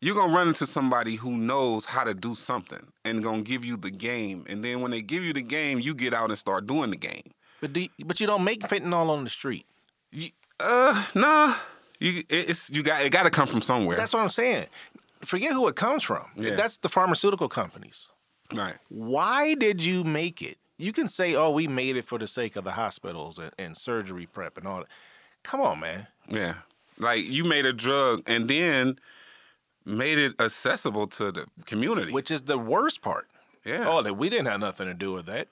you're 0.00 0.14
gonna 0.14 0.32
run 0.32 0.48
into 0.48 0.66
somebody 0.66 1.16
who 1.16 1.36
knows 1.36 1.84
how 1.84 2.04
to 2.04 2.14
do 2.14 2.34
something 2.34 2.92
and 3.04 3.22
gonna 3.22 3.42
give 3.42 3.64
you 3.64 3.76
the 3.76 3.90
game. 3.90 4.44
And 4.48 4.64
then 4.64 4.80
when 4.80 4.90
they 4.90 5.02
give 5.02 5.22
you 5.24 5.32
the 5.32 5.42
game, 5.42 5.80
you 5.80 5.94
get 5.94 6.14
out 6.14 6.30
and 6.30 6.38
start 6.38 6.66
doing 6.66 6.90
the 6.90 6.96
game. 6.96 7.32
But 7.60 7.72
do 7.72 7.82
you, 7.82 7.88
but 8.06 8.20
you 8.20 8.26
don't 8.26 8.44
make 8.44 8.62
fentanyl 8.62 9.10
on 9.10 9.24
the 9.24 9.30
street. 9.30 9.66
You, 10.10 10.30
uh, 10.58 11.04
nah. 11.14 11.54
You 11.98 12.24
it's 12.30 12.70
you 12.70 12.82
got 12.82 13.04
it. 13.04 13.12
Got 13.12 13.24
to 13.24 13.30
come 13.30 13.46
from 13.46 13.60
somewhere. 13.60 13.98
That's 13.98 14.14
what 14.14 14.22
I'm 14.22 14.30
saying. 14.30 14.66
Forget 15.20 15.52
who 15.52 15.68
it 15.68 15.76
comes 15.76 16.02
from. 16.02 16.24
Yeah. 16.34 16.54
That's 16.54 16.78
the 16.78 16.88
pharmaceutical 16.88 17.48
companies. 17.48 18.08
right. 18.54 18.76
Why 18.88 19.54
did 19.54 19.84
you 19.84 20.02
make 20.02 20.40
it? 20.40 20.56
You 20.78 20.92
can 20.94 21.08
say, 21.08 21.34
"Oh, 21.34 21.50
we 21.50 21.66
made 21.68 21.96
it 21.96 22.06
for 22.06 22.18
the 22.18 22.26
sake 22.26 22.56
of 22.56 22.64
the 22.64 22.70
hospitals 22.70 23.38
and, 23.38 23.52
and 23.58 23.76
surgery 23.76 24.24
prep 24.24 24.56
and 24.56 24.66
all 24.66 24.78
that." 24.78 24.88
Come 25.42 25.60
on, 25.60 25.80
man. 25.80 26.06
Yeah. 26.26 26.54
Like 26.98 27.22
you 27.22 27.44
made 27.44 27.66
a 27.66 27.74
drug 27.74 28.22
and 28.26 28.48
then 28.48 28.98
made 29.84 30.18
it 30.18 30.40
accessible 30.40 31.06
to 31.08 31.32
the 31.32 31.46
community. 31.66 32.12
Which 32.12 32.30
is 32.30 32.42
the 32.42 32.58
worst 32.58 33.02
part. 33.02 33.28
yeah. 33.64 33.84
Oh, 33.88 34.02
that 34.02 34.14
we 34.14 34.28
didn't 34.28 34.46
have 34.46 34.60
nothing 34.60 34.86
to 34.86 34.94
do 34.94 35.12
with 35.12 35.26
that. 35.26 35.48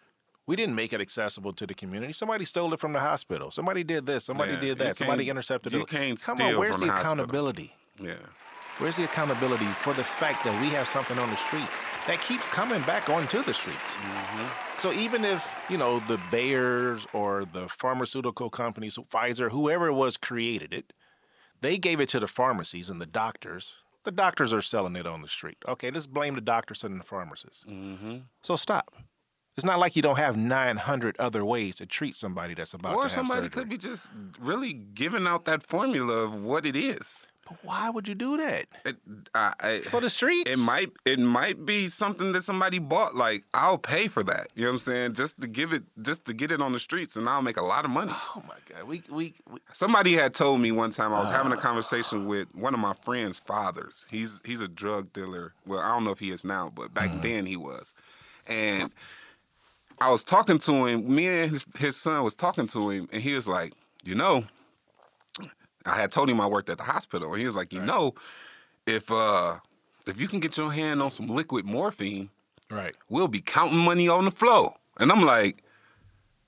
We 0.46 0.56
didn't 0.56 0.74
make 0.76 0.92
it 0.94 1.00
accessible 1.00 1.52
to 1.52 1.66
the 1.66 1.74
community. 1.74 2.12
Somebody 2.14 2.46
stole 2.46 2.72
it 2.72 2.80
from 2.80 2.94
the 2.94 3.00
hospital. 3.00 3.50
Somebody 3.50 3.84
did 3.84 4.06
this. 4.06 4.24
Somebody 4.24 4.52
Yeah, 4.52 4.60
did 4.60 4.78
that. 4.78 4.96
Somebody 4.96 5.28
intercepted 5.28 5.72
you 5.74 5.82
it. 5.82 5.88
can't 5.88 6.18
Come 6.22 6.38
steal 6.38 6.54
on, 6.54 6.58
where's 6.58 6.72
from 6.76 6.86
the 6.86 6.86
the 6.92 6.94
accountability? 6.98 7.74
yeah. 8.02 8.14
Where's 8.78 8.96
the 8.96 9.04
accountability 9.04 9.66
for 9.66 9.92
the 9.92 10.04
fact 10.04 10.44
that 10.44 10.58
we 10.62 10.68
have 10.68 10.86
something 10.86 11.18
on 11.18 11.28
the 11.30 11.36
streets 11.36 11.76
that 12.06 12.20
keeps 12.22 12.48
coming 12.48 12.80
back 12.82 13.08
onto 13.10 13.42
the 13.42 13.52
streets? 13.52 13.76
Mm-hmm. 13.76 14.78
So 14.80 14.92
even 14.92 15.24
if 15.24 15.46
you 15.68 15.76
know 15.76 15.98
the 16.06 16.18
Bayers 16.30 17.04
or 17.12 17.44
the 17.44 17.68
pharmaceutical 17.68 18.48
companies, 18.50 18.96
Pfizer, 18.96 19.50
whoever 19.50 19.92
was 19.92 20.16
created 20.16 20.72
it, 20.72 20.92
they 21.60 21.76
gave 21.76 21.98
it 22.00 22.08
to 22.10 22.20
the 22.20 22.28
pharmacies 22.28 22.88
and 22.88 23.00
the 23.00 23.06
doctors. 23.06 23.74
The 24.08 24.12
doctors 24.12 24.54
are 24.54 24.62
selling 24.62 24.96
it 24.96 25.06
on 25.06 25.20
the 25.20 25.28
street. 25.28 25.58
Okay, 25.68 25.90
let's 25.90 26.06
blame 26.06 26.34
the 26.34 26.40
doctors 26.40 26.82
and 26.82 26.98
the 26.98 27.04
pharmacists. 27.04 27.62
Mm-hmm. 27.68 28.20
So 28.42 28.56
stop. 28.56 28.94
It's 29.54 29.66
not 29.66 29.78
like 29.78 29.96
you 29.96 30.00
don't 30.00 30.16
have 30.16 30.34
900 30.34 31.16
other 31.18 31.44
ways 31.44 31.76
to 31.76 31.84
treat 31.84 32.16
somebody 32.16 32.54
that's 32.54 32.72
about 32.72 32.94
Or 32.94 33.02
to 33.02 33.02
have 33.02 33.10
somebody 33.10 33.40
surgery. 33.40 33.50
could 33.50 33.68
be 33.68 33.76
just 33.76 34.10
really 34.40 34.72
giving 34.72 35.26
out 35.26 35.44
that 35.44 35.62
formula 35.62 36.14
of 36.24 36.34
what 36.42 36.64
it 36.64 36.74
is. 36.74 37.26
But 37.48 37.58
why 37.62 37.90
would 37.90 38.06
you 38.06 38.14
do 38.14 38.36
that 38.36 38.66
It, 38.84 38.96
I, 39.34 39.52
I, 39.60 39.78
for 39.80 40.00
the 40.00 40.10
streets? 40.10 40.50
it 40.50 40.58
might 40.58 40.90
it 41.04 41.18
might 41.18 41.64
be 41.64 41.88
something 41.88 42.32
that 42.32 42.42
somebody 42.42 42.78
bought. 42.78 43.14
Like 43.14 43.44
I'll 43.54 43.78
pay 43.78 44.08
for 44.08 44.22
that. 44.24 44.48
You 44.54 44.64
know 44.64 44.70
what 44.70 44.74
I'm 44.74 44.78
saying? 44.80 45.14
Just 45.14 45.40
to 45.40 45.48
give 45.48 45.72
it, 45.72 45.82
just 46.02 46.24
to 46.26 46.34
get 46.34 46.52
it 46.52 46.60
on 46.60 46.72
the 46.72 46.78
streets, 46.78 47.16
and 47.16 47.28
I'll 47.28 47.42
make 47.42 47.56
a 47.56 47.64
lot 47.64 47.84
of 47.84 47.90
money. 47.90 48.12
Oh 48.14 48.42
my 48.46 48.54
God, 48.68 48.84
we 48.86 49.02
we, 49.10 49.34
we 49.50 49.60
Somebody 49.72 50.12
had 50.14 50.34
told 50.34 50.60
me 50.60 50.72
one 50.72 50.90
time 50.90 51.12
I 51.12 51.20
was 51.20 51.30
Ah. 51.30 51.32
having 51.32 51.52
a 51.52 51.56
conversation 51.56 52.26
with 52.26 52.48
one 52.54 52.74
of 52.74 52.80
my 52.80 52.94
friend's 53.02 53.38
fathers. 53.38 54.06
He's 54.10 54.40
he's 54.44 54.60
a 54.60 54.68
drug 54.68 55.12
dealer. 55.12 55.54
Well, 55.66 55.80
I 55.80 55.88
don't 55.94 56.04
know 56.04 56.10
if 56.12 56.18
he 56.20 56.30
is 56.30 56.44
now, 56.44 56.70
but 56.74 56.92
back 56.92 57.10
Mm-hmm. 57.10 57.20
then 57.22 57.46
he 57.46 57.56
was. 57.56 57.94
And 58.46 58.92
I 60.00 60.10
was 60.10 60.22
talking 60.24 60.58
to 60.60 60.84
him. 60.86 61.12
Me 61.14 61.26
and 61.26 61.50
his, 61.50 61.66
his 61.78 61.96
son 61.96 62.22
was 62.22 62.34
talking 62.34 62.66
to 62.68 62.90
him, 62.90 63.08
and 63.12 63.20
he 63.22 63.34
was 63.34 63.48
like, 63.48 63.72
"You 64.04 64.14
know, 64.14 64.44
I 65.88 65.96
had 65.96 66.10
told 66.10 66.28
him 66.30 66.40
I 66.40 66.46
worked 66.46 66.70
at 66.70 66.78
the 66.78 66.84
hospital, 66.84 67.32
and 67.32 67.40
he 67.40 67.46
was 67.46 67.56
like, 67.56 67.72
you 67.72 67.80
know, 67.80 68.14
if 68.86 69.10
uh 69.10 69.56
if 70.06 70.20
you 70.20 70.28
can 70.28 70.40
get 70.40 70.56
your 70.56 70.72
hand 70.72 71.02
on 71.02 71.10
some 71.10 71.28
liquid 71.28 71.64
morphine, 71.66 72.30
right. 72.70 72.94
we'll 73.10 73.28
be 73.28 73.40
counting 73.40 73.78
money 73.78 74.08
on 74.08 74.24
the 74.24 74.30
flow." 74.30 74.74
And 74.98 75.12
I'm 75.12 75.22
like, 75.22 75.62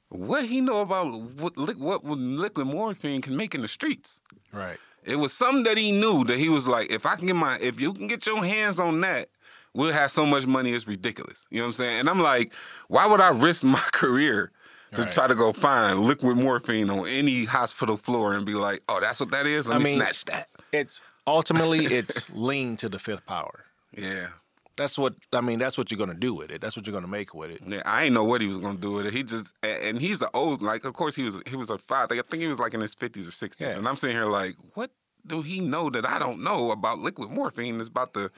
"What 0.08 0.44
he 0.44 0.60
know 0.60 0.80
about 0.80 1.12
what 1.40 1.56
what 1.56 2.04
liquid 2.04 2.66
morphine 2.66 3.20
can 3.20 3.36
make 3.36 3.54
in 3.54 3.62
the 3.62 3.68
streets?" 3.68 4.20
Right. 4.52 4.78
It 5.04 5.16
was 5.16 5.32
something 5.32 5.64
that 5.64 5.78
he 5.78 5.92
knew 5.92 6.24
that 6.24 6.38
he 6.38 6.48
was 6.48 6.68
like, 6.68 6.90
if 6.90 7.06
I 7.06 7.16
can 7.16 7.26
get 7.26 7.36
my, 7.36 7.58
if 7.60 7.80
you 7.80 7.94
can 7.94 8.06
get 8.06 8.26
your 8.26 8.44
hands 8.44 8.78
on 8.78 9.00
that, 9.00 9.30
we'll 9.72 9.92
have 9.92 10.10
so 10.10 10.26
much 10.26 10.46
money. 10.46 10.72
It's 10.72 10.86
ridiculous. 10.86 11.46
You 11.50 11.58
know 11.58 11.64
what 11.64 11.68
I'm 11.68 11.74
saying? 11.74 12.00
And 12.00 12.08
I'm 12.08 12.20
like, 12.20 12.52
why 12.88 13.06
would 13.06 13.20
I 13.20 13.30
risk 13.30 13.64
my 13.64 13.82
career 13.92 14.52
to 14.94 15.02
Right. 15.02 15.12
try 15.12 15.26
to 15.28 15.34
go 15.34 15.52
find 15.52 16.00
liquid 16.00 16.36
morphine 16.36 16.90
on 16.90 17.06
any 17.08 17.44
hospital 17.44 17.96
floor 17.96 18.34
and 18.34 18.44
be 18.44 18.54
like, 18.54 18.82
oh, 18.88 18.98
that's 19.00 19.20
what 19.20 19.30
that 19.30 19.46
is? 19.46 19.66
Let 19.66 19.76
I 19.76 19.78
me 19.78 19.84
mean- 19.84 19.96
snatch 19.96 20.24
that. 20.26 20.48
It's 20.72 21.02
ultimately 21.26 21.86
it's 21.86 22.28
lean 22.30 22.76
to 22.76 22.88
the 22.88 22.98
fifth 22.98 23.26
power. 23.26 23.64
Yeah. 23.96 24.28
That's 24.76 24.96
what 24.96 25.14
I 25.34 25.42
mean. 25.42 25.58
That's 25.58 25.76
what 25.76 25.90
you're 25.90 25.98
gonna 25.98 26.14
do 26.14 26.32
with 26.32 26.50
it. 26.50 26.60
That's 26.62 26.74
what 26.74 26.86
you're 26.86 26.94
gonna 26.94 27.06
make 27.06 27.34
with 27.34 27.50
it. 27.50 27.60
Yeah, 27.66 27.82
I 27.84 28.04
ain't 28.04 28.14
know 28.14 28.24
what 28.24 28.40
he 28.40 28.46
was 28.46 28.56
gonna 28.56 28.78
do 28.78 28.92
with 28.92 29.04
it. 29.06 29.12
He 29.12 29.22
just 29.22 29.52
and 29.62 29.98
he's 30.00 30.22
a 30.22 30.30
old 30.32 30.62
like 30.62 30.84
of 30.86 30.94
course 30.94 31.14
he 31.14 31.22
was 31.24 31.42
he 31.46 31.54
was 31.54 31.68
a 31.68 31.76
father. 31.76 32.14
I 32.16 32.22
think 32.22 32.40
he 32.40 32.46
was 32.48 32.58
like 32.58 32.72
in 32.72 32.80
his 32.80 32.94
fifties 32.94 33.28
or 33.28 33.30
sixties. 33.32 33.68
Yeah. 33.68 33.76
And 33.76 33.86
I'm 33.86 33.96
sitting 33.96 34.16
here 34.16 34.24
like, 34.24 34.54
what 34.74 34.90
do 35.26 35.42
he 35.42 35.60
know 35.60 35.90
that 35.90 36.08
I 36.08 36.18
don't 36.18 36.42
know 36.42 36.70
about 36.70 36.98
liquid 36.98 37.28
morphine 37.30 37.76
that's 37.76 37.90
about 37.90 38.14
to 38.14 38.30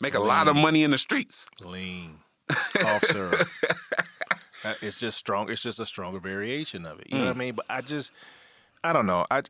make 0.00 0.14
a 0.14 0.20
lot 0.20 0.48
of 0.48 0.56
money 0.56 0.84
in 0.84 0.90
the 0.90 0.96
streets? 0.98 1.46
Lean, 1.62 2.20
cough 2.48 3.04
syrup. 3.10 3.46
Uh, 4.64 4.74
It's 4.82 4.98
just 4.98 5.18
strong. 5.18 5.50
It's 5.50 5.62
just 5.62 5.80
a 5.80 5.86
stronger 5.86 6.18
variation 6.20 6.86
of 6.86 7.00
it. 7.00 7.06
You 7.10 7.18
know 7.18 7.24
what 7.26 7.36
I 7.36 7.38
mean? 7.38 7.54
But 7.54 7.66
I 7.68 7.80
just, 7.80 8.10
I 8.84 8.92
don't 8.92 9.06
know. 9.06 9.24
I, 9.30 9.42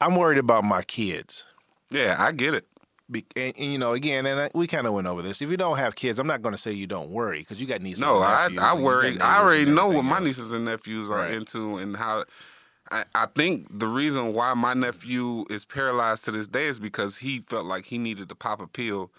I'm 0.00 0.16
worried 0.16 0.38
about 0.38 0.64
my 0.64 0.82
kids. 0.82 1.44
Yeah, 1.90 2.16
I 2.18 2.32
get 2.32 2.54
it. 2.54 2.66
Be, 3.10 3.24
and, 3.34 3.54
and, 3.56 3.72
you 3.72 3.78
know, 3.78 3.92
again, 3.94 4.26
and 4.26 4.38
I, 4.38 4.50
we 4.54 4.66
kind 4.66 4.86
of 4.86 4.92
went 4.92 5.06
over 5.06 5.22
this. 5.22 5.40
If 5.40 5.50
you 5.50 5.56
don't 5.56 5.78
have 5.78 5.94
kids, 5.96 6.18
I'm 6.18 6.26
not 6.26 6.42
going 6.42 6.54
to 6.54 6.60
say 6.60 6.72
you 6.72 6.86
don't 6.86 7.10
worry 7.10 7.38
because 7.38 7.58
you 7.60 7.66
got 7.66 7.80
nieces. 7.80 8.00
No, 8.00 8.16
and 8.16 8.24
I 8.24 8.42
nephews 8.48 8.58
I 8.62 8.74
worry. 8.74 9.20
I 9.20 9.38
already 9.38 9.64
know 9.64 9.88
what 9.88 10.04
my 10.04 10.18
nieces 10.18 10.52
and 10.52 10.66
nephews 10.66 11.08
are 11.08 11.16
Right. 11.20 11.32
into 11.32 11.78
and 11.78 11.96
how. 11.96 12.24
I, 12.90 13.04
I 13.14 13.26
think 13.26 13.66
the 13.78 13.88
reason 13.88 14.32
why 14.32 14.54
my 14.54 14.74
nephew 14.74 15.44
is 15.50 15.64
paralyzed 15.64 16.24
to 16.26 16.30
this 16.30 16.48
day 16.48 16.66
is 16.66 16.78
because 16.78 17.18
he 17.18 17.40
felt 17.40 17.66
like 17.66 17.84
he 17.86 17.98
needed 17.98 18.28
to 18.30 18.34
pop 18.34 18.60
a 18.62 18.66
pill 18.66 19.10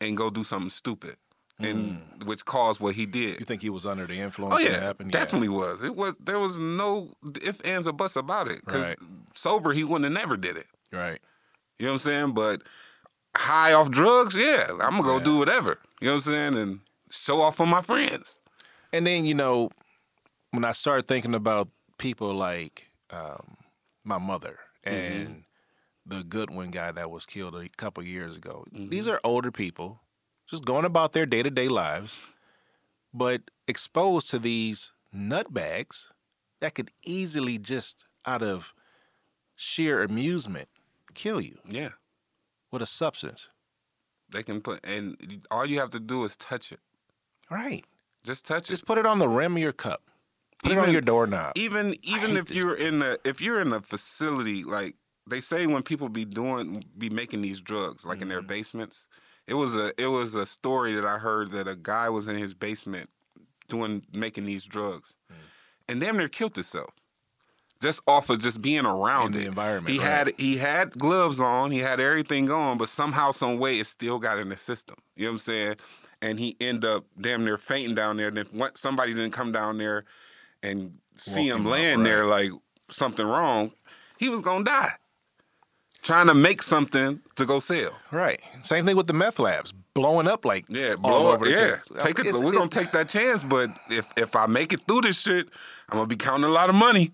and 0.00 0.16
go 0.16 0.30
do 0.30 0.44
something 0.44 0.70
stupid, 0.70 1.16
and 1.60 2.00
which 2.24 2.44
caused 2.44 2.80
what 2.80 2.94
he 2.94 3.06
did. 3.06 3.36
Mm. 3.36 3.40
You 3.40 3.46
think 3.46 3.62
he 3.62 3.70
was 3.70 3.86
under 3.86 4.06
the 4.06 4.14
influence? 4.20 4.54
Oh 4.54 4.58
yeah, 4.58 4.92
definitely 5.10 5.48
was. 5.48 5.82
It 5.82 5.96
was. 5.96 6.16
There 6.18 6.38
was 6.38 6.58
no 6.58 7.10
if 7.42 7.64
ands 7.66 7.86
or 7.86 7.92
buts 7.92 8.16
about 8.16 8.48
it. 8.48 8.60
Because 8.64 8.88
Right. 8.88 8.98
sober, 9.34 9.72
he 9.72 9.84
wouldn't 9.84 10.04
have 10.04 10.12
never 10.20 10.36
did 10.36 10.56
it. 10.56 10.66
Right. 10.92 11.20
You 11.78 11.86
know 11.86 11.92
what 11.92 11.94
I'm 11.94 11.98
saying? 12.00 12.32
But 12.32 12.62
high 13.36 13.72
off 13.72 13.90
drugs, 13.90 14.36
yeah, 14.36 14.68
I'm 14.80 14.92
gonna 14.96 15.02
go 15.02 15.18
Yeah. 15.18 15.24
do 15.24 15.38
whatever. 15.38 15.80
You 16.00 16.06
know 16.08 16.14
what 16.14 16.26
I'm 16.26 16.32
saying? 16.32 16.56
And 16.56 16.80
show 17.10 17.40
off 17.40 17.56
for 17.56 17.66
my 17.66 17.80
friends. 17.80 18.40
And 18.92 19.06
then 19.06 19.24
you 19.24 19.34
know, 19.34 19.70
when 20.50 20.64
I 20.64 20.72
started 20.72 21.06
thinking 21.08 21.34
about 21.34 21.68
people 21.98 22.32
like 22.34 22.90
um, 23.10 23.56
my 24.04 24.18
mother 24.18 24.58
and 24.84 25.44
the 26.06 26.22
Goodwin 26.24 26.70
guy 26.70 26.90
that 26.92 27.10
was 27.10 27.26
killed 27.26 27.54
a 27.56 27.68
couple 27.76 28.02
years 28.04 28.36
ago, 28.36 28.64
these 28.72 29.08
are 29.08 29.20
older 29.24 29.50
people 29.50 30.00
just 30.48 30.64
going 30.64 30.84
about 30.84 31.12
their 31.12 31.26
day 31.26 31.42
to 31.42 31.50
day 31.50 31.68
lives, 31.68 32.18
but 33.12 33.42
exposed 33.66 34.30
to 34.30 34.38
these 34.38 34.92
nutbags 35.14 36.06
that 36.60 36.74
could 36.74 36.90
easily 37.04 37.58
just 37.58 38.04
out 38.26 38.42
of 38.42 38.72
sheer 39.54 40.02
amusement 40.02 40.68
kill 41.14 41.40
you 41.40 41.58
Yeah, 41.68 41.90
with 42.70 42.82
a 42.82 42.86
substance. 42.86 43.48
they 44.30 44.42
can 44.42 44.60
put, 44.60 44.80
and 44.84 45.46
all 45.50 45.64
you 45.66 45.78
have 45.80 45.90
to 45.90 46.00
do 46.00 46.24
is 46.24 46.36
touch 46.36 46.70
it. 46.72 46.80
Right. 47.50 47.84
Just 48.24 48.44
touch 48.46 48.62
Just 48.64 48.70
it. 48.70 48.72
Just 48.74 48.86
put 48.86 48.98
it 48.98 49.06
on 49.06 49.18
the 49.18 49.28
rim 49.28 49.56
of 49.56 49.62
your 49.62 49.72
cup. 49.72 50.02
Put 50.62 50.72
it 50.72 50.78
on 50.78 50.82
Even- 50.84 50.92
your 50.92 51.02
doorknob. 51.02 51.52
Even 51.56 51.94
even 52.02 52.36
if 52.36 52.50
you're 52.50 52.74
in 52.74 53.00
a 53.02 53.16
if 53.24 53.40
you're 53.40 53.60
in 53.62 53.72
a 53.72 53.80
facility 53.80 54.64
like 54.64 54.96
they 55.26 55.40
say 55.40 55.66
when 55.66 55.82
people 55.82 56.08
be 56.08 56.24
doing 56.24 56.84
be 56.98 57.08
making 57.10 57.42
these 57.42 57.60
drugs 57.60 58.04
like 58.04 58.20
in 58.22 58.28
their 58.28 58.38
Mm-hmm. 58.40 58.48
basements 58.48 59.08
It 59.48 59.54
was 59.54 59.74
a 59.74 59.92
it 60.00 60.06
was 60.08 60.34
a 60.34 60.46
story 60.46 60.92
that 60.94 61.04
I 61.06 61.18
heard 61.18 61.50
that 61.52 61.66
a 61.66 61.74
guy 61.74 62.08
was 62.10 62.28
in 62.28 62.36
his 62.36 62.54
basement 62.54 63.08
doing 63.68 64.04
making 64.12 64.44
these 64.44 64.64
drugs, 64.64 65.16
Hmm. 65.28 65.34
and 65.88 66.00
damn 66.00 66.16
near 66.16 66.28
killed 66.28 66.54
himself. 66.54 66.90
Just 67.80 68.00
off 68.08 68.28
of 68.28 68.40
just 68.40 68.60
being 68.60 68.84
around 68.84 69.26
In 69.26 69.32
the 69.32 69.40
it. 69.42 69.46
environment, 69.48 69.92
He 69.92 69.98
right. 70.00 70.08
had 70.08 70.34
he 70.38 70.56
had 70.58 70.90
gloves 70.98 71.40
on, 71.40 71.70
he 71.70 71.78
had 71.78 71.98
everything 72.00 72.46
going, 72.46 72.76
but 72.76 72.88
somehow, 72.88 73.30
some 73.30 73.58
way, 73.58 73.78
it 73.78 73.86
still 73.86 74.18
got 74.18 74.38
in 74.38 74.48
the 74.50 74.56
system. 74.56 74.96
You 75.16 75.24
know 75.24 75.30
what 75.30 75.34
I'm 75.34 75.38
saying? 75.38 75.76
And 76.20 76.38
he 76.40 76.56
ended 76.60 76.84
up 76.84 77.04
damn 77.20 77.44
near 77.44 77.56
fainting 77.56 77.94
down 77.94 78.16
there. 78.16 78.30
Then 78.32 78.46
what? 78.52 78.76
Somebody 78.76 79.14
didn't 79.14 79.30
come 79.32 79.52
down 79.52 79.78
there 79.78 80.04
and 80.62 80.98
see 81.16 81.50
Walk 81.50 81.50
him 81.50 81.56
him 81.60 81.66
up, 81.66 81.72
laying 81.72 82.02
there 82.02 82.24
like 82.26 82.50
something 82.90 83.24
wrong. 83.26 83.70
He 84.18 84.28
was 84.28 84.42
gonna 84.42 84.64
die 84.64 84.90
trying 86.08 86.26
to 86.26 86.32
make 86.34 86.62
something 86.62 87.20
to 87.36 87.44
go 87.44 87.60
sell. 87.60 87.90
Right. 88.10 88.40
Same 88.62 88.86
thing 88.86 88.96
with 88.96 89.06
the 89.08 89.12
meth 89.12 89.38
labs 89.38 89.72
blowing 89.92 90.26
up 90.26 90.46
like 90.46 90.64
Yeah, 90.68 90.96
blow 90.96 91.36
the 91.36 91.50
Yeah, 91.50 91.76
place. 91.86 92.02
take 92.02 92.18
it. 92.18 92.26
It's- 92.26 92.42
We're 92.42 92.52
gonna 92.52 92.70
take 92.70 92.92
that 92.92 93.10
chance. 93.10 93.44
But 93.44 93.68
if 93.90 94.06
if 94.16 94.34
I 94.34 94.46
make 94.46 94.72
it 94.72 94.80
through 94.88 95.02
this 95.02 95.20
shit, 95.20 95.50
I'm 95.90 95.98
gonna 95.98 96.06
be 96.06 96.16
counting 96.16 96.44
a 96.46 96.48
lot 96.48 96.70
of 96.70 96.74
money. 96.76 97.12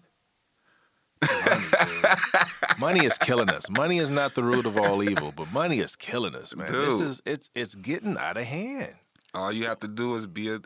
Money 2.79 3.05
is 3.05 3.19
killing 3.19 3.51
us. 3.51 3.69
Money 3.71 3.99
is 3.99 4.11
not 4.11 4.35
the 4.35 4.43
root 4.45 4.65
of 4.67 4.77
all 4.79 5.03
evil, 5.03 5.33
but 5.35 5.51
money 5.53 5.81
is 5.81 5.97
killing 5.97 6.35
us, 6.37 6.55
man. 6.55 6.71
This 6.71 7.01
is 7.01 7.23
it's 7.27 7.51
it's 7.55 7.75
getting 7.75 8.17
out 8.17 8.37
of 8.37 8.45
hand. 8.45 8.95
All 9.35 9.51
you 9.51 9.65
have 9.67 9.81
to 9.81 9.89
do 9.89 10.15
is 10.15 10.27
be 10.27 10.51
a. 10.53 10.61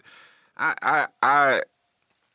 I 0.57 0.75
I 0.83 1.07
I 1.23 1.63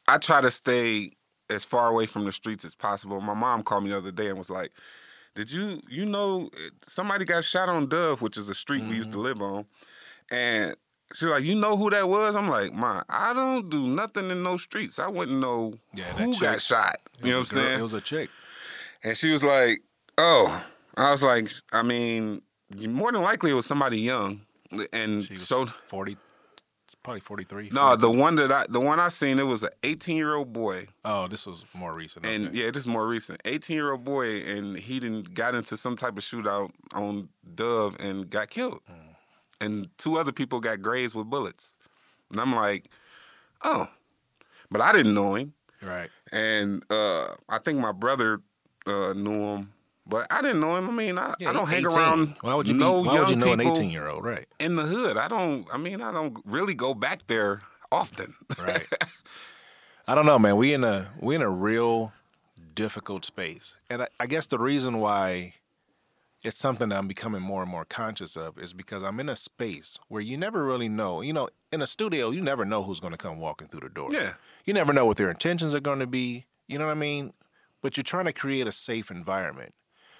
I 0.08 0.18
try 0.18 0.42
to 0.42 0.50
stay 0.52 1.12
as 1.50 1.64
far 1.64 1.88
away 1.90 2.06
from 2.08 2.24
the 2.26 2.32
streets 2.32 2.66
as 2.66 2.74
possible. 2.76 3.20
My 3.22 3.34
mom 3.36 3.62
called 3.62 3.84
me 3.84 3.90
the 3.92 3.98
other 3.98 4.12
day 4.12 4.30
and 4.30 4.38
was 4.40 4.50
like, 4.50 4.72
"Did 5.36 5.52
you 5.52 5.82
you 5.90 6.06
know 6.06 6.50
somebody 6.88 7.26
got 7.26 7.44
shot 7.44 7.70
on 7.70 7.88
Dove, 7.88 8.22
which 8.22 8.38
is 8.38 8.50
a 8.50 8.56
street 8.56 8.84
we 8.84 8.96
used 8.96 9.12
to 9.12 9.18
mm-hmm. 9.18 9.26
live 9.26 9.42
on?" 9.42 9.66
And 10.30 10.76
she's 11.14 11.30
like, 11.30 11.44
"You 11.44 11.56
know 11.56 11.78
who 11.78 11.90
that 11.90 12.08
was?" 12.08 12.36
I'm 12.36 12.48
like, 12.50 12.74
"Ma, 12.74 13.04
I 13.10 13.34
don't 13.34 13.70
do 13.70 13.88
nothing 13.88 14.30
in 14.30 14.44
those 14.44 14.62
streets. 14.62 15.00
I 15.00 15.08
wouldn't 15.08 15.40
know 15.40 15.74
Yeah, 15.94 16.04
who 16.06 16.34
chick- 16.34 16.42
got 16.42 16.62
shot." 16.62 16.98
You 17.22 17.32
know 17.32 17.40
what 17.40 17.52
I'm 17.52 17.58
saying? 17.58 17.80
It 17.80 17.84
was 17.84 17.94
a 17.94 18.02
chick. 18.02 18.30
And 19.04 19.18
she 19.18 19.32
was 19.32 19.44
like, 19.44 19.82
"Oh," 20.18 20.66
I 20.96 21.12
was 21.12 21.24
like, 21.24 21.50
"I 21.72 21.84
mean, 21.84 22.42
more 22.78 23.12
than 23.12 23.22
likely 23.22 23.52
it 23.52 23.56
was 23.56 23.66
somebody 23.66 24.00
young." 24.00 24.42
And 24.92 25.24
so, 25.38 25.68
forty, 25.88 26.14
it's 26.14 26.23
probably 27.04 27.20
forty 27.20 27.44
three. 27.44 27.70
no, 27.72 27.96
the 27.96 28.10
one 28.10 28.36
that 28.36 28.52
I, 28.52 28.66
the 28.70 28.80
one 28.80 29.00
I 29.00 29.10
seen, 29.10 29.38
it 29.40 29.44
was 29.44 29.62
an 29.64 29.70
18 29.84 30.16
year 30.18 30.36
old 30.36 30.52
boy, 30.54 30.88
oh, 31.06 31.28
this 31.28 31.46
was 31.46 31.64
more 31.74 31.94
recent. 31.94 32.26
and 32.26 32.48
okay. 32.48 32.58
yeah, 32.58 32.68
this 32.72 32.78
is 32.84 32.88
more 32.88 33.08
recent. 33.08 33.42
18 33.46 33.76
year 33.76 33.92
old 33.92 34.04
boy, 34.04 34.42
and 34.42 34.78
he 34.78 35.00
didn't 35.00 35.34
got 35.34 35.54
into 35.56 35.76
some 35.78 35.96
type 35.98 36.18
of 36.18 36.24
shootout 36.24 36.72
on 36.94 37.30
Dove 37.56 37.96
and 38.00 38.30
got 38.30 38.50
killed, 38.50 38.80
Mm. 38.90 39.16
and 39.62 39.98
two 39.98 40.18
other 40.18 40.32
people 40.32 40.60
got 40.60 40.82
grazed 40.82 41.14
with 41.16 41.30
bullets. 41.30 41.76
And 42.32 42.40
I'm 42.42 42.56
like, 42.56 42.90
oh, 43.64 43.88
but 44.72 44.82
I 44.82 44.92
didn't 44.92 45.14
know 45.14 45.36
him. 45.36 45.54
right. 45.82 46.10
and 46.32 46.84
uh, 46.90 47.28
I 47.50 47.60
think 47.60 47.80
my 47.80 47.92
brother 47.92 48.42
uh, 48.88 49.14
knew 49.14 49.56
him, 49.56 49.74
but 50.06 50.28
I 50.32 50.42
didn't 50.42 50.60
know 50.60 50.76
him. 50.76 50.90
I 50.90 50.92
mean, 50.92 51.18
I, 51.18 51.34
Yeah, 51.40 51.50
I 51.50 51.54
don't 51.54 51.68
hang 51.68 51.86
around. 51.86 52.36
Why 52.42 52.56
would 52.56 52.68
you 52.68 52.74
no 52.74 53.02
be, 53.02 53.08
Why 53.08 53.14
young 53.16 53.24
would 53.24 53.30
you 53.30 53.36
know 53.38 53.54
an 53.54 53.60
people 53.60 53.72
eighteen 53.72 53.90
year 53.92 54.08
old? 54.08 54.24
Right. 54.24 54.46
in 54.60 54.76
the 54.76 54.84
hood? 54.84 55.18
I 55.18 55.28
don't. 55.28 55.68
I 55.74 55.78
mean, 55.78 56.02
I 56.02 56.12
don't 56.12 56.38
really 56.46 56.76
go 56.76 56.94
back 56.94 57.28
there 57.28 57.62
often. 57.92 58.36
Right. 58.60 58.88
I 60.08 60.16
don't 60.16 60.26
know, 60.26 60.38
man. 60.38 60.58
We 60.58 60.74
in 60.74 60.84
a 60.84 61.12
we 61.20 61.36
in 61.36 61.42
a 61.42 61.50
real 61.50 62.12
difficult 62.76 63.24
space, 63.24 63.78
and 63.90 64.04
I, 64.04 64.08
I 64.20 64.26
guess 64.28 64.48
the 64.48 64.60
reason 64.60 65.00
why 65.00 65.54
it's 66.44 66.58
something 66.58 66.90
that 66.90 66.98
I'm 66.98 67.08
becoming 67.08 67.42
more 67.42 67.62
and 67.62 67.72
more 67.72 67.86
conscious 67.86 68.36
of 68.36 68.60
is 68.60 68.74
because 68.74 69.02
I'm 69.02 69.20
in 69.22 69.30
a 69.30 69.36
space 69.36 69.98
where 70.10 70.22
you 70.22 70.38
never 70.38 70.66
really 70.66 70.90
know. 70.90 71.22
You 71.22 71.32
know, 71.32 71.48
in 71.72 71.82
a 71.82 71.88
studio, 71.88 72.32
you 72.32 72.42
never 72.42 72.66
know 72.66 72.84
who's 72.84 73.00
going 73.00 73.14
to 73.14 73.18
come 73.18 73.40
walking 73.40 73.70
through 73.70 73.80
the 73.80 73.90
door. 73.90 74.10
Yeah. 74.12 74.34
You 74.66 74.74
never 74.74 74.92
know 74.92 75.06
what 75.06 75.16
their 75.16 75.30
intentions 75.30 75.74
are 75.74 75.80
going 75.80 76.00
to 76.00 76.08
be. 76.08 76.46
You 76.68 76.78
know 76.78 76.86
what 76.86 76.92
I 76.92 77.00
mean? 77.00 77.34
But 77.82 77.96
you're 77.96 78.04
trying 78.04 78.26
to 78.26 78.34
create 78.34 78.68
a 78.68 78.72
safe 78.74 79.10
environment. 79.10 79.74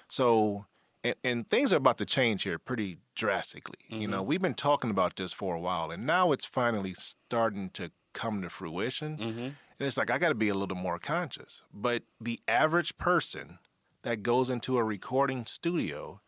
So, 0.08 0.66
and, 1.02 1.14
and 1.24 1.50
things 1.50 1.72
are 1.72 1.76
about 1.76 1.98
to 1.98 2.06
change 2.06 2.42
here 2.44 2.58
pretty 2.58 2.98
drastically. 3.14 3.78
You 3.88 4.08
know, 4.08 4.20
mm-hmm. 4.20 4.28
we've 4.28 4.42
been 4.42 4.54
talking 4.54 4.90
about 4.90 5.16
this 5.16 5.32
for 5.32 5.54
a 5.54 5.60
while, 5.60 5.90
and 5.90 6.06
now 6.06 6.32
it's 6.32 6.44
finally 6.44 6.94
starting 6.94 7.68
to 7.70 7.90
come 8.12 8.42
to 8.42 8.50
fruition. 8.50 9.18
Mm-hmm. 9.18 9.40
And 9.40 9.88
it's 9.88 9.96
like, 9.96 10.10
I 10.10 10.18
got 10.18 10.28
to 10.28 10.34
be 10.34 10.48
a 10.48 10.54
little 10.54 10.76
more 10.76 10.98
conscious. 10.98 11.62
But 11.72 12.04
the 12.20 12.38
average 12.46 12.96
person 12.96 13.58
that 14.02 14.22
goes 14.22 14.50
into 14.50 14.78
a 14.78 14.84
recording 14.84 15.46
studio 15.46 16.20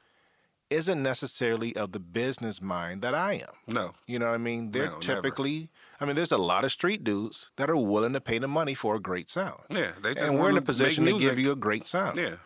isn't 0.68 1.00
necessarily 1.00 1.76
of 1.76 1.92
the 1.92 2.00
business 2.00 2.60
mind 2.60 3.02
that 3.02 3.14
I 3.14 3.34
am. 3.34 3.54
No. 3.68 3.92
You 4.06 4.18
know 4.18 4.26
what 4.26 4.34
I 4.34 4.38
mean? 4.38 4.72
They're 4.72 4.86
No, 4.86 4.92
never. 4.92 5.00
typically, 5.00 5.70
I 6.00 6.04
mean, 6.04 6.16
there's 6.16 6.32
a 6.32 6.38
lot 6.38 6.64
of 6.64 6.72
street 6.72 7.04
dudes 7.04 7.52
that 7.56 7.70
are 7.70 7.76
willing 7.76 8.14
to 8.14 8.20
pay 8.20 8.38
the 8.38 8.48
money 8.48 8.74
for 8.74 8.96
a 8.96 9.00
great 9.00 9.30
sound. 9.30 9.60
Yeah, 9.70 9.92
they 10.02 10.14
just 10.14 10.26
and 10.26 10.40
we're 10.40 10.50
in 10.50 10.56
a 10.56 10.62
position 10.62 11.04
to 11.04 11.18
give 11.18 11.38
you 11.38 11.52
a 11.52 11.56
great 11.56 11.86
sound. 11.86 12.18
Yeah. 12.18 12.36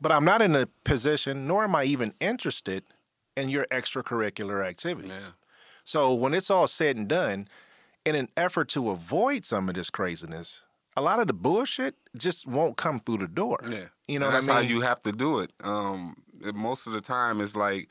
But 0.00 0.12
I'm 0.12 0.24
not 0.24 0.42
in 0.42 0.54
a 0.54 0.66
position, 0.84 1.46
nor 1.46 1.64
am 1.64 1.74
I 1.74 1.84
even 1.84 2.12
interested 2.20 2.84
in 3.36 3.48
your 3.48 3.66
extracurricular 3.70 4.66
activities. 4.66 5.10
Yeah. 5.26 5.32
So 5.84 6.12
when 6.12 6.34
it's 6.34 6.50
all 6.50 6.66
said 6.66 6.96
and 6.96 7.08
done, 7.08 7.48
in 8.04 8.14
an 8.14 8.28
effort 8.36 8.68
to 8.70 8.90
avoid 8.90 9.44
some 9.44 9.68
of 9.68 9.74
this 9.74 9.90
craziness, 9.90 10.62
a 10.96 11.02
lot 11.02 11.20
of 11.20 11.26
the 11.26 11.32
bullshit 11.32 11.94
just 12.16 12.46
won't 12.46 12.76
come 12.76 13.00
through 13.00 13.18
the 13.18 13.28
door. 13.28 13.58
Yeah. 13.68 13.84
You 14.08 14.18
know 14.18 14.26
what 14.26 14.32
that's 14.32 14.48
I 14.48 14.60
mean? 14.60 14.68
how 14.68 14.74
you 14.74 14.80
have 14.82 15.00
to 15.00 15.12
do 15.12 15.40
it. 15.40 15.50
Um, 15.62 16.16
most 16.54 16.86
of 16.86 16.92
the 16.92 17.00
time, 17.00 17.40
it's 17.40 17.56
like 17.56 17.88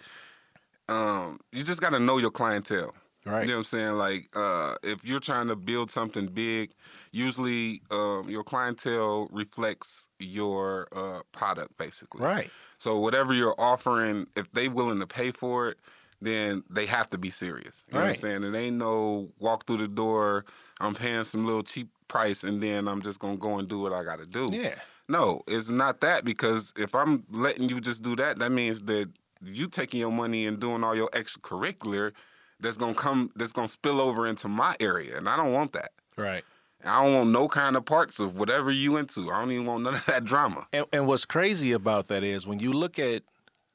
um, 0.89 1.39
you 1.51 1.63
just 1.63 1.81
got 1.81 1.91
to 1.91 1.99
know 1.99 2.17
your 2.17 2.31
clientele. 2.31 2.93
Right. 3.25 3.41
You 3.41 3.47
know 3.47 3.53
what 3.53 3.57
I'm 3.59 3.63
saying? 3.63 3.93
Like, 3.93 4.29
uh, 4.35 4.75
if 4.83 5.03
you're 5.03 5.19
trying 5.19 5.47
to 5.47 5.55
build 5.55 5.89
something 5.89 6.27
big, 6.27 6.71
usually 7.11 7.81
um, 7.89 8.29
your 8.29 8.43
clientele 8.43 9.27
reflects 9.31 10.07
your 10.19 10.87
uh, 10.95 11.21
product, 11.31 11.77
basically. 11.77 12.23
Right. 12.23 12.51
So 12.77 12.99
whatever 12.99 13.33
you're 13.33 13.55
offering, 13.57 14.27
if 14.35 14.51
they're 14.51 14.69
willing 14.69 14.99
to 14.99 15.07
pay 15.07 15.31
for 15.31 15.69
it, 15.69 15.77
then 16.21 16.63
they 16.69 16.85
have 16.85 17.09
to 17.09 17.17
be 17.17 17.29
serious. 17.29 17.83
You 17.87 17.95
know 17.95 18.01
what 18.01 18.09
I'm 18.09 18.15
saying? 18.15 18.43
It 18.43 18.55
ain't 18.55 18.77
no 18.77 19.29
walk 19.39 19.65
through 19.65 19.77
the 19.77 19.87
door, 19.87 20.45
I'm 20.79 20.93
paying 20.93 21.23
some 21.23 21.45
little 21.45 21.63
cheap 21.63 21.89
price 22.07 22.43
and 22.43 22.61
then 22.61 22.87
I'm 22.87 23.01
just 23.01 23.19
gonna 23.19 23.37
go 23.37 23.59
and 23.59 23.67
do 23.67 23.79
what 23.79 23.93
I 23.93 24.03
gotta 24.03 24.25
do. 24.25 24.49
Yeah. 24.51 24.75
No, 25.07 25.41
it's 25.47 25.69
not 25.69 26.01
that 26.01 26.25
because 26.25 26.73
if 26.77 26.95
I'm 26.95 27.23
letting 27.31 27.69
you 27.69 27.79
just 27.79 28.03
do 28.03 28.15
that, 28.15 28.39
that 28.39 28.51
means 28.51 28.81
that 28.81 29.11
you 29.43 29.67
taking 29.67 29.99
your 29.99 30.11
money 30.11 30.47
and 30.47 30.59
doing 30.59 30.83
all 30.83 30.95
your 30.95 31.09
extracurricular 31.09 32.13
that's 32.59 32.77
gonna 32.77 32.93
come 32.93 33.31
that's 33.35 33.51
gonna 33.51 33.67
spill 33.67 34.01
over 34.01 34.27
into 34.27 34.47
my 34.47 34.75
area. 34.79 35.17
And 35.17 35.27
I 35.27 35.37
don't 35.37 35.53
want 35.53 35.73
that. 35.73 35.91
Right. 36.17 36.43
I 36.83 37.03
don't 37.03 37.13
want 37.15 37.29
no 37.31 37.47
kind 37.47 37.75
of 37.75 37.85
parts 37.85 38.19
of 38.19 38.37
whatever 38.37 38.69
you 38.69 38.97
into. 38.97 39.31
I 39.31 39.39
don't 39.39 39.51
even 39.51 39.65
want 39.65 39.83
none 39.83 39.95
of 39.95 40.05
that 40.05 40.23
drama. 40.23 40.67
And, 40.71 40.85
and 40.93 41.07
what's 41.07 41.25
crazy 41.25 41.71
about 41.71 42.07
that 42.07 42.21
is 42.23 42.45
when 42.45 42.59
you 42.59 42.71
look 42.71 42.99
at 42.99 43.23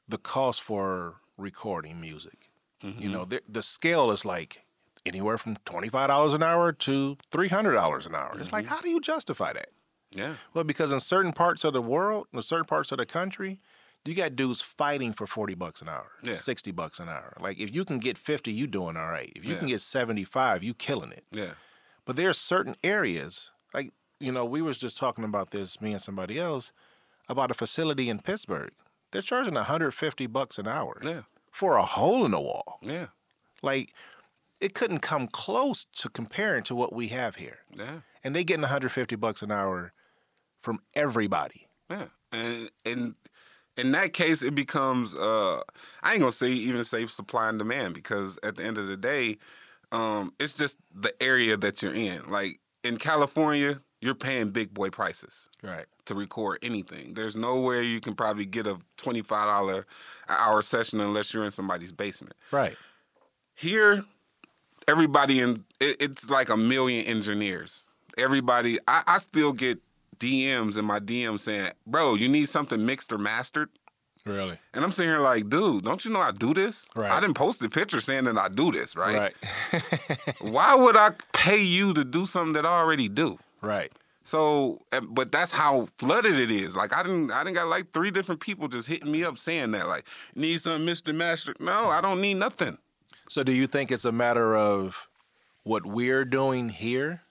the 0.09 0.19
cost 0.19 0.63
for 0.63 1.17
recording 1.37 2.01
music, 2.01 2.51
you 2.83 2.91
mm-hmm. 2.91 3.13
know, 3.13 3.25
the, 3.25 3.43
the 3.49 3.63
scale 3.63 4.11
is 4.11 4.25
like 4.25 4.63
anywhere 5.05 5.39
from 5.39 5.57
$25 5.57 6.35
an 6.35 6.43
hour 6.43 6.73
to 6.73 7.17
$300 7.33 8.07
an 8.07 8.15
hour. 8.15 8.37
It's 8.39 8.53
like, 8.53 8.65
mm-hmm. 8.65 8.75
how 8.75 8.81
do 8.81 8.91
you 8.91 9.01
justify 9.01 9.53
that? 9.55 9.71
Yeah. 10.15 10.35
Well, 10.55 10.65
because 10.65 10.93
in 10.93 11.01
certain 11.01 11.33
parts 11.33 11.65
of 11.65 11.73
the 11.73 11.83
world, 11.83 12.27
in 12.33 12.43
certain 12.43 12.65
parts 12.65 12.93
of 12.93 12.99
the 12.99 13.07
country, 13.07 13.59
you 14.05 14.15
got 14.15 14.35
dudes 14.37 14.61
fighting 14.63 15.13
for 15.13 15.27
40 15.27 15.55
bucks 15.55 15.83
an 15.83 15.89
hour, 15.89 16.11
Yeah. 16.23 16.33
60 16.35 16.71
bucks 16.73 17.01
an 17.01 17.09
hour. 17.09 17.37
Like 17.41 17.59
if 17.59 17.75
you 17.75 17.85
can 17.85 17.99
get 17.99 18.17
50, 18.19 18.51
you 18.53 18.67
doing 18.67 18.97
all 18.97 19.09
right. 19.11 19.33
If 19.37 19.47
you 19.47 19.57
can 19.57 19.69
get 19.69 19.81
75, 19.81 20.63
you 20.63 20.75
killing 20.75 21.13
it. 21.13 21.25
Yeah. 21.33 21.55
But 22.07 22.17
there 22.17 22.29
are 22.29 22.33
certain 22.35 22.77
areas, 22.83 23.51
like 23.75 23.93
you 24.19 24.33
know, 24.33 24.45
we 24.45 24.61
was 24.63 24.79
just 24.79 24.99
talking 24.99 25.25
about 25.25 25.51
this, 25.51 25.81
me 25.81 25.93
and 25.93 26.03
somebody 26.03 26.39
else, 26.39 26.73
about 27.29 27.51
a 27.51 27.55
facility 27.55 28.09
in 28.09 28.19
Pittsburgh. 28.21 28.73
They're 29.13 29.23
charging 29.23 29.55
150 29.55 30.27
bucks 30.29 30.59
an 30.59 30.67
hour 30.69 31.01
Yeah. 31.03 31.23
for 31.51 31.77
a 31.77 31.85
hole 31.85 32.25
in 32.25 32.31
the 32.33 32.41
wall. 32.41 32.79
Yeah. 32.83 33.09
Like 33.63 33.95
it 34.61 34.75
couldn't 34.75 35.01
come 35.01 35.27
close 35.27 35.85
to 35.97 36.09
comparing 36.09 36.63
to 36.65 36.75
what 36.75 36.93
we 36.95 37.09
have 37.09 37.37
here. 37.37 37.61
Yeah. 37.75 38.01
And 38.25 38.35
they 38.35 38.45
getting 38.45 38.63
150 38.63 39.17
bucks 39.17 39.43
an 39.43 39.51
hour 39.51 39.93
from 40.61 40.81
everybody. 40.95 41.69
Yeah, 41.91 42.07
and 42.31 42.71
and 42.85 43.15
in 43.77 43.93
that 43.93 44.13
case, 44.13 44.43
it 44.43 44.55
becomes 44.55 45.15
uh, 45.15 45.61
I 46.03 46.13
ain't 46.13 46.21
gonna 46.21 46.33
say 46.33 46.51
even 46.51 46.85
say 46.85 47.07
supply 47.07 47.49
and 47.49 47.59
demand 47.59 47.95
because 47.95 48.39
at 48.43 48.57
the 48.57 48.65
end 48.65 48.79
of 48.79 48.87
the 48.87 48.97
day, 48.97 49.39
um, 49.93 50.33
it's 50.39 50.53
just 50.53 50.79
the 50.95 51.13
area 51.23 51.57
that 51.57 51.83
you're 51.83 51.95
in. 51.95 52.29
Like 52.31 52.61
in 52.85 52.97
California, 52.97 53.81
you're 54.01 54.15
paying 54.15 54.51
big 54.51 54.73
boy 54.73 54.91
prices 54.91 55.49
Right. 55.63 55.87
to 56.07 56.15
record 56.15 56.59
anything. 56.63 57.15
There's 57.15 57.37
nowhere 57.37 57.83
you 57.83 58.01
can 58.01 58.15
probably 58.15 58.47
get 58.47 58.67
a 58.67 58.79
twenty 58.97 59.23
five 59.23 59.47
dollar 59.47 59.87
hour 60.29 60.63
session 60.63 61.01
unless 61.01 61.33
you're 61.35 61.45
in 61.45 61.51
somebody's 61.51 61.93
basement. 61.93 62.35
Right. 62.51 62.77
Here, 63.55 64.05
everybody 64.89 65.41
in 65.41 65.65
it, 65.81 65.97
it's 66.01 66.31
like 66.31 66.49
a 66.49 66.57
million 66.57 67.05
engineers. 67.07 67.87
Everybody, 68.19 68.79
I, 68.89 69.03
I 69.07 69.19
still 69.19 69.53
get 69.53 69.79
DMs 70.21 70.79
in 70.79 70.85
my 70.85 71.01
DMs 71.01 71.41
saying, 71.41 71.73
"Bro, 71.87 72.15
you 72.15 72.29
need 72.29 72.49
something 72.49 72.87
mixed 72.87 73.13
or 73.13 73.19
mastered." 73.19 73.71
Really? 74.27 74.59
And 74.75 74.85
I'm 74.85 74.93
sitting 74.93 75.11
here 75.11 75.21
like, 75.21 75.49
dude, 75.49 75.83
don't 75.85 76.05
you 76.05 76.13
know 76.13 76.21
I 76.21 76.31
do 76.33 76.53
this? 76.53 76.89
Right. 76.95 77.11
I 77.11 77.21
didn't 77.21 77.35
post 77.35 77.63
a 77.65 77.71
picture 77.71 78.01
saying 78.01 78.25
that 78.25 78.37
I 78.37 78.49
do 78.49 78.71
this, 78.71 78.95
right? 78.95 79.33
Right. 79.73 80.35
Why 80.41 80.75
would 80.75 80.95
I 80.97 81.13
pay 81.33 81.63
you 81.63 81.95
to 81.95 82.05
do 82.05 82.27
something 82.27 82.53
that 82.53 82.67
I 82.67 82.79
already 82.79 83.09
do? 83.09 83.39
right. 83.61 83.91
So, 84.23 84.79
but 85.09 85.33
that's 85.33 85.51
how 85.51 85.89
flooded 85.97 86.39
it 86.39 86.51
is. 86.53 86.77
Like 86.77 86.95
I 86.95 87.03
didn't, 87.03 87.33
I 87.33 87.43
didn't 87.43 87.57
got 87.57 87.67
like 87.67 87.93
three 87.93 88.13
different 88.13 88.41
people 88.41 88.69
just 88.69 88.87
hitting 88.87 89.11
me 89.11 89.25
up 89.25 89.39
saying 89.39 89.73
that, 89.73 89.89
like, 89.89 90.05
need 90.37 90.61
some 90.61 90.87
Mr. 90.87 91.13
Master. 91.13 91.55
No, 91.59 91.87
I 91.87 92.01
don't 92.01 92.21
need 92.21 92.35
nothing. 92.35 92.79
So 93.29 93.43
do 93.43 93.51
you 93.51 93.67
think 93.67 93.91
it's 93.91 94.05
a 94.05 94.13
matter 94.13 94.55
of 94.57 95.09
what 95.65 95.85
we're 95.87 96.25
doing 96.25 96.69
here 96.69 97.23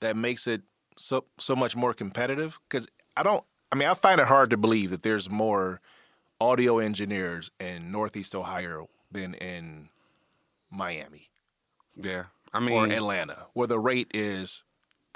that 0.00 0.14
makes 0.14 0.46
it 0.46 0.62
so 0.96 1.24
so 1.38 1.56
much 1.56 1.76
more 1.76 1.94
competitive? 1.94 2.58
Because 2.68 2.86
I 3.16 3.22
don't. 3.22 3.44
I 3.70 3.76
mean, 3.76 3.88
I 3.88 3.94
find 3.94 4.20
it 4.20 4.26
hard 4.26 4.50
to 4.50 4.56
believe 4.56 4.90
that 4.90 5.02
there's 5.02 5.30
more 5.30 5.80
audio 6.40 6.78
engineers 6.78 7.50
in 7.60 7.90
Northeast 7.90 8.34
Ohio 8.34 8.88
than 9.10 9.34
in 9.34 9.88
Miami 10.70 11.30
Yeah, 11.96 12.24
I 12.52 12.60
mean, 12.60 12.74
or 12.74 12.92
Atlanta, 12.92 13.46
where 13.52 13.68
the 13.68 13.78
rate 13.78 14.10
is 14.12 14.64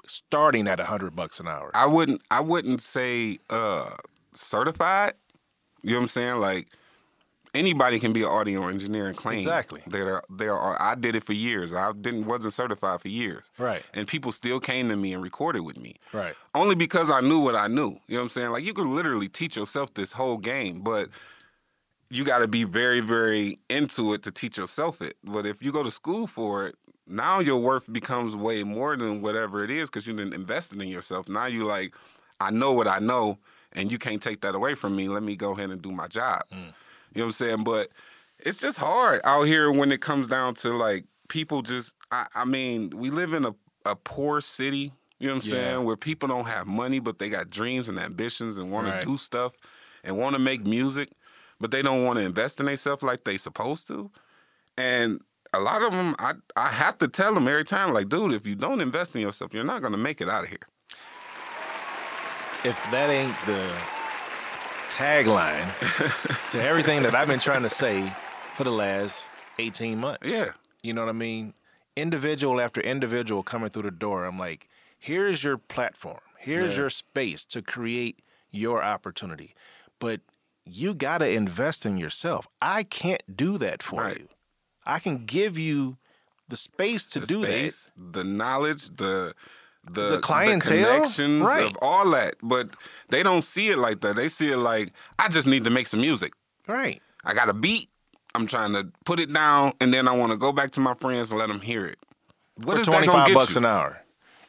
starting 0.06 0.68
at 0.68 0.78
a 0.78 0.84
hundred 0.84 1.16
bucks 1.16 1.40
an 1.40 1.48
hour. 1.48 1.70
I 1.74 1.86
wouldn't, 1.86 2.22
I 2.30 2.40
wouldn't 2.40 2.80
say 2.80 3.38
uh 3.50 3.90
certified. 4.32 5.14
You 5.82 5.90
know 5.90 5.96
what 5.96 6.02
I'm 6.02 6.08
saying? 6.08 6.40
Like 6.40 6.68
anybody 7.56 7.98
can 7.98 8.12
be 8.12 8.22
an 8.22 8.28
audio 8.28 8.68
engineer 8.68 9.06
and 9.06 9.16
claim 9.16 9.38
Exactly. 9.38 9.82
They're 9.86 10.22
they 10.30 10.48
are. 10.48 10.80
I 10.80 10.94
did 10.94 11.16
it 11.16 11.24
for 11.24 11.32
years. 11.32 11.72
I 11.72 11.92
didn't 11.92 12.26
wasn't 12.26 12.54
certified 12.54 13.00
for 13.00 13.08
years. 13.08 13.50
Right. 13.58 13.82
And 13.94 14.06
people 14.06 14.32
still 14.32 14.60
came 14.60 14.88
to 14.88 14.96
me 14.96 15.12
and 15.12 15.22
recorded 15.22 15.60
with 15.60 15.78
me. 15.78 15.96
Right. 16.12 16.34
Only 16.54 16.74
because 16.74 17.10
I 17.10 17.20
knew 17.20 17.40
what 17.40 17.54
I 17.54 17.66
knew. 17.66 17.98
You 18.06 18.16
know 18.16 18.18
what 18.18 18.22
I'm 18.22 18.28
saying? 18.30 18.50
Like 18.50 18.64
you 18.64 18.74
could 18.74 18.86
literally 18.86 19.28
teach 19.28 19.56
yourself 19.56 19.94
this 19.94 20.12
whole 20.12 20.38
game, 20.38 20.82
but 20.82 21.08
you 22.10 22.24
got 22.24 22.38
to 22.38 22.48
be 22.48 22.64
very, 22.64 23.00
very 23.00 23.58
into 23.68 24.12
it 24.14 24.22
to 24.24 24.30
teach 24.30 24.56
yourself 24.58 25.02
it. 25.02 25.16
But 25.24 25.46
if 25.46 25.62
you 25.62 25.72
go 25.72 25.82
to 25.82 25.90
school 25.90 26.26
for 26.26 26.68
it, 26.68 26.76
now 27.06 27.40
your 27.40 27.58
worth 27.58 27.92
becomes 27.92 28.34
way 28.34 28.64
more 28.64 28.96
than 28.96 29.22
whatever 29.22 29.64
it 29.64 29.70
is 29.70 29.88
because 29.88 30.06
you 30.06 30.14
didn't 30.14 30.34
invest 30.34 30.72
it 30.72 30.80
in 30.80 30.88
yourself. 30.88 31.28
Now 31.28 31.46
you 31.46 31.64
like, 31.64 31.94
I 32.40 32.50
know 32.50 32.72
what 32.72 32.88
I 32.88 32.98
know, 32.98 33.38
and 33.72 33.90
you 33.90 33.98
can't 33.98 34.22
take 34.22 34.40
that 34.42 34.54
away 34.54 34.74
from 34.74 34.96
me. 34.96 35.08
Let 35.08 35.22
me 35.22 35.36
go 35.36 35.52
ahead 35.52 35.70
and 35.70 35.80
do 35.80 35.90
my 35.90 36.08
job. 36.08 36.42
Mm. 36.52 36.72
You 37.16 37.22
know 37.22 37.28
what 37.28 37.28
I'm 37.28 37.32
saying? 37.32 37.64
But 37.64 37.88
it's 38.38 38.60
just 38.60 38.76
hard 38.78 39.22
out 39.24 39.44
here 39.44 39.72
when 39.72 39.90
it 39.90 40.02
comes 40.02 40.28
down 40.28 40.52
to 40.56 40.68
like 40.70 41.06
people 41.28 41.62
just. 41.62 41.94
I, 42.12 42.26
I 42.34 42.44
mean, 42.44 42.90
we 42.90 43.08
live 43.08 43.32
in 43.32 43.46
a, 43.46 43.54
a 43.86 43.96
poor 43.96 44.42
city. 44.42 44.92
You 45.18 45.28
know 45.28 45.36
what 45.36 45.44
I'm 45.44 45.50
Yeah. 45.50 45.68
saying? 45.72 45.84
Where 45.86 45.96
people 45.96 46.28
don't 46.28 46.46
have 46.46 46.66
money, 46.66 46.98
but 46.98 47.18
they 47.18 47.30
got 47.30 47.48
dreams 47.48 47.88
and 47.88 47.98
ambitions 47.98 48.58
and 48.58 48.70
want 48.70 48.86
Right. 48.86 49.00
to 49.00 49.06
do 49.06 49.16
stuff 49.16 49.54
and 50.04 50.18
want 50.18 50.36
to 50.36 50.38
make 50.38 50.66
music, 50.66 51.08
but 51.58 51.70
they 51.70 51.80
don't 51.80 52.04
want 52.04 52.18
to 52.18 52.24
invest 52.26 52.60
in 52.60 52.66
themselves 52.66 53.02
like 53.02 53.24
they 53.24 53.38
supposed 53.38 53.86
to. 53.88 54.10
And 54.76 55.22
a 55.54 55.60
lot 55.60 55.80
of 55.80 55.92
them, 55.92 56.14
I 56.18 56.34
I 56.54 56.68
have 56.68 56.98
to 56.98 57.08
tell 57.08 57.32
them 57.32 57.48
every 57.48 57.64
time, 57.64 57.94
like, 57.94 58.10
dude, 58.10 58.34
if 58.34 58.44
you 58.46 58.54
don't 58.56 58.82
invest 58.82 59.16
in 59.16 59.22
yourself, 59.22 59.54
you're 59.54 59.64
not 59.64 59.80
gonna 59.80 59.96
make 59.96 60.20
it 60.20 60.28
out 60.28 60.44
of 60.44 60.50
here. 60.50 60.68
if 62.64 62.76
that 62.90 63.08
ain't 63.10 63.36
the 63.46 63.95
tagline 64.96 66.50
to 66.50 66.62
everything 66.62 67.02
that 67.02 67.14
I've 67.14 67.28
been 67.28 67.38
trying 67.38 67.62
to 67.62 67.70
say 67.70 68.10
for 68.54 68.64
the 68.64 68.70
last 68.72 69.24
18 69.58 69.98
months. 70.00 70.26
Yeah. 70.26 70.52
You 70.82 70.94
know 70.94 71.02
what 71.02 71.10
I 71.10 71.12
mean? 71.12 71.52
Individual 71.96 72.60
after 72.60 72.80
individual 72.80 73.42
coming 73.42 73.68
through 73.68 73.82
the 73.82 73.90
door, 73.90 74.24
I'm 74.24 74.38
like, 74.38 74.68
here's 74.98 75.44
your 75.44 75.58
platform. 75.58 76.20
Here's 76.38 76.72
Yeah. 76.76 76.82
your 76.82 76.90
space 76.90 77.44
to 77.46 77.60
create 77.62 78.20
your 78.50 78.82
opportunity. 78.82 79.54
But 79.98 80.20
you 80.64 80.94
got 80.94 81.18
to 81.18 81.28
invest 81.28 81.84
in 81.84 81.98
yourself. 81.98 82.46
I 82.62 82.82
can't 82.82 83.36
do 83.36 83.58
that 83.58 83.82
for 83.82 84.02
Right. 84.02 84.18
you. 84.20 84.28
I 84.86 84.98
can 84.98 85.26
give 85.26 85.58
you 85.58 85.98
the 86.48 86.56
space 86.56 87.04
to 87.06 87.20
the 87.20 87.26
do 87.26 87.42
space, 87.42 87.90
the 87.96 88.24
knowledge, 88.24 88.96
the 88.96 89.34
the, 89.90 90.10
The 90.12 90.18
clientele? 90.18 90.84
connections 90.98 91.42
Right. 91.42 91.64
of 91.64 91.76
all 91.82 92.10
that. 92.10 92.36
But 92.42 92.70
they 93.08 93.22
don't 93.22 93.42
see 93.42 93.68
it 93.68 93.78
like 93.78 94.00
that. 94.00 94.16
They 94.16 94.28
see 94.28 94.50
it 94.52 94.56
like 94.58 94.92
I 95.18 95.28
just 95.28 95.46
need 95.48 95.64
to 95.64 95.70
make 95.70 95.86
some 95.86 96.00
music. 96.00 96.32
Right. 96.66 97.00
I 97.24 97.34
got 97.34 97.48
a 97.48 97.54
beat. 97.54 97.88
I'm 98.34 98.46
trying 98.46 98.72
to 98.74 98.88
put 99.04 99.18
it 99.18 99.32
down, 99.32 99.72
and 99.80 99.94
then 99.94 100.06
I 100.06 100.12
want 100.16 100.30
to 100.32 100.38
go 100.38 100.52
back 100.52 100.70
to 100.72 100.80
my 100.80 100.92
friends 100.94 101.30
and 101.30 101.38
let 101.40 101.48
them 101.48 101.60
hear 101.60 101.86
it. 101.86 101.98
What 102.62 102.74
for 102.76 102.80
is 102.82 102.86
that 102.86 102.92
25 102.92 103.26
get 103.28 103.34
bucks 103.34 103.54
you? 103.54 103.58
an 103.58 103.64
hour. 103.64 104.02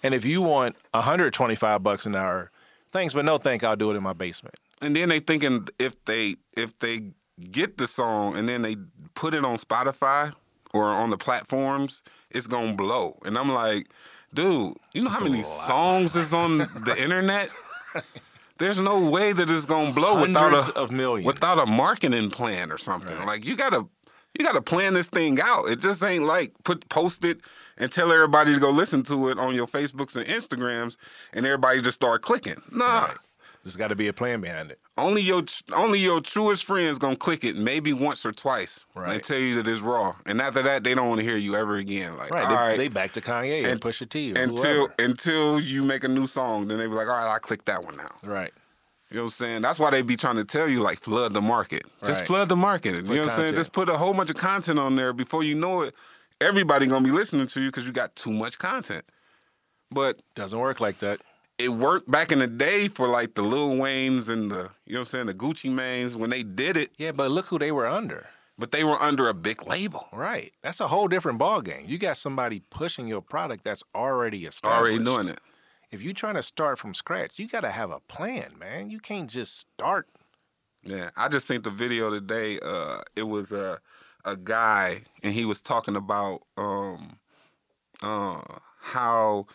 And 0.04 0.14
if 0.14 0.26
you 0.26 0.42
want 0.42 0.76
125 0.92 1.84
bucks 1.84 2.06
an 2.06 2.16
hour, 2.16 2.52
thanks 2.92 3.14
but 3.14 3.26
no 3.26 3.38
thank, 3.38 3.64
I'll 3.64 3.76
do 3.76 3.90
it 3.92 3.96
in 3.96 4.04
my 4.04 4.14
basement. 4.14 4.56
And 4.82 4.96
then 4.96 5.10
they 5.10 5.20
thinking 5.20 5.68
if 5.80 6.04
they 6.06 6.36
if 6.56 6.78
they 6.80 7.12
get 7.50 7.78
the 7.78 7.88
song 7.88 8.36
and 8.38 8.48
then 8.48 8.62
they 8.62 8.76
put 9.16 9.34
it 9.34 9.44
on 9.46 9.58
Spotify 9.58 10.34
or 10.74 10.86
on 10.86 11.10
the 11.10 11.18
platforms, 11.18 12.04
it's 12.30 12.46
gonna 12.48 12.74
blow. 12.74 13.18
And 13.26 13.38
I'm 13.38 13.50
like, 13.52 13.88
dude, 14.34 14.76
you 14.94 15.02
know 15.02 15.10
how 15.10 15.24
many 15.24 15.44
songs 15.44 16.16
is 16.16 16.34
on 16.34 16.58
the 16.60 16.96
internet? 17.04 17.50
There's 18.58 18.82
no 18.82 19.00
way 19.10 19.34
that 19.34 19.50
it's 19.52 19.66
gonna 19.66 19.92
blow 19.94 20.20
without 20.22 20.54
a 20.54 20.74
of 20.74 20.92
millions. 20.92 21.26
without 21.26 21.60
a 21.60 21.66
marketing 21.66 22.32
plan 22.32 22.72
or 22.72 22.78
something. 22.78 23.16
Right. 23.16 23.28
Like 23.28 23.46
you 23.46 23.56
gotta 23.56 23.86
you 24.38 24.46
gotta 24.46 24.62
plan 24.62 24.94
this 24.94 25.10
thing 25.10 25.40
out. 25.42 25.66
It 25.66 25.80
just 25.80 26.04
ain't 26.04 26.26
like 26.26 26.54
put 26.64 26.90
post 26.90 27.24
it 27.24 27.40
and 27.78 27.92
tell 27.92 28.12
everybody 28.12 28.54
to 28.56 28.60
go 28.60 28.72
listen 28.72 29.04
to 29.04 29.30
it 29.30 29.38
on 29.38 29.54
your 29.54 29.68
Facebooks 29.68 30.16
and 30.16 30.26
Instagrams 30.26 30.98
and 31.34 31.46
everybody 31.46 31.82
just 31.82 31.96
start 31.96 32.24
clicking. 32.24 32.62
Nah. 32.72 33.10
There's 33.68 33.76
got 33.76 33.90
to 33.90 33.96
be 33.98 34.08
a 34.08 34.14
plan 34.14 34.40
behind 34.40 34.72
it. 34.72 34.80
Only 34.98 35.22
your 35.22 35.42
only 35.74 36.00
your 36.00 36.22
truest 36.22 36.64
friends 36.64 36.98
gonna 37.00 37.18
click 37.18 37.44
it 37.44 37.58
maybe 37.58 37.92
once 37.92 38.26
or 38.26 38.32
twice 38.32 38.86
and 38.96 39.04
Right. 39.04 39.22
tell 39.22 39.38
you 39.38 39.56
that 39.62 39.68
it's 39.68 39.82
raw. 39.82 40.16
And 40.26 40.42
after 40.42 40.62
that, 40.62 40.86
they 40.86 40.96
don't 40.96 41.10
want 41.10 41.20
to 41.20 41.26
hear 41.26 41.36
you 41.36 41.56
ever 41.58 41.76
again. 41.76 42.16
Like, 42.16 42.32
Right. 42.32 42.46
all 42.46 42.50
They, 42.50 42.56
right, 42.56 42.78
they 42.78 42.88
back 42.88 43.12
to 43.14 43.22
Kanye 43.22 43.58
and, 43.64 43.68
And- 43.74 43.82
Pusha 43.82 44.08
T 44.08 44.32
or 44.32 44.40
until 44.42 44.74
whoever. 44.88 44.94
until 45.00 45.60
you 45.60 45.84
make 45.84 46.06
a 46.06 46.08
new 46.08 46.28
song, 46.28 46.70
then 46.70 46.78
they 46.78 46.88
be 46.88 46.94
like, 46.94 47.08
all 47.10 47.18
right, 47.18 47.36
I 47.36 47.40
click 47.40 47.66
that 47.66 47.84
one 47.84 47.98
now. 47.98 48.16
Right. 48.24 48.54
You 49.10 49.18
know 49.18 49.24
what 49.24 49.28
I'm 49.28 49.32
saying? 49.32 49.62
That's 49.64 49.80
why 49.80 49.90
they 49.92 50.02
be 50.02 50.16
trying 50.16 50.38
to 50.38 50.46
tell 50.46 50.70
you 50.70 50.80
like 50.80 51.00
flood 51.02 51.34
the 51.34 51.42
market. 51.42 51.84
Just 52.06 52.22
Right. 52.22 52.28
flood 52.28 52.48
the 52.50 52.56
market. 52.56 52.96
you 52.96 53.02
know 53.04 53.10
what 53.24 53.32
I'm 53.32 53.36
saying? 53.48 53.54
Just 53.56 53.74
put 53.74 53.90
a 53.90 53.98
whole 53.98 54.14
bunch 54.14 54.30
of 54.30 54.38
content 54.38 54.80
on 54.80 54.96
there 54.96 55.12
before 55.12 55.44
you 55.44 55.56
know 55.56 55.82
it. 55.82 55.94
Everybody 56.40 56.88
gonna 56.88 57.04
be 57.06 57.12
listening 57.12 57.48
to 57.48 57.60
you 57.62 57.68
because 57.68 57.86
you 57.86 57.92
got 57.92 58.16
too 58.16 58.32
much 58.32 58.58
content. 58.58 59.04
But 59.92 60.20
Doesn't 60.36 60.58
work 60.60 60.80
like 60.80 61.00
that. 61.00 61.20
It 61.58 61.70
worked 61.70 62.10
back 62.10 62.32
in 62.32 62.40
the 62.40 62.48
day 62.48 62.88
for 62.88 63.08
like 63.08 63.34
the 63.36 63.42
Lil 63.42 63.72
Waynes 63.72 64.30
and 64.30 64.52
the 64.52 64.70
you 64.86 64.94
know 64.94 65.00
what 65.00 65.02
I'm 65.02 65.06
saying, 65.06 65.26
the 65.28 65.34
Gucci 65.34 65.72
Manes 65.72 66.16
when 66.16 66.30
they 66.30 66.44
did 66.44 66.78
it, 66.78 66.92
Yeah, 66.98 67.12
but 67.12 67.32
look 67.32 67.46
who 67.48 67.58
they 67.60 67.72
were 67.72 67.88
under. 67.88 68.28
but 68.60 68.72
they 68.72 68.84
were 68.84 69.00
under 69.02 69.28
a 69.30 69.34
big 69.34 69.66
label. 69.68 70.08
Right. 70.14 70.54
That's 70.64 70.80
a 70.80 70.88
whole 70.88 71.08
different 71.08 71.38
ball 71.40 71.62
game. 71.62 71.86
You 71.88 71.98
got 71.98 72.18
somebody 72.18 72.62
pushing 72.70 73.08
your 73.08 73.22
product 73.22 73.64
that's 73.64 73.84
already 73.96 74.46
established. 74.46 74.80
Already 74.82 75.04
doing 75.04 75.28
it. 75.30 75.40
If 75.92 76.02
you're 76.02 76.14
trying 76.14 76.36
to 76.36 76.44
start 76.44 76.78
from 76.80 76.94
scratch, 76.94 77.40
you 77.40 77.48
got 77.48 77.62
to 77.62 77.72
have 77.72 77.92
a 77.92 78.00
plan, 78.02 78.54
man. 78.60 78.90
You 78.90 79.00
can't 79.00 79.30
just 79.30 79.58
start. 79.60 80.08
Yeah, 80.84 81.10
I 81.16 81.28
just 81.30 81.48
seen 81.48 81.62
the 81.62 81.70
video 81.70 82.10
today. 82.10 82.60
Uh, 82.62 83.02
it 83.16 83.24
was 83.24 83.52
a 83.52 83.80
a 84.26 84.36
guy, 84.36 85.04
and 85.24 85.34
he 85.34 85.46
was 85.46 85.62
talking 85.62 85.96
about 85.96 86.42
um, 86.58 87.18
uh, 88.02 88.42
how 88.82 89.46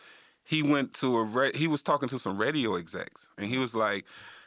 he 0.45 0.63
went 0.63 0.95
to 0.95 1.17
a 1.17 1.23
re- 1.25 1.53
he 1.55 1.69
was 1.69 1.83
talking 1.83 2.09
to 2.11 2.19
some 2.19 2.37
radio 2.39 2.75
execs, 2.77 3.31
and 3.39 3.47
he 3.49 3.59
was 3.59 3.75
like, 3.75 4.05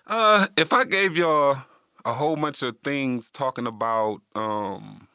uh, 0.08 0.48
"If 0.58 0.74
I 0.74 0.84
gave 0.86 1.18
y'all 1.18 1.58
a 2.06 2.14
whole 2.14 2.36
bunch 2.36 2.62
of 2.64 2.78
things 2.84 3.32
talking 3.32 3.66
about 3.68 4.22
um, 4.36 5.08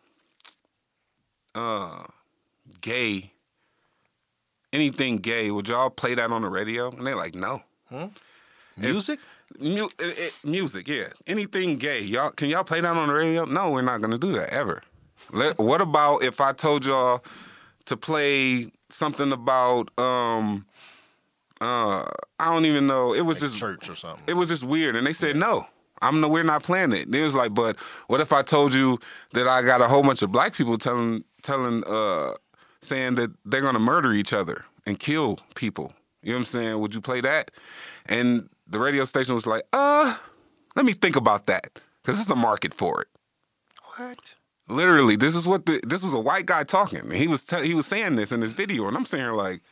uh, 1.54 2.04
gay, 2.80 3.32
anything 4.72 5.18
gay, 5.18 5.50
would 5.50 5.68
y'all 5.68 5.90
play 5.90 6.14
that 6.14 6.30
on 6.30 6.42
the 6.42 6.48
radio?" 6.48 6.90
And 6.90 7.06
they're 7.06 7.16
like, 7.16 7.34
"No." 7.34 7.62
Music? 8.76 9.18
Mu- 9.58 9.88
it, 9.98 10.18
it- 10.18 10.34
music, 10.44 10.88
yeah. 10.88 11.08
Anything 11.26 11.76
gay, 11.76 12.00
y'all 12.02 12.30
can 12.30 12.48
y'all 12.48 12.64
play 12.64 12.80
that 12.80 12.96
on 12.96 13.08
the 13.08 13.14
radio? 13.14 13.44
No, 13.44 13.70
we're 13.70 13.82
not 13.82 14.00
gonna 14.00 14.18
do 14.18 14.32
that 14.32 14.50
ever. 14.50 14.82
Let, 15.32 15.58
what 15.58 15.80
about 15.82 16.22
if 16.22 16.40
I 16.40 16.52
told 16.52 16.86
y'all 16.86 17.22
to 17.90 17.96
play 17.96 18.70
something 18.88 19.30
about 19.30 19.90
um 19.98 20.64
uh 21.60 22.04
I 22.38 22.46
don't 22.52 22.64
even 22.64 22.86
know. 22.86 23.12
It 23.12 23.20
was 23.20 23.36
Like 23.36 23.50
just 23.50 23.56
church 23.58 23.88
or 23.90 23.94
something. 23.94 24.24
it 24.26 24.34
was 24.34 24.48
just 24.48 24.64
weird, 24.64 24.96
and 24.96 25.06
they 25.06 25.12
said 25.12 25.36
no. 25.36 25.66
I'm 26.02 26.20
no, 26.22 26.28
we're 26.28 26.42
not 26.42 26.62
playing 26.62 26.92
it. 26.92 27.12
They 27.12 27.20
was 27.20 27.34
like, 27.34 27.52
but 27.52 27.78
what 28.06 28.20
if 28.22 28.32
I 28.32 28.40
told 28.42 28.72
you 28.72 28.98
that 29.34 29.46
I 29.46 29.60
got 29.62 29.82
a 29.82 29.88
whole 29.88 30.02
bunch 30.02 30.22
of 30.22 30.32
black 30.32 30.54
people 30.54 30.78
telling 30.78 31.22
telling 31.42 31.84
uh 31.86 32.32
saying 32.80 33.16
that 33.16 33.30
they're 33.44 33.60
gonna 33.60 33.78
murder 33.78 34.12
each 34.12 34.32
other 34.32 34.64
and 34.86 34.98
kill 34.98 35.38
people? 35.54 35.92
You 36.22 36.30
know 36.30 36.36
what 36.36 36.40
I'm 36.40 36.44
saying? 36.46 36.78
Would 36.80 36.94
you 36.94 37.00
play 37.02 37.20
that? 37.20 37.50
And 38.06 38.48
the 38.66 38.80
radio 38.80 39.04
station 39.04 39.34
was 39.34 39.46
like, 39.46 39.62
uh, 39.72 40.16
let 40.76 40.84
me 40.86 40.92
think 40.92 41.16
about 41.16 41.46
that 41.46 41.80
because 42.02 42.16
there's 42.16 42.30
a 42.30 42.36
market 42.36 42.72
for 42.72 43.02
it. 43.02 43.08
what? 43.96 44.34
Literally, 44.70 45.16
this 45.16 45.34
is 45.36 45.46
what 45.46 45.66
the 45.66 45.80
this 45.86 46.02
was 46.02 46.14
a 46.14 46.20
white 46.20 46.46
guy 46.46 46.62
talking, 46.62 47.00
and 47.00 47.12
he 47.12 47.26
was 47.28 47.42
te- 47.42 47.66
he 47.66 47.74
was 47.74 47.86
saying 47.86 48.16
this 48.16 48.32
in 48.32 48.40
this 48.40 48.52
video, 48.52 48.86
and 48.88 48.96
I'm 48.96 49.06
saying 49.06 49.30
like, 49.32 49.62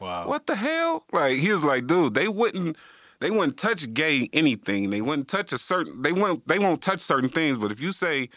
Wow. 0.00 0.26
what 0.28 0.46
the 0.46 0.56
hell? 0.56 1.04
Like 1.12 1.34
he 1.38 1.50
was 1.52 1.64
like, 1.64 1.86
dude, 1.86 2.14
they 2.14 2.28
wouldn't 2.28 2.76
they 3.20 3.30
wouldn't 3.30 3.56
touch 3.56 3.92
gay 3.94 4.28
anything. 4.32 4.90
They 4.90 5.00
wouldn't 5.00 5.28
touch 5.28 5.52
a 5.52 5.58
certain. 5.58 6.02
They 6.02 6.12
won't. 6.12 6.46
They 6.48 6.58
won't 6.58 6.82
touch 6.82 7.00
certain 7.00 7.30
things. 7.30 7.58
But 7.58 7.72
if 7.72 7.80
you 7.80 7.92
say 7.92 8.28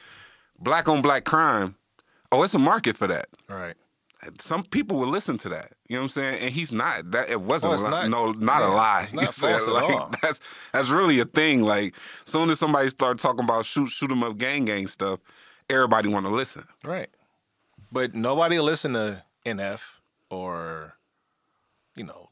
black 0.59 0.87
on 0.87 1.01
black 1.01 1.23
crime, 1.25 1.75
oh, 2.31 2.43
it's 2.43 2.53
a 2.53 2.59
market 2.59 2.95
for 2.97 3.07
that. 3.07 3.27
Right. 3.49 3.75
Some 4.39 4.63
people 4.63 4.97
will 4.97 5.07
listen 5.07 5.37
to 5.39 5.49
that. 5.49 5.73
You 5.87 5.95
know 5.95 6.01
what 6.01 6.03
I'm 6.05 6.09
saying? 6.09 6.39
And 6.41 6.53
he's 6.53 6.71
not. 6.71 7.11
That 7.11 7.29
it 7.29 7.39
wasn't. 7.41 7.73
Oh, 7.73 7.77
a 7.77 7.83
li- 7.85 7.89
not- 7.91 8.09
no, 8.09 8.31
not 8.31 8.61
a 8.63 8.67
lie. 8.67 9.01
it's 9.03 9.13
not 9.13 9.25
You 9.27 9.31
said, 9.31 9.59
false 9.61 9.67
at 9.67 9.73
like, 9.73 10.01
all. 10.01 10.11
That's 10.21 10.39
that's 10.73 10.89
really 10.89 11.19
a 11.19 11.25
thing. 11.25 11.61
Like, 11.61 11.95
soon 12.25 12.49
as 12.49 12.59
somebody 12.59 12.89
start 12.89 13.19
talking 13.19 13.43
about 13.43 13.65
shoot 13.65 13.89
shoot 13.89 14.11
'em 14.11 14.23
up 14.23 14.37
gang 14.37 14.65
gang 14.65 14.87
stuff, 14.87 15.19
everybody 15.69 16.09
want 16.09 16.25
to 16.25 16.31
listen. 16.31 16.65
Right. 16.83 17.09
But 17.91 18.13
nobody 18.15 18.57
will 18.57 18.65
listen 18.65 18.93
to 18.93 19.23
NF 19.45 19.81
or, 20.29 20.97
you 21.95 22.03
know, 22.03 22.29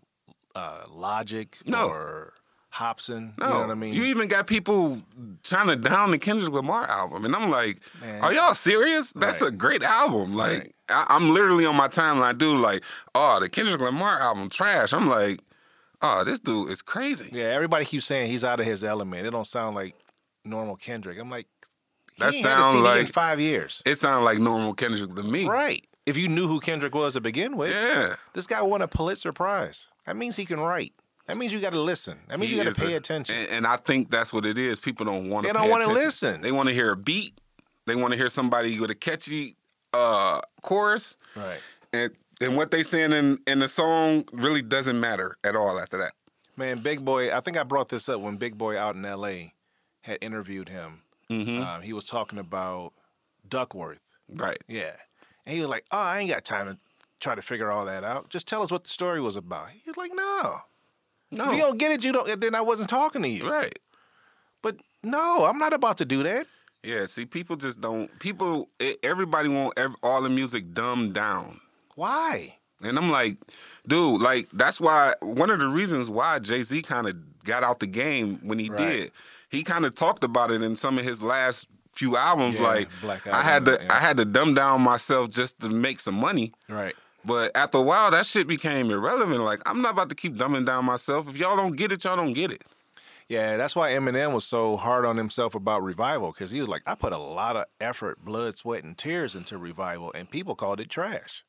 uh, 0.54 0.84
Logic 0.90 1.58
No. 1.66 1.88
or 1.90 2.34
Hopsin. 2.74 3.38
No, 3.38 3.46
You 3.48 3.54
know 3.54 3.60
what 3.62 3.72
I 3.72 3.74
mean? 3.76 3.94
You 3.94 4.04
even 4.06 4.28
got 4.28 4.48
people 4.48 5.02
trying 5.44 5.68
to 5.68 5.76
down 5.78 6.12
the 6.12 6.18
Kendrick 6.18 6.52
Lamar 6.52 6.86
album, 6.90 7.24
and 7.26 7.36
I'm 7.36 7.50
like, 7.50 7.80
Man. 8.02 8.22
are 8.22 8.34
y'all 8.34 8.54
serious? 8.54 9.14
That's 9.14 9.42
Right. 9.42 9.50
a 9.54 9.56
great 9.56 9.82
album. 9.84 10.34
Like, 10.36 10.60
Right. 10.60 10.76
I, 10.90 11.06
I'm 11.10 11.30
literally 11.32 11.66
on 11.66 11.76
my 11.76 11.88
timeline, 11.88 12.38
dude. 12.38 12.60
Like, 12.60 12.84
oh, 13.16 13.40
the 13.40 13.50
Kendrick 13.50 13.82
Lamar 13.82 14.20
album 14.20 14.50
trash. 14.50 14.94
I'm 14.94 15.08
like, 15.08 15.40
oh, 16.02 16.24
this 16.26 16.40
dude 16.40 16.70
is 16.70 16.82
crazy. 16.82 17.30
yeah, 17.34 17.46
everybody 17.46 17.86
keeps 17.86 18.06
saying 18.06 18.30
he's 18.30 18.44
out 18.44 18.60
of 18.60 18.66
his 18.66 18.84
element. 18.84 19.26
It 19.26 19.32
don't 19.32 19.48
sound 19.48 19.76
like 19.76 19.96
normal 20.44 20.76
Kendrick. 20.76 21.18
I'm 21.18 21.30
like, 21.30 21.48
That 22.18 22.34
ain't 22.34 22.46
had 22.46 22.60
a 22.60 22.62
sound 22.62 22.78
CD 22.78 22.78
in 22.78 22.84
like- 23.06 23.14
five 23.14 23.40
years. 23.40 23.82
It 23.86 23.98
sounds 23.98 24.24
like 24.26 24.40
normal 24.40 24.74
Kendrick 24.74 25.14
to 25.16 25.24
me. 25.24 25.46
Right. 25.48 25.86
If 26.06 26.18
you 26.18 26.28
knew 26.28 26.48
who 26.48 26.60
Kendrick 26.60 26.94
was 26.94 27.14
to 27.14 27.22
begin 27.22 27.58
with, 27.58 27.72
Yeah. 27.72 28.16
this 28.34 28.46
guy 28.48 28.62
won 28.62 28.82
a 28.82 28.88
Pulitzer 28.88 29.34
Prize. 29.34 29.88
That 30.06 30.16
means 30.16 30.36
he 30.36 30.46
can 30.46 30.60
write. 30.60 30.94
That 31.28 31.38
means 31.38 31.52
you 31.52 31.60
got 31.60 31.74
to 31.74 31.80
listen. 31.82 32.20
That 32.28 32.40
means 32.40 32.52
He 32.52 32.58
you 32.58 32.64
got 32.64 32.76
to 32.76 32.80
pay 32.80 32.94
a- 32.94 32.98
attention. 32.98 33.36
And, 33.36 33.50
and 33.50 33.68
I 33.68 33.78
think 33.78 34.12
that's 34.12 34.32
what 34.32 34.46
it 34.46 34.60
is. 34.60 34.80
People 34.80 35.08
don't 35.08 35.30
want 35.32 35.48
to. 35.48 35.54
They 35.54 35.60
don't 35.60 35.70
want 35.72 35.84
to 35.84 35.92
listen. 35.92 36.42
They 36.42 36.52
want 36.52 36.70
to 36.70 36.76
hear 36.76 36.92
a 36.92 36.96
beat. 36.96 37.34
They 37.88 37.96
want 37.96 38.12
to 38.12 38.18
hear 38.18 38.30
somebody 38.30 38.80
with 38.80 38.92
a 38.92 38.96
catchy 38.96 39.56
uh, 39.94 40.42
chorus. 40.62 41.18
right. 41.36 41.60
And 41.94 42.12
and 42.42 42.56
what 42.58 42.70
they 42.70 42.84
saying 42.84 43.14
in, 43.14 43.40
in 43.48 43.60
the 43.60 43.68
song 43.70 44.26
really 44.34 44.62
doesn't 44.62 45.00
matter 45.00 45.38
at 45.44 45.56
all 45.56 45.80
after 45.80 45.98
that. 46.00 46.12
Man, 46.58 46.80
Big 46.80 47.04
Boy, 47.06 47.34
I 47.36 47.40
think 47.40 47.58
I 47.58 47.64
brought 47.64 47.88
this 47.90 48.10
up 48.10 48.20
when 48.22 48.36
Big 48.36 48.58
Boy 48.58 48.78
out 48.78 48.96
in 48.96 49.04
LA 49.04 49.52
had 50.02 50.18
interviewed 50.22 50.68
him. 50.70 51.02
Mm-hmm. 51.30 51.62
Um, 51.62 51.82
he 51.82 51.94
was 51.94 52.06
talking 52.06 52.40
about 52.40 52.94
Duckworth. 53.48 54.00
Right. 54.30 54.58
Yeah. 54.68 54.96
And 55.46 55.56
he 55.56 55.62
was 55.62 55.70
like, 55.70 55.86
Oh, 55.92 55.98
I 56.00 56.20
ain't 56.20 56.30
got 56.30 56.44
time 56.44 56.68
to 56.68 56.78
try 57.20 57.36
to 57.36 57.42
figure 57.42 57.72
all 57.72 57.86
that 57.86 58.04
out. 58.04 58.30
Just 58.30 58.48
tell 58.48 58.62
us 58.62 58.72
what 58.72 58.84
the 58.84 58.90
story 58.90 59.22
was 59.22 59.36
about. 59.36 59.70
He 59.70 59.82
was 59.88 59.98
like, 59.98 60.12
No. 60.14 60.60
No. 61.32 61.52
If 61.52 61.58
you 61.58 61.64
don't 61.64 61.78
get 61.78 61.92
it, 61.92 62.04
you 62.04 62.12
don't 62.12 62.40
then 62.40 62.56
I 62.56 62.62
wasn't 62.62 62.90
talking 62.90 63.22
to 63.24 63.28
you. 63.30 63.50
right. 63.50 63.78
But 64.62 64.78
no, 65.04 65.46
I'm 65.46 65.60
not 65.60 65.74
about 65.74 65.98
to 65.98 66.06
do 66.06 66.24
that. 66.24 66.48
Yeah. 66.84 67.06
See, 67.08 67.26
people 67.26 67.56
just 67.56 67.82
don't. 67.82 68.18
People. 68.20 68.70
Everybody 69.04 69.50
want 69.50 69.78
all 70.02 70.22
the 70.22 70.30
music 70.30 70.74
dumbed 70.74 71.14
down. 71.14 71.60
Why? 71.96 72.58
And 72.84 72.98
I'm 72.98 73.10
like, 73.10 73.38
dude, 73.88 74.22
like 74.22 74.50
that's 74.52 74.82
why 74.82 75.14
one 75.22 75.50
of 75.50 75.60
the 75.60 75.68
reasons 75.68 76.10
why 76.10 76.40
Jay 76.40 76.62
Z 76.64 76.82
kind 76.84 77.08
of 77.08 77.44
got 77.44 77.64
out 77.64 77.80
the 77.80 77.88
game 77.88 78.40
when 78.44 78.60
he 78.60 78.70
Right. 78.70 78.78
did. 78.92 79.12
He 79.56 79.64
kind 79.64 79.86
of 79.86 79.96
talked 79.96 80.24
about 80.24 80.52
it 80.52 80.62
in 80.62 80.76
some 80.76 80.98
of 80.98 81.04
his 81.04 81.22
last 81.24 81.68
few 81.90 82.18
albums. 82.18 82.60
Yeah, 82.60 82.68
like 82.68 82.90
Black 83.02 83.26
I 83.28 83.42
had 83.42 83.66
to, 83.66 83.80
yeah. 83.82 83.88
I 83.90 84.00
had 84.00 84.18
to 84.18 84.26
dumb 84.26 84.54
down 84.54 84.82
myself 84.82 85.30
just 85.30 85.62
to 85.62 85.70
make 85.70 86.00
some 86.00 86.16
money. 86.16 86.52
Right. 86.70 86.96
But 87.24 87.56
after 87.56 87.80
a 87.80 87.82
while, 87.82 88.12
that 88.12 88.26
shit 88.26 88.48
became 88.48 88.92
irrelevant. 88.92 89.42
Like 89.42 89.62
I'm 89.66 89.82
not 89.82 89.94
about 89.94 90.10
to 90.10 90.16
keep 90.16 90.36
dumbing 90.36 90.66
down 90.66 90.86
myself. 90.86 91.28
If 91.28 91.38
y'all 91.38 91.56
don't 91.56 91.76
get 91.76 91.92
it, 91.92 92.04
y'all 92.04 92.16
don't 92.16 92.34
get 92.34 92.52
it. 92.52 92.64
Yeah, 93.28 93.58
that's 93.58 93.76
why 93.76 93.92
Eminem 93.92 94.34
was 94.34 94.46
so 94.46 94.78
hard 94.78 95.04
on 95.04 95.18
himself 95.18 95.56
about 95.56 95.82
revival 95.82 96.32
because 96.32 96.52
he 96.52 96.60
was 96.60 96.70
like, 96.70 96.84
I 96.86 96.94
put 96.94 97.12
a 97.12 97.18
lot 97.18 97.56
of 97.56 97.66
effort, 97.82 98.24
blood, 98.24 98.56
sweat, 98.56 98.84
and 98.84 98.96
tears 98.96 99.36
into 99.36 99.58
revival, 99.58 100.12
and 100.14 100.30
people 100.30 100.54
called 100.54 100.80
it 100.80 100.90
trash. 100.90 101.44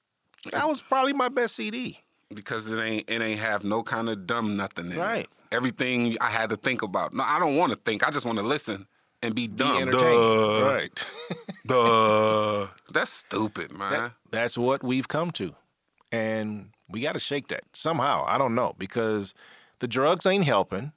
That 0.53 0.67
was 0.67 0.81
probably 0.81 1.13
my 1.13 1.29
best 1.29 1.55
CD. 1.57 2.01
Because 2.35 2.71
it 2.71 2.81
ain't 2.81 3.09
it 3.09 3.21
ain't 3.23 3.41
have 3.41 3.65
no 3.65 3.83
kind 3.83 4.09
of 4.09 4.27
dumb 4.27 4.57
nothing 4.57 4.87
in 4.87 4.93
it. 4.93 4.99
Right. 4.99 5.29
Everything 5.53 6.17
I 6.21 6.29
had 6.31 6.51
to 6.51 6.57
think 6.57 6.83
about. 6.83 7.15
No, 7.15 7.23
I 7.25 7.39
don't 7.39 7.57
want 7.57 7.73
to 7.73 7.79
think. 7.79 8.07
I 8.07 8.11
just 8.11 8.27
want 8.27 8.39
to 8.39 8.45
listen 8.45 8.87
and 9.23 9.35
be 9.35 9.47
Be 9.49 9.55
dumb. 9.57 9.83
entertained. 9.83 10.03
Duh. 10.03 10.75
Right. 10.75 11.07
Duh. 11.67 12.67
That's 12.93 13.13
stupid, 13.13 13.73
man. 13.73 13.93
That- 13.93 14.13
that's 14.31 14.59
what 14.59 14.83
we've 14.83 15.09
come 15.09 15.31
to. 15.33 15.55
And 16.13 16.71
we 16.89 17.01
got 17.01 17.13
to 17.13 17.19
shake 17.19 17.49
that 17.49 17.65
somehow. 17.73 18.25
I 18.27 18.39
don't 18.39 18.55
know 18.55 18.75
because 18.79 19.35
the 19.81 19.89
drugs 19.89 20.27
ain't 20.27 20.45
helping. 20.45 20.93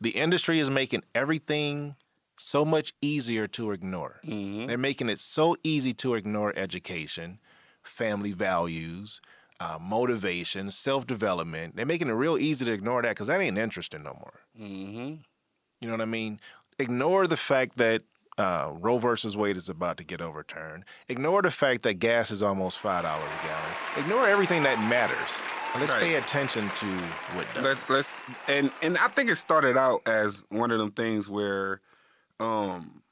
The 0.00 0.10
industry 0.10 0.58
is 0.58 0.68
making 0.70 1.04
everything 1.14 1.96
so 2.38 2.64
much 2.64 2.92
easier 3.00 3.46
to 3.48 3.70
ignore. 3.72 4.20
Mm-hmm. 4.24 4.66
They're 4.66 4.76
making 4.78 5.08
it 5.08 5.18
so 5.18 5.56
easy 5.62 5.92
to 5.94 6.14
ignore 6.14 6.52
education, 6.56 7.38
family 7.82 8.32
values, 8.32 9.20
uh, 9.60 9.78
motivation, 9.80 10.70
self 10.70 11.06
development. 11.06 11.76
They're 11.76 11.86
making 11.86 12.08
it 12.08 12.12
real 12.12 12.38
easy 12.38 12.64
to 12.64 12.72
ignore 12.72 13.02
that 13.02 13.10
because 13.10 13.26
that 13.28 13.40
ain't 13.40 13.58
interesting 13.58 14.02
no 14.02 14.12
more. 14.14 14.40
mm-hmm. 14.58 15.14
You 15.80 15.88
know 15.88 15.92
what 15.92 16.00
I 16.00 16.06
mean? 16.06 16.40
Ignore 16.78 17.26
the 17.26 17.36
fact 17.36 17.76
that 17.76 18.02
uh, 18.38 18.72
Roe 18.78 18.98
versus 18.98 19.36
Wade 19.36 19.56
is 19.56 19.68
about 19.68 19.96
to 19.98 20.04
get 20.04 20.20
overturned. 20.20 20.84
Ignore 21.08 21.42
the 21.42 21.50
fact 21.50 21.82
that 21.82 21.94
gas 21.94 22.30
is 22.30 22.42
almost 22.42 22.78
five 22.80 23.02
dollars 23.04 23.28
a 23.42 23.46
gallon. 23.46 24.04
Ignore 24.04 24.28
everything 24.28 24.62
that 24.64 24.78
matters. 24.90 25.38
Let's 25.78 25.92
Right. 25.92 26.00
pay 26.02 26.14
attention 26.14 26.68
to 26.70 26.86
what 27.34 27.46
doesn't. 27.54 27.64
Let, 27.64 27.90
let's 27.90 28.14
and 28.48 28.70
and 28.82 28.96
I 28.98 29.08
think 29.08 29.30
it 29.30 29.36
started 29.36 29.76
out 29.76 30.06
as 30.06 30.44
one 30.48 30.70
of 30.70 30.78
them 30.78 30.92
things 30.92 31.28
where, 31.28 31.80
um, 32.40 33.02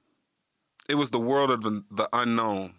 it 0.88 0.94
was 0.96 1.10
the 1.10 1.18
world 1.20 1.50
of 1.50 1.62
the, 1.62 1.82
the 1.90 2.08
unknown. 2.12 2.74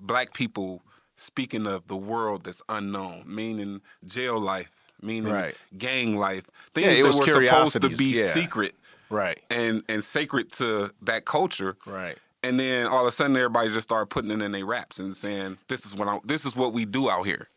Black 0.00 0.32
people 0.34 0.82
speaking 1.22 1.66
of 1.66 1.86
the 1.88 1.96
world 1.96 2.44
that's 2.44 2.62
unknown, 2.68 3.24
meaning 3.26 3.80
jail 4.06 4.38
life, 4.40 4.70
meaning 5.00 5.32
Right. 5.32 5.56
gang 5.78 6.16
life, 6.16 6.44
Yeah, 6.74 6.86
things 6.86 6.98
it 6.98 7.02
that 7.02 7.06
were 7.08 7.12
supposed 7.46 7.80
to 7.82 7.88
be 7.96 8.18
yeah. 8.18 8.32
secret 8.32 8.74
right, 9.10 9.38
and 9.50 9.82
and 9.88 10.02
sacred 10.04 10.52
to 10.52 10.92
that 11.02 11.24
culture. 11.24 11.76
right. 11.86 12.18
And 12.44 12.58
then 12.58 12.88
all 12.88 13.02
of 13.02 13.06
a 13.06 13.12
sudden, 13.12 13.36
everybody 13.36 13.70
just 13.70 13.88
started 13.88 14.06
putting 14.06 14.32
it 14.32 14.42
in 14.42 14.50
their 14.50 14.66
raps 14.66 14.98
and 14.98 15.16
saying, 15.16 15.58
"This 15.68 15.86
is 15.86 15.94
what 15.94 16.08
I, 16.08 16.18
this 16.24 16.44
is 16.44 16.56
what 16.56 16.72
we 16.72 16.84
do 16.84 17.08
out 17.08 17.24
here." 17.24 17.48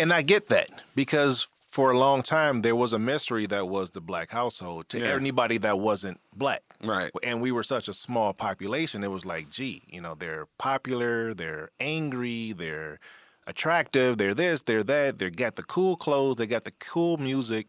And 0.00 0.12
I 0.12 0.22
get 0.22 0.48
that 0.48 0.70
because 0.96 1.46
for 1.76 1.90
a 1.90 1.98
long 1.98 2.22
time 2.22 2.62
there 2.62 2.74
was 2.74 2.94
a 2.94 2.98
mystery 2.98 3.44
that 3.44 3.68
was 3.68 3.90
the 3.90 4.00
black 4.00 4.30
household 4.30 4.88
to 4.88 4.98
Yeah. 4.98 5.12
anybody 5.22 5.58
that 5.58 5.78
wasn't 5.78 6.18
black. 6.34 6.62
Right. 6.82 7.10
And 7.22 7.42
we 7.42 7.52
were 7.52 7.62
such 7.62 7.86
a 7.86 7.92
small 7.92 8.32
population, 8.32 9.04
it 9.04 9.10
was 9.10 9.26
like, 9.26 9.50
gee, 9.50 9.82
you 9.86 10.00
know, 10.00 10.14
they're 10.14 10.46
popular, 10.56 11.34
they're 11.34 11.68
angry, 11.78 12.54
they're 12.54 12.98
attractive, 13.46 14.16
they're 14.16 14.32
this, 14.32 14.62
they're 14.62 14.82
that, 14.84 15.18
they 15.18 15.28
got 15.28 15.56
the 15.56 15.62
cool 15.64 15.96
clothes, 15.96 16.36
they 16.36 16.46
got 16.46 16.64
the 16.64 16.72
cool 16.92 17.18
music. 17.18 17.66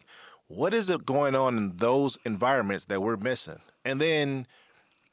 What 0.48 0.74
is 0.74 0.90
it 0.90 1.06
going 1.06 1.36
on 1.36 1.58
in 1.58 1.76
those 1.76 2.18
environments 2.24 2.86
that 2.86 3.02
we're 3.02 3.18
missing? 3.18 3.60
And 3.84 4.00
then 4.00 4.48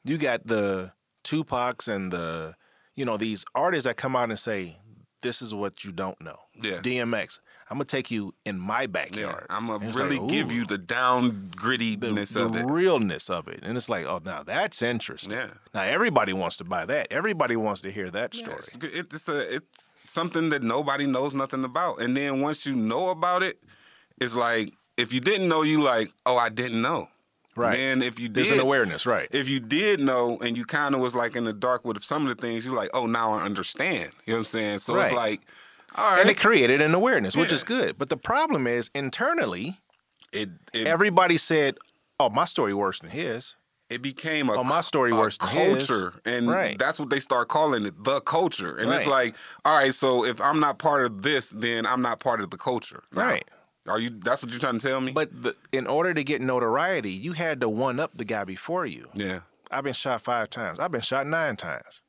you 0.05 0.17
got 0.17 0.47
the 0.47 0.93
Tupacs 1.25 1.89
and 1.93 2.13
the, 2.13 2.55
you 2.95 3.03
know, 3.03 3.17
these 3.17 3.43
artists 3.53 3.83
that 3.87 3.97
come 3.97 4.15
out 4.15 4.29
and 4.29 4.39
say, 4.39 4.77
this 5.21 5.41
is 5.41 5.53
what 5.53 5.83
you 5.83 5.91
don't 5.91 6.21
know. 6.21 6.39
Yeah. 6.61 6.77
DMX, 6.77 7.39
I'm 7.69 7.77
going 7.77 7.87
to 7.87 7.95
take 7.95 8.11
you 8.11 8.35
in 8.45 8.59
my 8.59 8.81
Yeah, 8.81 8.87
backyard. 8.87 9.47
I'm 9.49 9.67
gonna 9.67 9.89
really 9.91 10.19
like, 10.19 10.29
give 10.29 10.51
you 10.51 10.65
the 10.65 10.77
down 10.77 11.49
the, 11.49 11.57
grittiness 11.57 12.33
the 12.33 12.45
of 12.45 12.55
it. 12.55 12.59
The 12.59 12.71
realness 12.71 13.29
of 13.29 13.47
it. 13.47 13.61
And 13.63 13.75
it's 13.75 13.89
like, 13.89 14.05
oh, 14.05 14.21
now 14.23 14.43
that's 14.43 14.83
interesting. 14.83 15.33
Yeah. 15.33 15.49
Now 15.73 15.81
everybody 15.81 16.31
wants 16.31 16.57
to 16.57 16.63
buy 16.63 16.85
that. 16.85 17.07
Everybody 17.11 17.55
wants 17.55 17.81
to 17.81 17.91
hear 17.91 18.11
that 18.11 18.35
story. 18.35 18.59
It's, 18.81 19.15
it's 19.15 19.29
a 19.29 19.55
it's 19.55 19.93
something 20.03 20.49
that 20.49 20.61
nobody 20.61 21.07
knows 21.07 21.33
nothing 21.33 21.63
about, 21.63 22.01
and 22.01 22.15
then 22.15 22.41
once 22.41 22.65
you 22.67 22.75
know 22.75 23.09
about 23.09 23.41
it, 23.41 23.59
it's 24.21 24.35
like 24.35 24.73
if 24.97 25.11
you 25.11 25.19
didn't 25.19 25.47
know, 25.47 25.63
you 25.63 25.81
like, 25.81 26.11
oh, 26.25 26.37
I 26.37 26.49
didn't 26.49 26.81
know. 26.81 27.09
Right. 27.55 27.77
Then 27.77 28.01
if 28.01 28.19
you 28.19 28.27
There's 28.27 28.49
did, 28.49 28.57
an 28.57 28.59
awareness, 28.59 29.05
right? 29.05 29.29
if 29.31 29.47
you 29.47 29.61
did 29.61 30.01
know 30.01 30.37
and 30.39 30.57
you 30.57 30.65
kind 30.65 30.93
of 30.93 30.99
was 30.99 31.15
like 31.15 31.37
in 31.37 31.45
the 31.45 31.53
dark 31.53 31.85
with 31.85 32.03
some 32.03 32.27
of 32.27 32.35
the 32.35 32.39
things, 32.41 32.65
you're 32.65 32.75
like, 32.75 32.89
oh, 32.93 33.05
now 33.05 33.31
I 33.33 33.43
understand. 33.43 34.11
You 34.25 34.33
know 34.33 34.39
what 34.39 34.39
I'm 34.39 34.45
saying? 34.45 34.79
So 34.79 34.99
it's 34.99 35.13
like, 35.13 35.39
all 35.39 35.45
right, 35.97 36.19
and 36.21 36.29
it 36.29 36.37
created 36.39 36.81
an 36.81 36.93
awareness, 36.93 37.35
which 37.35 37.51
is 37.51 37.63
good. 37.63 37.97
But 37.97 38.09
the 38.09 38.17
problem 38.17 38.67
is 38.67 38.89
internally, 38.95 39.79
it 40.31 40.49
it, 40.73 40.87
everybody 40.87 41.37
said, 41.37 41.77
"Oh, 42.19 42.29
my 42.29 42.45
story 42.45 42.73
worse 42.73 42.99
than 42.99 43.09
his." 43.11 43.55
it 43.87 44.01
became 44.01 44.49
a 44.49 44.53
Oh, 44.53 44.63
my 44.63 44.81
story 44.81 45.11
a 45.11 45.15
worse 45.15 45.37
than 45.37 45.49
his. 45.49 45.85
culture, 45.85 46.13
and 46.25 46.49
Right. 46.49 46.75
that's 46.79 46.99
what 46.99 47.11
they 47.11 47.19
start 47.19 47.49
calling 47.49 47.85
it, 47.85 47.93
the 48.03 48.19
culture. 48.21 48.75
And 48.75 48.91
it's 48.91 49.05
like, 49.05 49.35
all 49.63 49.77
right, 49.77 49.93
so 49.93 50.25
if 50.25 50.41
I'm 50.41 50.59
not 50.59 50.79
part 50.79 51.05
of 51.05 51.21
this, 51.21 51.51
then 51.51 51.85
I'm 51.85 52.01
not 52.01 52.19
part 52.19 52.41
of 52.41 52.49
the 52.49 52.57
culture. 52.57 53.03
now. 53.13 53.27
Right. 53.27 53.47
Are 53.87 53.99
you? 53.99 54.09
That's 54.09 54.41
what 54.41 54.49
you're 54.49 54.59
trying 54.59 54.79
to 54.79 54.87
tell 54.87 54.99
me? 55.01 55.11
But 55.11 55.29
the, 55.39 55.55
in 55.71 55.85
order 55.85 56.15
to 56.15 56.23
get 56.23 56.41
notoriety, 56.41 57.11
you 57.11 57.33
had 57.33 57.61
to 57.61 57.69
one 57.69 57.99
up 57.99 58.09
the 58.15 58.25
guy 58.25 58.43
before 58.43 58.87
you. 58.87 59.07
yeah, 59.13 59.41
I've 59.69 59.83
been 59.83 59.93
shot 59.93 60.23
five 60.23 60.49
times. 60.49 60.79
I've 60.79 60.91
been 60.91 61.01
shot 61.01 61.27
nine 61.27 61.55
times. 61.55 62.01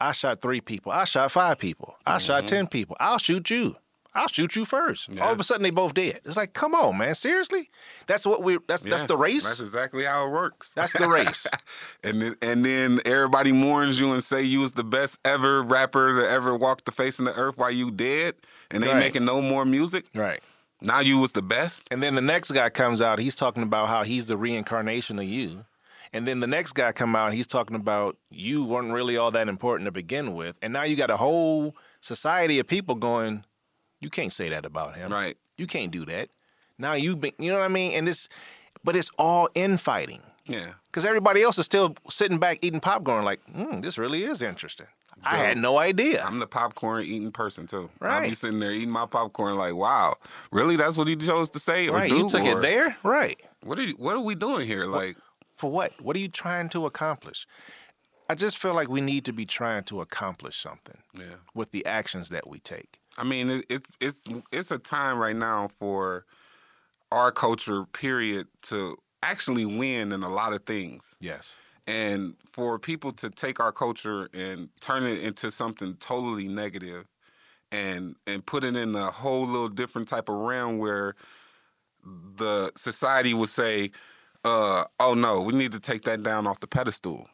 I 0.00 0.12
shot 0.12 0.40
three 0.40 0.60
people. 0.60 0.92
I 0.92 1.04
shot 1.04 1.30
five 1.32 1.58
people. 1.58 1.96
I 2.06 2.18
shot 2.18 2.44
Mm-hmm. 2.44 2.46
ten 2.56 2.66
people. 2.68 2.96
I'll 3.00 3.18
shoot 3.18 3.50
you. 3.50 3.76
I'll 4.14 4.26
shoot 4.28 4.56
you 4.56 4.64
first. 4.64 5.10
Yeah. 5.14 5.24
All 5.26 5.32
of 5.32 5.38
a 5.38 5.44
sudden, 5.44 5.62
they 5.62 5.70
both 5.70 5.94
dead. 5.94 6.20
It's 6.24 6.36
like, 6.36 6.52
come 6.52 6.74
on, 6.74 6.98
man, 6.98 7.14
seriously? 7.14 7.68
That's 8.06 8.26
what 8.26 8.42
we. 8.42 8.58
That's 8.66 8.82
that's 8.82 9.04
the 9.04 9.16
race. 9.16 9.44
That's 9.44 9.60
exactly 9.60 10.04
how 10.04 10.26
it 10.26 10.30
works. 10.30 10.72
That's 10.74 10.92
the 10.94 11.08
race. 11.08 11.46
and 12.04 12.20
then, 12.22 12.34
and 12.42 12.64
then 12.64 12.98
everybody 13.04 13.52
mourns 13.52 14.00
you 14.00 14.12
and 14.12 14.24
say 14.24 14.42
you 14.42 14.60
was 14.60 14.72
the 14.72 14.82
best 14.82 15.18
ever 15.24 15.62
rapper 15.62 16.20
to 16.20 16.28
ever 16.28 16.56
walk 16.56 16.84
the 16.84 16.90
face 16.92 17.18
of 17.18 17.26
the 17.26 17.34
earth 17.34 17.58
while 17.58 17.70
you 17.70 17.90
dead, 17.90 18.34
and 18.70 18.82
they 18.82 18.88
Right. 18.88 18.98
making 18.98 19.24
no 19.24 19.40
more 19.42 19.64
music. 19.64 20.06
right. 20.14 20.40
Now 20.80 21.00
you 21.00 21.18
was 21.18 21.32
the 21.32 21.42
best. 21.42 21.88
And 21.90 22.00
then 22.02 22.14
the 22.14 22.20
next 22.22 22.52
guy 22.52 22.70
comes 22.70 23.02
out. 23.02 23.18
He's 23.18 23.34
talking 23.34 23.64
about 23.64 23.88
how 23.88 24.04
he's 24.04 24.26
the 24.28 24.36
reincarnation 24.36 25.18
of 25.18 25.24
you. 25.24 25.64
And 26.12 26.26
then 26.26 26.40
the 26.40 26.46
next 26.46 26.72
guy 26.72 26.92
come 26.92 27.14
out. 27.16 27.32
He's 27.32 27.46
talking 27.46 27.76
about 27.76 28.16
you 28.30 28.64
weren't 28.64 28.92
really 28.92 29.16
all 29.16 29.30
that 29.32 29.48
important 29.48 29.86
to 29.86 29.92
begin 29.92 30.34
with. 30.34 30.58
And 30.62 30.72
now 30.72 30.82
you 30.84 30.96
got 30.96 31.10
a 31.10 31.16
whole 31.16 31.74
society 32.00 32.58
of 32.58 32.66
people 32.66 32.94
going, 32.94 33.44
you 34.00 34.10
can't 34.10 34.32
say 34.32 34.48
that 34.50 34.64
about 34.64 34.96
him. 34.96 35.12
Right. 35.12 35.36
You 35.56 35.66
can't 35.66 35.90
do 35.90 36.04
that. 36.06 36.30
Now 36.78 36.92
you 36.94 37.16
been, 37.16 37.32
you 37.38 37.50
know 37.50 37.58
what 37.58 37.64
I 37.64 37.68
mean? 37.68 37.92
And 37.94 38.06
this, 38.06 38.28
but 38.84 38.94
it's 38.96 39.10
all 39.18 39.48
infighting 39.54 40.22
Yeah. 40.46 40.74
because 40.86 41.04
everybody 41.04 41.42
else 41.42 41.58
is 41.58 41.66
still 41.66 41.94
sitting 42.08 42.38
back 42.38 42.58
eating 42.62 42.80
popcorn. 42.80 43.24
Like, 43.24 43.40
hmm, 43.52 43.80
this 43.80 43.98
really 43.98 44.22
is 44.22 44.40
interesting. 44.40 44.86
I 45.24 45.36
had 45.38 45.58
no 45.58 45.78
idea. 45.80 46.22
I'm 46.24 46.38
the 46.38 46.46
popcorn 46.46 47.02
eating 47.04 47.32
person 47.32 47.66
too. 47.66 47.90
Right. 47.98 48.22
I'll 48.22 48.28
be 48.28 48.36
sitting 48.36 48.60
there 48.60 48.70
eating 48.70 48.90
my 48.90 49.04
popcorn 49.04 49.56
like, 49.56 49.74
wow, 49.74 50.14
really? 50.52 50.76
That's 50.76 50.96
what 50.96 51.08
he 51.08 51.16
chose 51.16 51.50
to 51.50 51.58
say 51.58 51.88
or 51.88 51.96
right, 51.96 52.08
do? 52.08 52.18
you 52.18 52.28
took 52.30 52.44
Or 52.44 52.58
it 52.60 52.62
there, 52.62 52.96
right? 53.02 53.36
What 53.64 53.80
are 53.80 53.82
you, 53.82 53.94
what 53.94 54.14
are 54.14 54.20
we 54.20 54.36
doing 54.36 54.64
here? 54.64 54.84
Like, 54.84 55.16
For 55.58 55.70
what? 55.70 55.92
What 56.00 56.16
are 56.16 56.20
you 56.20 56.28
trying 56.28 56.68
to 56.70 56.86
accomplish? 56.86 57.46
I 58.30 58.34
just 58.34 58.58
feel 58.58 58.74
like 58.74 58.88
we 58.88 59.00
need 59.00 59.24
to 59.24 59.32
be 59.32 59.46
trying 59.46 59.84
to 59.84 60.00
accomplish 60.00 60.56
something 60.56 60.98
yeah. 61.14 61.36
with 61.54 61.70
the 61.70 61.84
actions 61.86 62.28
that 62.28 62.46
we 62.46 62.58
take. 62.58 63.00
I 63.16 63.24
mean, 63.24 63.62
it's 63.68 63.88
it's 64.00 64.22
it's 64.52 64.70
a 64.70 64.78
time 64.78 65.18
right 65.18 65.36
now 65.36 65.68
for 65.78 66.24
our 67.10 67.32
culture, 67.32 67.84
period, 67.84 68.46
to 68.64 68.96
actually 69.22 69.64
win 69.64 70.12
in 70.12 70.22
a 70.22 70.28
lot 70.28 70.52
of 70.52 70.64
things. 70.64 71.16
Yes. 71.20 71.56
and 71.88 72.34
for 72.52 72.78
people 72.78 73.12
to 73.12 73.30
take 73.30 73.60
our 73.60 73.72
culture 73.72 74.28
and 74.34 74.68
turn 74.80 75.04
it 75.04 75.22
into 75.22 75.50
something 75.50 75.94
totally 75.94 76.46
negative 76.46 77.06
and 77.72 78.14
and 78.26 78.44
put 78.44 78.62
it 78.62 78.76
in 78.76 78.94
a 78.94 79.10
whole 79.10 79.46
little 79.46 79.68
different 79.68 80.06
type 80.06 80.28
of 80.28 80.36
realm 80.36 80.78
where 80.78 81.14
the 82.36 82.70
society 82.76 83.34
would 83.34 83.48
say 83.48 83.90
uh 84.44 84.84
oh 85.00 85.14
no 85.14 85.40
we 85.40 85.52
need 85.52 85.72
to 85.72 85.80
take 85.80 86.02
that 86.02 86.22
down 86.22 86.46
off 86.46 86.60
the 86.60 86.66
pedestal 86.66 87.26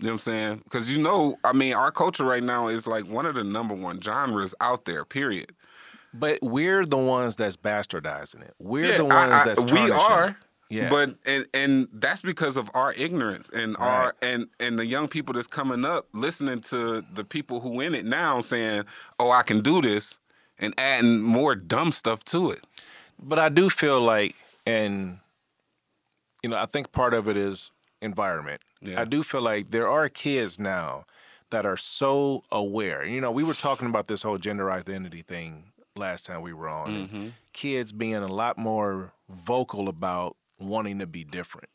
you 0.00 0.06
know 0.06 0.08
what 0.08 0.12
i'm 0.12 0.18
saying 0.18 0.60
because 0.64 0.90
you 0.90 1.02
know 1.02 1.36
i 1.44 1.52
mean 1.52 1.74
our 1.74 1.90
culture 1.90 2.24
right 2.24 2.42
now 2.42 2.68
is 2.68 2.86
like 2.86 3.04
one 3.06 3.26
of 3.26 3.34
the 3.34 3.44
number 3.44 3.74
one 3.74 4.00
genres 4.00 4.54
out 4.60 4.84
there 4.84 5.04
period 5.04 5.52
But 6.14 6.38
we're 6.42 6.86
the 6.86 6.96
ones 6.96 7.36
that's 7.36 7.58
bastardizing 7.58 8.40
it. 8.42 8.54
We're 8.58 8.92
Yeah, 8.92 8.96
the 8.96 9.04
ones 9.04 9.32
I- 9.32 9.44
that's 9.44 9.70
we 9.70 9.90
are. 9.90 10.28
it. 10.28 10.34
Yeah. 10.70 10.88
But 10.90 11.14
and 11.26 11.46
and 11.52 11.88
that's 11.92 12.22
because 12.22 12.56
of 12.56 12.70
our 12.74 12.92
ignorance 12.94 13.50
and 13.50 13.76
our 13.76 14.14
and 14.22 14.48
and 14.58 14.78
the 14.78 14.86
young 14.86 15.08
people 15.08 15.34
that's 15.34 15.46
coming 15.46 15.84
up 15.84 16.06
listening 16.12 16.60
to 16.72 17.02
the 17.12 17.24
people 17.24 17.60
who 17.60 17.80
in 17.82 17.94
it 17.94 18.04
now 18.06 18.40
saying, 18.40 18.84
"Oh, 19.20 19.30
I 19.30 19.42
can 19.42 19.60
do 19.60 19.80
this," 19.82 20.18
and 20.58 20.72
adding 20.78 21.20
more 21.22 21.54
dumb 21.54 21.92
stuff 21.92 22.24
to 22.32 22.50
it. 22.50 22.64
but 23.22 23.38
I 23.38 23.48
do 23.48 23.68
feel 23.70 24.00
like, 24.00 24.34
and 24.66 25.18
you 26.46 26.50
know, 26.50 26.58
I 26.58 26.66
think 26.66 26.92
part 26.92 27.12
of 27.12 27.26
it 27.28 27.36
is 27.36 27.72
environment. 28.00 28.60
Yeah. 28.80 29.00
I 29.00 29.04
do 29.04 29.24
feel 29.24 29.40
like 29.40 29.72
there 29.72 29.88
are 29.88 30.08
kids 30.08 30.60
now 30.60 31.02
that 31.50 31.66
are 31.66 31.76
so 31.76 32.44
aware. 32.52 33.04
You 33.04 33.20
know, 33.20 33.32
we 33.32 33.42
were 33.42 33.52
talking 33.52 33.88
about 33.88 34.06
this 34.06 34.22
whole 34.22 34.38
gender 34.38 34.70
identity 34.70 35.22
thing 35.22 35.72
last 35.96 36.24
time 36.24 36.42
we 36.42 36.52
were 36.52 36.68
on. 36.68 36.94
and 36.94 37.08
mm-hmm. 37.08 37.28
Kids 37.52 37.92
being 37.92 38.14
a 38.14 38.28
lot 38.28 38.58
more 38.58 39.12
vocal 39.28 39.88
about 39.88 40.36
wanting 40.60 41.00
to 41.00 41.06
be 41.08 41.24
different. 41.24 41.68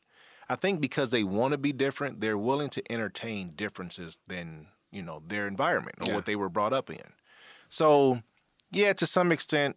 I 0.48 0.56
think 0.56 0.80
because 0.80 1.12
they 1.12 1.26
want 1.26 1.52
to 1.52 1.58
be 1.58 1.74
different, 1.74 2.22
they're 2.22 2.38
willing 2.38 2.70
to 2.70 2.92
entertain 2.92 3.52
differences 3.58 4.20
than, 4.26 4.68
you 4.90 5.02
know, 5.02 5.22
their 5.28 5.48
environment 5.48 5.98
or 6.00 6.08
Yeah. 6.08 6.16
what 6.16 6.24
they 6.26 6.38
were 6.38 6.50
brought 6.50 6.72
up 6.72 6.90
in. 6.90 7.12
So, 7.68 8.22
yeah, 8.72 8.94
to 8.94 9.06
some 9.06 9.34
extent, 9.34 9.76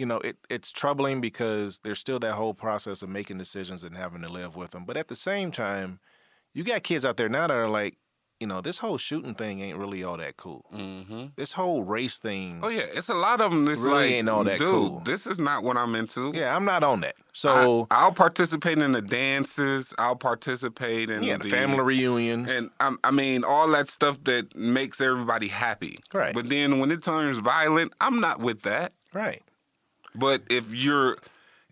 you 0.00 0.06
know, 0.06 0.16
it, 0.20 0.38
it's 0.48 0.72
troubling 0.72 1.20
because 1.20 1.80
there's 1.80 1.98
still 1.98 2.18
that 2.20 2.32
whole 2.32 2.54
process 2.54 3.02
of 3.02 3.10
making 3.10 3.36
decisions 3.36 3.84
and 3.84 3.94
having 3.94 4.22
to 4.22 4.30
live 4.30 4.56
with 4.56 4.70
them. 4.70 4.86
But 4.86 4.96
at 4.96 5.08
the 5.08 5.14
same 5.14 5.52
time, 5.52 6.00
you 6.54 6.64
got 6.64 6.82
kids 6.82 7.04
out 7.04 7.18
there 7.18 7.28
now 7.28 7.46
that 7.48 7.54
are 7.54 7.68
like, 7.68 7.98
you 8.40 8.46
know, 8.46 8.62
this 8.62 8.78
whole 8.78 8.96
shooting 8.96 9.34
thing 9.34 9.60
ain't 9.60 9.76
really 9.76 10.02
all 10.02 10.16
that 10.16 10.38
cool. 10.38 10.64
Mm-hmm. 10.74 11.26
This 11.36 11.52
whole 11.52 11.82
race 11.82 12.18
thing, 12.18 12.60
Oh 12.62 12.68
yeah, 12.68 12.86
it's 12.94 13.10
a 13.10 13.14
lot 13.14 13.42
of 13.42 13.50
them. 13.50 13.66
That's 13.66 13.82
Really 13.82 13.94
like, 13.94 14.10
ain't 14.12 14.30
all 14.30 14.42
that 14.44 14.58
dude, 14.58 14.68
cool. 14.68 15.02
this 15.04 15.26
is 15.26 15.38
not 15.38 15.62
what 15.64 15.76
I'm 15.76 15.94
into. 15.94 16.32
yeah, 16.34 16.56
I'm 16.56 16.64
not 16.64 16.82
on 16.82 17.02
that. 17.02 17.16
So, 17.34 17.86
I, 17.90 18.06
will 18.06 18.14
participate 18.14 18.78
in 18.78 18.92
the 18.92 19.02
dances. 19.02 19.92
I'll 19.98 20.16
participate 20.16 21.10
in 21.10 21.22
yeah, 21.24 21.36
the 21.36 21.50
family 21.50 21.80
reunion. 21.80 22.48
And 22.48 22.70
I, 22.80 22.94
I 23.04 23.10
mean, 23.10 23.44
all 23.44 23.68
that 23.72 23.88
stuff 23.88 24.24
that 24.24 24.56
makes 24.56 25.02
everybody 25.02 25.48
happy. 25.48 25.98
Right. 26.14 26.34
But 26.34 26.48
then 26.48 26.78
when 26.78 26.90
it 26.90 27.02
turns 27.04 27.38
violent, 27.40 27.92
I'm 28.00 28.18
not 28.20 28.40
with 28.40 28.62
that. 28.62 28.94
right. 29.12 29.42
But 30.14 30.42
if 30.50 30.74
you're 30.74 31.16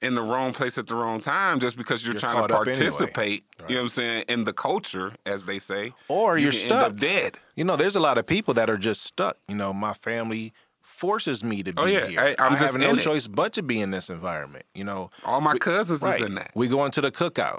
in 0.00 0.14
the 0.14 0.22
wrong 0.22 0.52
place 0.52 0.78
at 0.78 0.86
the 0.86 0.94
wrong 0.94 1.20
time, 1.20 1.58
just 1.58 1.76
because 1.76 2.04
you're, 2.04 2.14
You're 2.14 2.20
trying 2.20 2.36
to 2.36 2.54
up 2.54 2.60
anyway. 2.60 2.74
participate, 2.74 3.44
you 3.68 3.74
know 3.74 3.80
what 3.80 3.82
I'm 3.84 3.88
saying, 3.88 4.24
in 4.28 4.44
the 4.44 4.52
culture, 4.52 5.14
as 5.26 5.44
they 5.44 5.58
say, 5.58 5.92
Or 6.06 6.38
you 6.38 6.44
you're 6.44 6.52
can 6.52 6.60
stuck. 6.60 6.82
end 6.84 6.92
up 6.92 7.00
dead. 7.00 7.38
You 7.56 7.64
know, 7.64 7.74
there's 7.76 7.96
a 7.96 8.00
lot 8.00 8.16
of 8.16 8.24
people 8.26 8.54
that 8.54 8.70
are 8.70 8.76
just 8.76 9.02
stuck. 9.02 9.36
You 9.48 9.56
know, 9.56 9.72
my 9.72 9.92
family 9.94 10.52
forces 10.80 11.42
me 11.42 11.62
to 11.64 11.72
be 11.72 11.82
Oh, 11.82 11.86
yeah. 11.86 12.06
here. 12.06 12.20
I- 12.20 12.36
I'm 12.38 12.52
I 12.54 12.58
just 12.58 12.74
have 12.74 12.80
no 12.80 12.94
it. 12.94 13.00
choice 13.02 13.26
but 13.26 13.52
to 13.54 13.62
be 13.62 13.80
in 13.80 13.90
this 13.90 14.08
environment. 14.08 14.66
You 14.74 14.84
know, 14.84 15.10
All 15.24 15.40
my 15.40 15.58
cousins 15.58 16.02
right? 16.02 16.20
is 16.20 16.26
in 16.26 16.34
that. 16.36 16.52
We 16.54 16.68
going 16.68 16.92
to 16.92 17.00
the 17.00 17.10
cookout. 17.10 17.58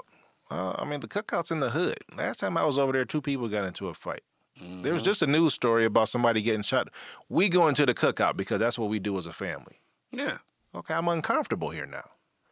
Uh, 0.50 0.74
I 0.78 0.84
mean, 0.84 1.00
the 1.00 1.08
cookout's 1.08 1.50
in 1.50 1.60
the 1.60 1.70
hood. 1.70 1.98
Last 2.16 2.40
time 2.40 2.56
I 2.56 2.64
was 2.64 2.76
over 2.78 2.92
there, 2.92 3.04
two 3.04 3.20
people 3.20 3.48
got 3.48 3.64
into 3.64 3.88
a 3.88 3.94
fight. 3.94 4.22
There 4.56 4.66
Mm-hmm. 4.66 4.92
was 4.92 5.02
just 5.02 5.22
a 5.22 5.26
news 5.26 5.54
story 5.54 5.84
about 5.84 6.08
somebody 6.08 6.42
getting 6.42 6.62
shot. 6.62 6.88
We 7.28 7.48
go 7.48 7.68
into 7.68 7.86
the 7.86 7.94
cookout 7.94 8.36
because 8.36 8.60
that's 8.60 8.78
what 8.78 8.90
we 8.90 8.98
do 8.98 9.16
as 9.16 9.24
a 9.26 9.32
family. 9.32 9.78
Yeah. 10.10 10.38
Okay, 10.74 10.94
I'm 10.94 11.08
uncomfortable 11.08 11.70
here 11.70 11.86
now. 11.86 12.04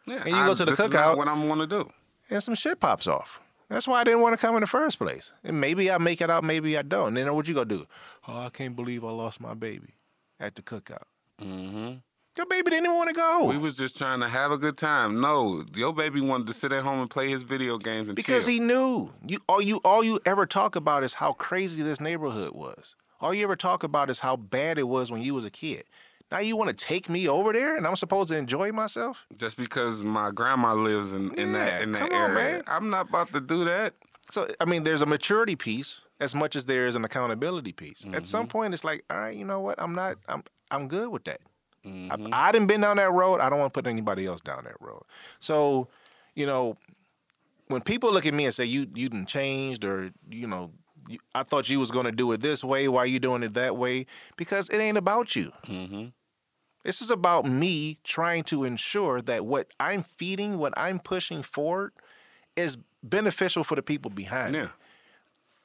Yeah. 0.07 0.23
And 0.25 0.27
you 0.29 0.33
go 0.47 0.55
to 0.55 0.65
the 0.65 0.73
cookout- 0.73 1.17
what 1.17 1.29
I'm 1.29 1.47
going 1.47 1.59
to 1.61 1.67
do. 1.67 1.91
and 2.31 2.43
some 2.43 2.55
shit 2.55 2.81
pops 2.81 3.07
off. 3.07 3.41
That's 3.69 3.87
why 3.87 4.01
I 4.01 4.05
didn't 4.05 4.21
want 4.23 4.33
to 4.39 4.39
come 4.45 4.55
in 4.57 4.63
the 4.63 4.67
first 4.67 4.99
place. 4.99 5.33
And 5.45 5.61
maybe 5.61 5.91
I 5.91 5.99
make 5.99 6.21
it 6.23 6.31
out, 6.31 6.43
maybe 6.43 6.77
I 6.79 6.83
don't. 6.83 7.09
And 7.09 7.17
then 7.19 7.35
what 7.35 7.47
you 7.49 7.55
gonna 7.55 7.67
do? 7.67 7.87
Oh, 8.27 8.39
I 8.39 8.49
can't 8.49 8.75
believe 8.75 9.05
I 9.05 9.11
lost 9.11 9.41
my 9.43 9.53
baby 9.53 9.95
at 10.41 10.55
the 10.55 10.63
cookout. 10.63 11.03
Mm-hmm. 11.43 11.97
Your 12.37 12.47
baby 12.47 12.71
didn't 12.71 12.85
even 12.87 12.97
want 12.97 13.09
to 13.09 13.15
go 13.15 13.47
We 13.47 13.59
was 13.59 13.77
just 13.77 13.99
trying 13.99 14.21
to 14.21 14.29
have 14.29 14.53
a 14.53 14.59
good 14.59 14.79
time. 14.79 15.21
No, 15.21 15.65
your 15.75 15.93
baby 15.93 16.21
wanted 16.21 16.47
to 16.47 16.55
sit 16.55 16.73
at 16.73 16.83
home 16.83 17.01
and 17.01 17.11
play 17.11 17.29
his 17.29 17.43
video 17.43 17.77
games 17.79 18.09
and 18.09 18.17
because 18.17 18.45
chill. 18.47 18.55
he 18.55 18.61
knew. 18.61 19.11
You 19.27 19.41
all 19.49 19.61
you 19.61 19.81
all 19.85 20.03
you 20.03 20.19
ever 20.25 20.47
talk 20.47 20.75
about 20.75 21.05
is 21.05 21.15
how 21.15 21.33
crazy 21.35 21.83
this 21.83 22.01
neighborhood 22.01 22.55
was. 22.55 22.95
All 23.21 23.35
you 23.35 23.43
ever 23.45 23.57
talk 23.57 23.83
about 23.83 24.09
is 24.09 24.21
how 24.21 24.37
bad 24.37 24.79
it 24.79 24.89
was 24.89 25.11
when 25.11 25.21
you 25.21 25.35
was 25.35 25.45
a 25.45 25.51
kid. 25.51 25.85
Now 26.31 26.41
you 26.41 26.57
want 26.57 26.69
to 26.69 26.77
take 26.77 27.09
me 27.09 27.29
over 27.29 27.53
there, 27.53 27.77
and 27.77 27.87
I'm 27.87 27.97
supposed 27.97 28.29
to 28.31 28.37
enjoy 28.37 28.73
myself? 28.73 29.27
just 29.37 29.57
because 29.57 30.03
my 30.03 30.31
grandma 30.31 30.75
lives 30.75 31.13
in, 31.13 31.33
in 31.35 31.53
that 31.53 31.83
in 31.83 31.93
that 31.93 32.11
come 32.11 32.13
on, 32.13 32.31
area. 32.33 32.53
man. 32.53 32.63
I'm 32.67 32.91
not 32.91 33.09
about 33.09 33.33
to 33.33 33.41
do 33.41 33.65
that. 33.65 33.95
So 34.31 34.47
I 34.61 34.65
mean, 34.67 34.85
there's 34.85 35.03
a 35.03 35.07
maturity 35.07 35.57
piece 35.57 36.01
as 36.21 36.35
much 36.35 36.57
as 36.57 36.67
there 36.67 36.87
is 36.87 36.97
an 36.97 37.05
accountability 37.05 37.73
piece. 37.73 38.05
At 38.13 38.27
some 38.27 38.47
point, 38.47 38.75
it's 38.75 38.85
like, 38.85 39.05
all 39.09 39.19
right, 39.19 39.37
you 39.37 39.45
know 39.45 39.61
what? 39.61 39.81
I'm 39.81 39.95
not. 39.95 40.17
I'm. 40.29 40.43
I'm 40.71 40.87
good 40.87 41.09
with 41.09 41.25
that. 41.25 41.41
Mm-hmm. 41.87 42.35
I, 42.35 42.49
I 42.49 42.53
didn't 42.53 42.67
been 42.67 42.83
down 42.83 42.99
that 42.99 43.11
road. 43.11 43.41
I 43.41 43.49
don't 43.49 43.59
want 43.59 43.73
to 43.73 43.79
put 43.83 43.87
anybody 43.87 44.27
else 44.27 44.43
down 44.43 44.65
that 44.65 44.79
road. 44.81 45.03
So, 45.39 45.89
you 46.35 46.45
know, 46.45 46.77
when 47.69 47.81
people 47.81 48.13
look 48.13 48.27
at 48.27 48.35
me 48.35 48.45
and 48.45 48.53
say 48.55 48.67
you 48.67 48.87
you 48.95 49.09
didn't 49.09 49.29
changed 49.29 49.85
or 49.85 50.11
you 50.31 50.47
know. 50.47 50.73
I 51.35 51.43
thought 51.43 51.71
you 51.71 51.81
was 51.81 51.91
gonna 51.91 52.13
do 52.13 52.31
it 52.33 52.43
this 52.43 52.63
way. 52.63 52.87
Why 52.87 53.07
you 53.07 53.19
doing 53.19 53.43
it 53.43 53.55
that 53.55 53.79
way? 53.79 54.05
Because 54.37 54.69
it 54.69 54.77
ain't 54.77 54.99
about 54.99 55.35
you. 55.35 55.53
Mm-hmm. 55.67 56.09
This 56.89 57.03
is 57.03 57.11
about 57.11 57.45
me 57.45 57.99
trying 58.03 58.45
to 58.45 58.65
ensure 58.65 59.21
that 59.21 59.45
what 59.45 59.71
I'm 59.79 60.03
feeding, 60.03 60.57
what 60.57 60.73
I'm 60.75 60.99
pushing 60.99 61.43
forward, 61.43 61.93
is 62.57 62.79
beneficial 63.03 63.63
for 63.63 63.75
the 63.75 63.83
people 63.83 64.11
behind 64.11 64.53
me 64.55 64.61
Yeah. 64.61 64.69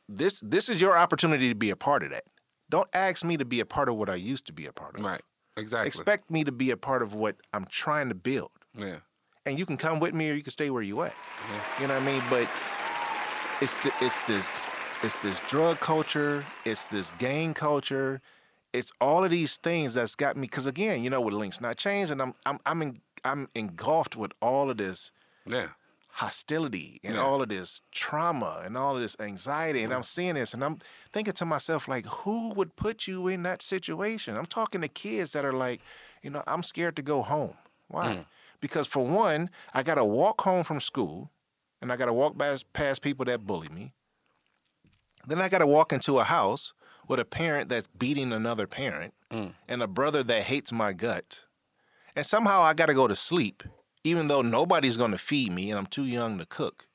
this 0.09 0.41
this 0.41 0.67
is 0.67 0.82
your 0.82 0.97
opportunity 0.97 1.47
to 1.47 1.55
be 1.55 1.69
a 1.69 1.78
part 1.78 2.03
of 2.03 2.09
that. 2.09 2.26
Don't 2.69 2.89
ask 2.93 3.24
me 3.24 3.38
to 3.38 3.45
be 3.45 3.61
a 3.61 3.65
part 3.65 3.88
of 3.88 3.95
what 3.95 4.09
I 4.09 4.15
used 4.15 4.45
to 4.47 4.51
be 4.51 4.65
a 4.65 4.74
part 4.74 4.97
of. 4.97 5.05
Right. 5.05 5.21
Exactly. 5.55 5.88
Expect 5.88 6.30
me 6.30 6.43
to 6.43 6.51
be 6.51 6.71
a 6.71 6.76
part 6.78 7.01
of 7.01 7.13
what 7.13 7.38
I'm 7.53 7.67
trying 7.69 8.09
to 8.09 8.15
build. 8.15 8.51
yeah. 8.76 8.97
And 9.45 9.57
you 9.57 9.65
can 9.65 9.78
come 9.78 10.01
with 10.01 10.13
me 10.13 10.30
or 10.30 10.34
you 10.34 10.43
can 10.43 10.51
stay 10.51 10.69
where 10.71 10.84
you 10.84 11.03
at. 11.03 11.15
Yeah. 11.47 11.61
You 11.80 11.88
know 11.88 11.93
what 11.93 12.03
I 12.03 12.05
mean? 12.05 12.24
But 12.30 12.49
it's 13.61 13.78
the, 13.78 13.93
it's 14.01 14.19
this 14.28 14.65
it's 15.03 15.15
this 15.28 15.39
drug 15.47 15.80
culture, 15.80 16.43
it's 16.65 16.86
this 16.88 17.11
gang 17.17 17.53
culture, 17.53 18.19
it's 18.74 18.91
all 18.99 19.24
of 19.24 19.32
these 19.32 19.57
things 19.57 19.93
that's 19.93 20.15
got 20.15 20.36
me 20.36 20.47
cuz 20.47 20.65
again, 20.67 21.03
you 21.03 21.09
know, 21.09 21.21
with 21.21 21.34
links 21.34 21.61
not 21.61 21.78
changed 21.78 22.11
and 22.11 22.21
I'm 22.21 22.34
I'm 22.45 22.59
I'm 22.65 22.82
in, 22.82 23.01
I'm 23.24 23.47
engulfed 23.55 24.15
with 24.15 24.32
all 24.41 24.69
of 24.69 24.78
this 24.78 25.11
Yeah. 25.45 25.69
hostility 26.09 26.99
and 27.03 27.15
Yeah. 27.15 27.21
all 27.21 27.41
of 27.41 27.49
this 27.49 27.82
trauma 27.91 28.61
and 28.63 28.78
all 28.78 28.95
of 28.95 29.01
this 29.01 29.15
anxiety. 29.19 29.84
And 29.84 29.93
I'm 29.93 30.03
seeing 30.03 30.36
this 30.36 30.53
and 30.53 30.63
I'm 30.63 30.78
thinking 31.11 31.34
to 31.36 31.45
myself, 31.45 31.88
like, 31.88 32.05
who 32.05 32.53
would 32.53 32.76
put 32.76 33.07
you 33.07 33.28
in 33.28 33.43
that 33.43 33.61
situation? 33.61 34.38
I'm 34.38 34.45
talking 34.45 34.82
to 34.82 34.88
kids 34.88 35.34
that 35.34 35.45
are 35.45 35.53
like, 35.53 35.82
You 36.21 36.30
know, 36.30 36.43
I'm 36.47 36.63
scared 36.63 36.95
to 36.95 37.01
go 37.01 37.21
home. 37.21 37.57
Why? 37.89 38.13
Mm. 38.13 38.26
Because 38.61 38.88
for 38.88 39.05
one, 39.05 39.49
I 39.74 39.84
got 39.84 39.95
to 39.95 40.05
walk 40.05 40.41
home 40.41 40.63
from 40.63 40.80
school 40.80 41.32
and 41.82 41.91
I 41.91 41.97
got 41.97 42.05
to 42.05 42.13
walk 42.13 42.38
past, 42.38 42.71
past 42.71 43.01
people 43.01 43.26
that 43.26 43.45
bully 43.45 43.67
me. 43.67 43.91
Then 45.28 45.41
I 45.41 45.49
got 45.49 45.59
to 45.59 45.67
walk 45.67 45.91
into 45.91 46.19
a 46.19 46.24
house 46.24 46.74
with 47.08 47.20
a 47.20 47.26
parent 47.26 47.70
that's 47.70 47.88
beating 47.88 48.32
another 48.34 48.68
parent 48.68 49.14
Mm. 49.32 49.54
and 49.68 49.82
a 49.82 49.88
brother 49.88 50.22
that 50.24 50.43
hates 50.43 50.72
my 50.72 50.93
gut. 50.93 51.43
And 52.16 52.24
somehow 52.26 52.62
I 52.62 52.74
got 52.76 52.86
to 52.86 52.93
go 52.93 53.08
to 53.08 53.16
sleep, 53.16 53.64
even 54.04 54.28
though 54.28 54.41
nobody's 54.43 54.95
going 54.97 55.10
to 55.12 55.18
feed 55.18 55.51
me 55.51 55.72
and 55.72 55.80
I'm 55.80 55.88
too 55.88 56.06
young 56.06 56.38
to 56.38 56.45
cook. 56.45 56.88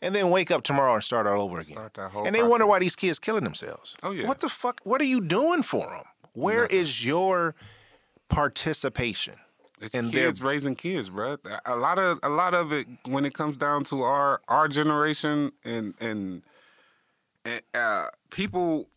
And 0.00 0.14
then 0.14 0.30
wake 0.30 0.50
up 0.50 0.62
tomorrow 0.62 0.94
and 0.94 1.02
start 1.04 1.26
all 1.26 1.42
over 1.42 1.58
again. 1.58 1.76
Start 1.76 1.94
that 1.94 2.10
whole 2.12 2.24
and 2.26 2.34
they 2.34 2.42
wonder 2.44 2.66
why 2.66 2.78
these 2.78 2.94
kids 2.96 3.18
killing 3.18 3.44
themselves. 3.44 3.96
Oh, 4.02 4.12
yeah. 4.12 4.26
What 4.28 4.40
the 4.40 4.48
fuck? 4.48 4.80
What 4.84 5.00
are 5.00 5.04
you 5.04 5.20
doing 5.20 5.62
for 5.62 5.86
them? 5.86 6.04
Where 6.32 6.64
is 6.66 7.04
your 7.04 7.54
participation? 8.28 9.34
It's 9.80 9.94
and 9.94 10.12
kids 10.12 10.42
raising 10.42 10.76
kids, 10.76 11.08
bro. 11.10 11.36
A 11.64 11.74
lot 11.76 11.98
of 11.98 12.20
a 12.22 12.28
lot 12.28 12.54
of 12.54 12.70
it 12.72 12.86
when 13.06 13.24
it 13.24 13.32
comes 13.34 13.56
down 13.56 13.82
to 13.84 14.02
our 14.02 14.40
our 14.48 14.68
generation 14.68 15.52
and 15.64 15.94
and, 16.00 16.42
and 17.44 17.62
uh, 17.74 18.06
people. 18.30 18.88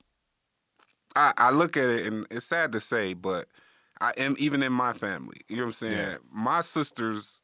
I, 1.15 1.33
I 1.37 1.51
look 1.51 1.77
at 1.77 1.89
it 1.89 2.05
and 2.07 2.25
it's 2.31 2.45
sad 2.45 2.71
to 2.71 2.79
say, 2.79 3.13
but 3.13 3.47
I 4.01 4.13
am 4.17 4.35
even 4.39 4.63
in 4.63 4.73
my 4.73 4.93
family. 4.93 5.37
You 5.47 5.57
know 5.57 5.63
what 5.63 5.67
I'm 5.67 5.73
saying? 5.73 5.93
Yeah. 5.97 6.15
My 6.31 6.61
sisters 6.61 7.41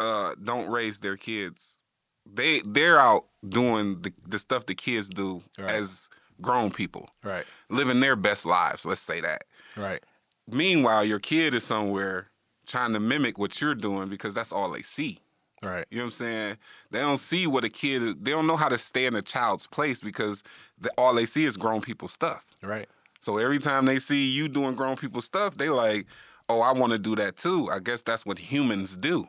uh, 0.00 0.34
don't 0.42 0.68
raise 0.70 1.00
their 1.00 1.16
kids. 1.16 1.80
They 2.26 2.60
they're 2.60 2.98
out 2.98 3.26
doing 3.46 4.00
the, 4.02 4.12
the 4.26 4.38
stuff 4.38 4.66
the 4.66 4.74
kids 4.74 5.08
do 5.10 5.42
Right. 5.58 5.70
as 5.70 6.08
grown 6.40 6.70
people, 6.70 7.10
Right. 7.22 7.44
living 7.68 8.00
their 8.00 8.16
best 8.16 8.46
lives. 8.46 8.84
Let's 8.86 9.00
say 9.00 9.20
that. 9.20 9.44
Right. 9.76 10.02
Meanwhile, 10.50 11.04
your 11.04 11.18
kid 11.20 11.54
is 11.54 11.64
somewhere 11.64 12.28
trying 12.66 12.92
to 12.94 13.00
mimic 13.00 13.38
what 13.38 13.60
you're 13.60 13.74
doing 13.74 14.08
because 14.08 14.32
that's 14.34 14.52
all 14.52 14.70
they 14.70 14.82
see. 14.82 15.18
Right. 15.62 15.86
You 15.90 15.98
know 15.98 16.04
what 16.04 16.08
I'm 16.08 16.12
saying? 16.12 16.56
They 16.90 17.00
don't 17.00 17.18
see 17.18 17.46
what 17.46 17.64
a 17.64 17.68
kid. 17.70 18.24
They 18.24 18.30
don't 18.32 18.46
know 18.46 18.56
how 18.56 18.68
to 18.68 18.78
stay 18.78 19.06
in 19.06 19.14
a 19.14 19.22
child's 19.22 19.66
place 19.66 20.00
because 20.00 20.42
the, 20.80 20.90
all 20.98 21.14
they 21.14 21.26
see 21.26 21.44
is 21.44 21.56
grown 21.56 21.80
people 21.80 22.08
stuff. 22.08 22.44
Right. 22.62 22.88
So 23.20 23.38
every 23.38 23.58
time 23.58 23.86
they 23.86 23.98
see 23.98 24.26
you 24.28 24.48
doing 24.48 24.74
grown 24.74 24.96
people 24.96 25.22
stuff, 25.22 25.56
they 25.56 25.70
like, 25.70 26.06
oh, 26.48 26.60
I 26.60 26.72
want 26.72 26.92
to 26.92 26.98
do 26.98 27.16
that 27.16 27.36
too. 27.36 27.68
I 27.70 27.78
guess 27.78 28.02
that's 28.02 28.26
what 28.26 28.38
humans 28.38 28.96
do, 28.98 29.28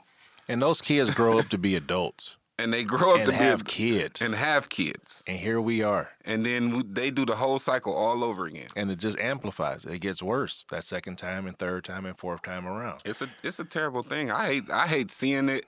And 0.50 0.62
those 0.62 0.82
kids 0.82 1.10
grow 1.14 1.40
up 1.40 1.48
to 1.50 1.58
be 1.58 1.76
adults 1.76 2.36
and 2.58 2.74
they 2.74 2.84
grow 2.84 3.14
up 3.14 3.18
and 3.20 3.26
to 3.28 3.34
have 3.34 3.66
be 3.66 3.72
kids. 3.72 4.22
and 4.22 4.34
have 4.34 4.70
kids, 4.70 5.24
and 5.28 5.38
here 5.38 5.60
we 5.60 5.84
are. 5.84 6.10
and 6.24 6.46
then 6.46 6.84
they 6.94 7.12
do 7.12 7.26
the 7.26 7.36
whole 7.36 7.60
cycle 7.60 7.94
all 7.94 8.24
over 8.24 8.46
again. 8.46 8.68
And 8.76 8.90
it 8.90 8.98
just 8.98 9.20
amplifies. 9.20 9.86
It 9.86 10.00
gets 10.00 10.24
worse 10.24 10.66
that 10.72 10.84
second 10.84 11.18
time 11.18 11.48
and 11.48 11.58
third 11.58 11.84
time 11.84 12.06
and 12.06 12.18
fourth 12.18 12.42
time 12.44 12.66
around. 12.68 13.02
It's 13.06 13.22
a 13.22 13.30
it's 13.44 13.60
a 13.60 13.66
terrible 13.66 14.04
thing. 14.04 14.32
I 14.32 14.46
hate 14.48 14.72
I 14.72 14.88
hate 14.88 15.12
seeing 15.12 15.50
it. 15.50 15.66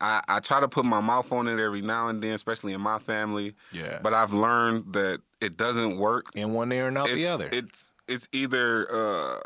I, 0.00 0.22
I 0.28 0.40
try 0.40 0.60
to 0.60 0.68
put 0.68 0.84
my 0.84 1.00
mouth 1.00 1.30
on 1.32 1.46
it 1.48 1.58
every 1.60 1.82
now 1.82 2.08
and 2.08 2.22
then, 2.22 2.32
especially 2.32 2.72
in 2.72 2.80
my 2.80 2.98
family. 2.98 3.54
Yeah. 3.72 3.98
But 4.02 4.14
I've 4.14 4.32
learned 4.32 4.92
that 4.94 5.20
it 5.40 5.56
doesn't 5.56 5.98
work. 5.98 6.26
In 6.34 6.52
one 6.54 6.72
ear 6.72 6.88
and 6.88 6.96
out 6.98 7.08
it's, 7.08 7.16
the 7.16 7.26
other. 7.26 7.48
It's 7.52 7.94
it's 8.08 8.28
either 8.32 8.88
uh, 8.90 9.40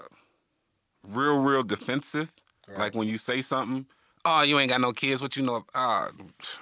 real 1.02 1.38
real 1.38 1.62
defensive, 1.62 2.32
like 2.76 2.94
when 2.94 3.08
you 3.08 3.18
say 3.18 3.40
something. 3.42 3.86
Oh, 4.26 4.42
you 4.42 4.58
ain't 4.58 4.70
got 4.70 4.80
no 4.80 4.92
kids. 4.92 5.20
What 5.20 5.36
you 5.36 5.42
know? 5.42 5.66
Uh, 5.74 6.08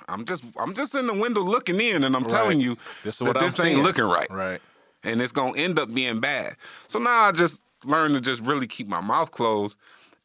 I'm 0.09 0.25
just 0.25 0.43
I'm 0.59 0.75
just 0.75 0.95
in 0.95 1.07
the 1.07 1.15
window 1.15 1.43
looking 1.43 1.81
in, 1.81 2.03
and 2.05 2.17
I'm 2.17 2.25
telling 2.25 2.61
you 2.61 2.77
This 3.05 3.19
that 3.19 3.27
what 3.27 3.37
I'm 3.37 3.45
this 3.45 3.61
ain't 3.61 3.75
seeing. 3.75 3.83
looking 3.85 4.05
right 4.05 4.31
Right. 4.31 4.61
and 5.05 5.21
it's 5.21 5.33
gonna 5.33 5.57
end 5.57 5.79
up 5.79 5.93
being 5.93 6.19
bad. 6.19 6.57
So 6.89 6.99
now 6.99 7.23
I 7.25 7.33
just 7.33 7.63
learned 7.85 8.15
to 8.15 8.21
just 8.21 8.43
really 8.43 8.67
keep 8.67 8.89
my 8.89 9.01
mouth 9.01 9.31
closed 9.31 9.77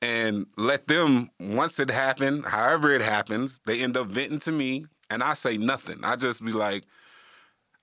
and 0.01 0.45
let 0.57 0.87
them 0.87 1.29
once 1.39 1.79
it 1.79 1.89
happened, 1.89 2.45
however 2.45 2.91
it 2.91 3.01
happens, 3.01 3.61
they 3.65 3.81
end 3.81 3.97
up 3.97 4.07
venting 4.07 4.39
to 4.39 4.51
me 4.51 4.85
and 5.09 5.23
I 5.23 5.33
say 5.33 5.57
nothing. 5.57 5.99
I 6.03 6.15
just 6.15 6.43
be 6.45 6.51
like, 6.51 6.83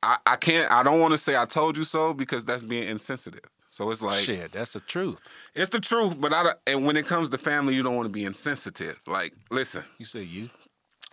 I, 0.03 0.19
I 0.27 0.37
can't 0.37 0.71
I 0.71 0.83
don't 0.83 1.01
wanna 1.01 1.19
say 1.19 1.37
I 1.37 1.45
told 1.45 1.77
you 1.79 1.85
so 1.85 2.15
because 2.15 2.45
that's 2.45 2.63
being 2.63 2.89
insensitive. 2.89 3.41
So 3.69 3.91
it's 3.91 4.03
like 4.03 4.23
Shit, 4.23 4.53
that's 4.53 4.75
the 4.75 4.81
truth. 4.81 5.21
it's 5.55 5.71
the 5.71 5.81
truth, 5.81 6.21
but 6.21 6.33
I 6.33 6.53
and 6.67 6.87
when 6.87 6.97
it 6.97 7.07
comes 7.07 7.31
to 7.31 7.39
family, 7.39 7.75
you 7.75 7.83
don't 7.83 7.97
want 7.97 8.07
to 8.07 8.13
be 8.13 8.25
insensitive. 8.25 9.01
Like, 9.07 9.33
listen, 9.51 9.83
You 9.99 10.05
say 10.07 10.23
you? 10.23 10.51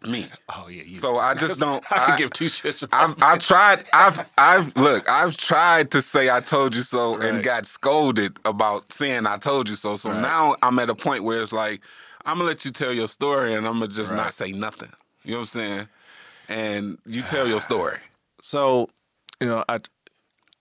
Me. 0.04 0.26
Oh 0.56 0.68
yeah, 0.68 0.84
you. 0.84 0.96
So 0.96 1.18
I 1.18 1.34
just 1.44 1.60
don't. 1.60 1.84
I 1.92 2.14
I- 2.14 2.18
give 2.18 2.32
two 2.32 2.46
shits 2.46 2.88
I've 2.92 3.16
I've 3.22 3.40
tried 3.40 3.84
I've 3.94 4.30
I've 4.38 4.76
look 4.78 5.08
I've 5.10 5.38
tried 5.38 5.92
to 5.92 6.02
say 6.02 6.30
I 6.30 6.40
told 6.40 6.76
you 6.76 6.82
so 6.82 7.18
and 7.20 7.44
got 7.44 7.66
scolded 7.66 8.38
about 8.46 8.92
saying 8.92 9.26
I 9.28 9.38
told 9.38 9.70
you 9.70 9.76
so. 9.76 9.96
So 9.96 10.12
Right. 10.12 10.22
now 10.22 10.56
I'm 10.64 10.80
at 10.80 10.90
a 10.90 10.96
point 10.96 11.24
where 11.24 11.42
it's 11.42 11.52
like 11.54 11.82
I'm 12.26 12.38
gonna 12.38 12.48
let 12.50 12.66
you 12.66 12.72
tell 12.72 12.94
your 12.94 13.08
story 13.08 13.54
and 13.54 13.66
I'm 13.68 13.74
gonna 13.74 13.88
just 13.88 14.10
Right. 14.12 14.18
not 14.18 14.34
say 14.34 14.52
nothing. 14.52 14.92
You 15.24 15.32
know 15.34 15.38
what 15.38 15.42
I'm 15.44 15.48
saying? 15.48 15.88
And 16.50 16.98
you 17.06 17.22
tell 17.22 17.48
your 17.48 17.62
story. 17.70 17.98
So, 18.42 18.90
you 19.40 19.48
know, 19.48 19.64
I 19.70 19.80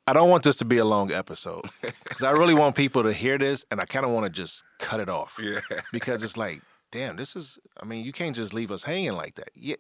I 0.07 0.13
don't 0.13 0.29
want 0.29 0.43
this 0.43 0.57
to 0.57 0.65
be 0.65 0.79
a 0.79 0.85
long 0.85 1.13
episode 1.13 1.65
because 1.83 2.23
I 2.23 2.33
really 2.33 2.55
want 2.55 2.75
people 2.75 3.05
to 3.05 3.13
hear 3.13 3.39
this, 3.39 3.65
and 3.71 3.81
I 3.81 3.85
kind 3.85 4.05
of 4.05 4.11
want 4.11 4.25
to 4.25 4.31
just 4.31 4.65
cut 4.81 4.99
it 4.99 5.09
off. 5.09 5.39
Yeah. 5.41 5.61
Because 5.93 6.25
it's 6.25 6.37
like, 6.37 6.63
damn, 6.91 7.17
this 7.17 7.37
is. 7.37 7.59
I 7.81 7.85
mean, 7.85 8.05
you 8.05 8.13
can't 8.13 8.37
just 8.37 8.55
leave 8.55 8.71
us 8.71 8.83
hanging 8.83 9.13
like 9.13 9.35
that. 9.37 9.51
Yeah, 9.55 9.77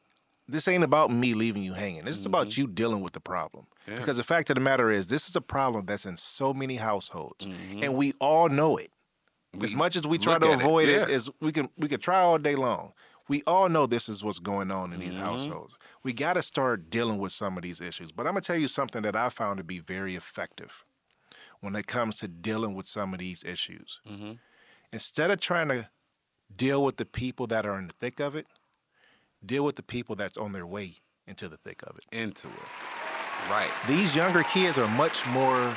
this 0.51 0.69
ain't 0.69 0.85
about 0.85 1.11
me 1.11 1.35
leaving 1.35 1.63
you 1.63 1.75
hanging. 1.75 2.05
This 2.05 2.19
is 2.19 2.27
about 2.27 2.49
mm-hmm. 2.49 2.61
you 2.63 2.67
dealing 2.67 3.01
with 3.01 3.13
the 3.13 3.21
problem. 3.21 3.67
Because 3.87 4.17
the 4.17 4.23
fact 4.23 4.51
of 4.51 4.55
the 4.55 4.61
matter 4.61 4.91
is, 4.91 5.09
this 5.09 5.29
is 5.29 5.37
a 5.37 5.41
problem 5.41 5.87
that's 5.87 6.07
in 6.07 6.17
so 6.17 6.53
many 6.53 6.77
households, 6.77 7.47
mm-hmm. 7.47 7.83
and 7.83 7.95
we 7.95 8.15
all 8.21 8.49
know 8.49 8.77
it. 8.77 8.91
as 9.63 9.75
much 9.75 9.97
as 9.97 10.07
we 10.07 10.19
try 10.19 10.39
to 10.39 10.47
at 10.47 10.61
it, 10.61 10.65
avoid 10.65 10.89
it, 10.89 11.11
as 11.11 11.29
we 11.41 11.53
can, 11.53 11.69
we 11.77 11.89
could 11.89 12.03
try 12.03 12.21
all 12.21 12.39
day 12.39 12.55
long. 12.55 12.93
We 13.29 13.43
all 13.47 13.69
know 13.69 13.87
this 13.87 14.09
is 14.09 14.25
what's 14.25 14.41
going 14.41 14.71
on 14.73 14.93
in 14.93 15.01
these 15.01 15.15
mm-hmm. 15.15 15.23
households. 15.23 15.77
We 16.03 16.13
got 16.13 16.35
to 16.35 16.43
start 16.43 16.91
dealing 16.91 17.19
with 17.19 17.31
some 17.31 17.57
of 17.57 17.63
these 17.63 17.81
issues. 17.81 18.11
But 18.11 18.27
I'm 18.27 18.33
gonna 18.33 18.41
tell 18.41 18.57
you 18.57 18.69
something 18.69 19.03
that 19.03 19.15
I 19.15 19.29
found 19.29 19.59
to 19.59 19.65
be 19.65 19.79
very 19.79 20.17
effective 20.17 20.85
when 21.61 21.77
it 21.77 21.87
comes 21.87 22.17
to 22.19 22.29
dealing 22.29 22.75
with 22.75 22.89
some 22.89 23.13
of 23.13 23.21
these 23.21 23.45
issues. 23.45 24.01
Instead 24.93 25.31
of 25.31 25.39
trying 25.41 25.69
to 25.69 25.89
deal 26.61 26.85
with 26.85 26.99
the 26.99 27.07
people 27.07 27.47
that 27.47 27.65
are 27.65 27.79
in 27.79 27.87
the 27.87 27.95
thick 27.95 28.21
of 28.21 28.37
it, 28.37 28.47
deal 29.45 29.65
with 29.65 29.77
the 29.77 29.83
people 29.83 30.15
that's 30.15 30.37
on 30.37 30.53
their 30.53 30.67
way 30.67 30.97
into 31.27 31.49
the 31.49 31.57
thick 31.57 31.83
of 31.85 31.97
it. 31.97 32.05
Into 32.15 32.49
it. 32.49 33.49
Right. 33.49 33.71
These 33.89 34.15
younger 34.15 34.43
kids 34.43 34.77
are 34.77 34.87
much 34.89 35.27
more 35.29 35.75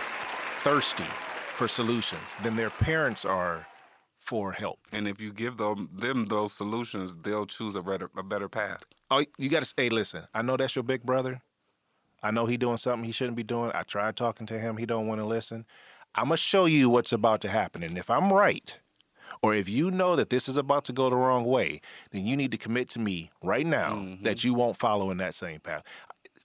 thirsty 0.62 1.08
for 1.56 1.70
solutions 1.70 2.36
than 2.44 2.58
their 2.58 2.70
parents 2.70 3.24
are 3.24 3.66
for 4.18 4.52
help. 4.52 4.80
And 4.92 5.08
if 5.08 5.22
you 5.22 5.32
give 5.32 5.56
them 5.56 5.88
them 5.94 6.26
those 6.26 6.52
solutions, 6.52 7.16
they'll 7.16 7.46
choose 7.46 7.76
a 7.76 7.82
better 7.82 8.10
a 8.18 8.24
better 8.24 8.50
path. 8.50 8.84
Oh, 9.10 9.24
you 9.38 9.48
got 9.48 9.62
to 9.62 9.74
say, 9.78 9.88
listen. 9.88 10.24
I 10.34 10.42
know 10.42 10.58
that's 10.58 10.76
your 10.76 10.84
big 10.84 11.04
brother. 11.04 11.42
I 12.22 12.32
know 12.32 12.46
he 12.46 12.58
doing 12.58 12.78
something 12.78 13.06
he 13.06 13.14
shouldn't 13.14 13.38
be 13.38 13.44
doing. 13.44 13.72
I 13.74 13.84
tried 13.84 14.18
talking 14.18 14.48
to 14.48 14.60
him. 14.60 14.76
He 14.76 14.86
don't 14.86 15.08
want 15.08 15.22
to 15.22 15.26
listen. 15.26 15.66
I'm 16.14 16.26
gonna 16.26 16.38
show 16.38 16.66
you 16.66 16.90
what's 16.90 17.14
about 17.14 17.40
to 17.42 17.50
happen, 17.50 17.84
and 17.84 17.98
if 17.98 18.10
I'm 18.10 18.32
right, 18.32 18.78
or 19.44 19.54
if 19.54 19.68
you 19.68 19.92
know 19.92 20.16
that 20.16 20.30
this 20.30 20.48
is 20.48 20.56
about 20.58 20.86
to 20.86 20.94
go 20.94 21.10
the 21.10 21.16
wrong 21.18 21.44
way, 21.44 21.82
then 22.12 22.26
you 22.26 22.36
need 22.38 22.50
to 22.52 22.58
commit 22.58 22.90
to 22.90 23.00
me 23.00 23.30
right 23.44 23.66
now 23.66 23.96
mm-hmm. 23.96 24.24
that 24.24 24.44
you 24.44 24.54
won't 24.54 24.78
follow 24.78 25.12
in 25.12 25.18
that 25.18 25.36
same 25.36 25.60
path. 25.60 25.84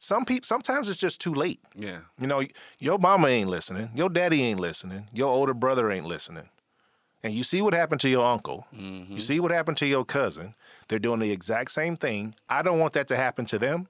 Some 0.01 0.25
people, 0.25 0.47
sometimes 0.47 0.89
it's 0.89 0.99
just 0.99 1.21
too 1.21 1.33
late. 1.33 1.61
Yeah. 1.75 2.01
You 2.21 2.27
know, 2.27 2.43
your 2.79 2.99
mama 2.99 3.29
ain't 3.29 3.49
listening. 3.49 3.91
Your 3.95 4.09
daddy 4.09 4.43
ain't 4.43 4.61
listening. 4.61 5.07
Your 5.13 5.29
older 5.29 5.55
brother 5.55 5.91
ain't 5.91 6.07
listening. 6.07 6.49
And 7.23 7.35
you 7.35 7.43
see 7.43 7.63
what 7.63 7.73
happened 7.75 8.01
to 8.03 8.09
your 8.09 8.25
uncle. 8.25 8.67
Mm-hmm. 8.75 9.15
You 9.15 9.21
see 9.21 9.41
what 9.41 9.51
happened 9.51 9.77
to 9.79 9.87
your 9.87 10.05
cousin. 10.05 10.55
They're 10.89 10.99
doing 11.01 11.21
the 11.21 11.33
exact 11.33 11.71
same 11.73 11.97
thing. 11.97 12.35
I 12.49 12.63
don't 12.63 12.79
want 12.79 12.93
that 12.95 13.09
to 13.09 13.17
happen 13.17 13.45
to 13.47 13.59
them, 13.59 13.89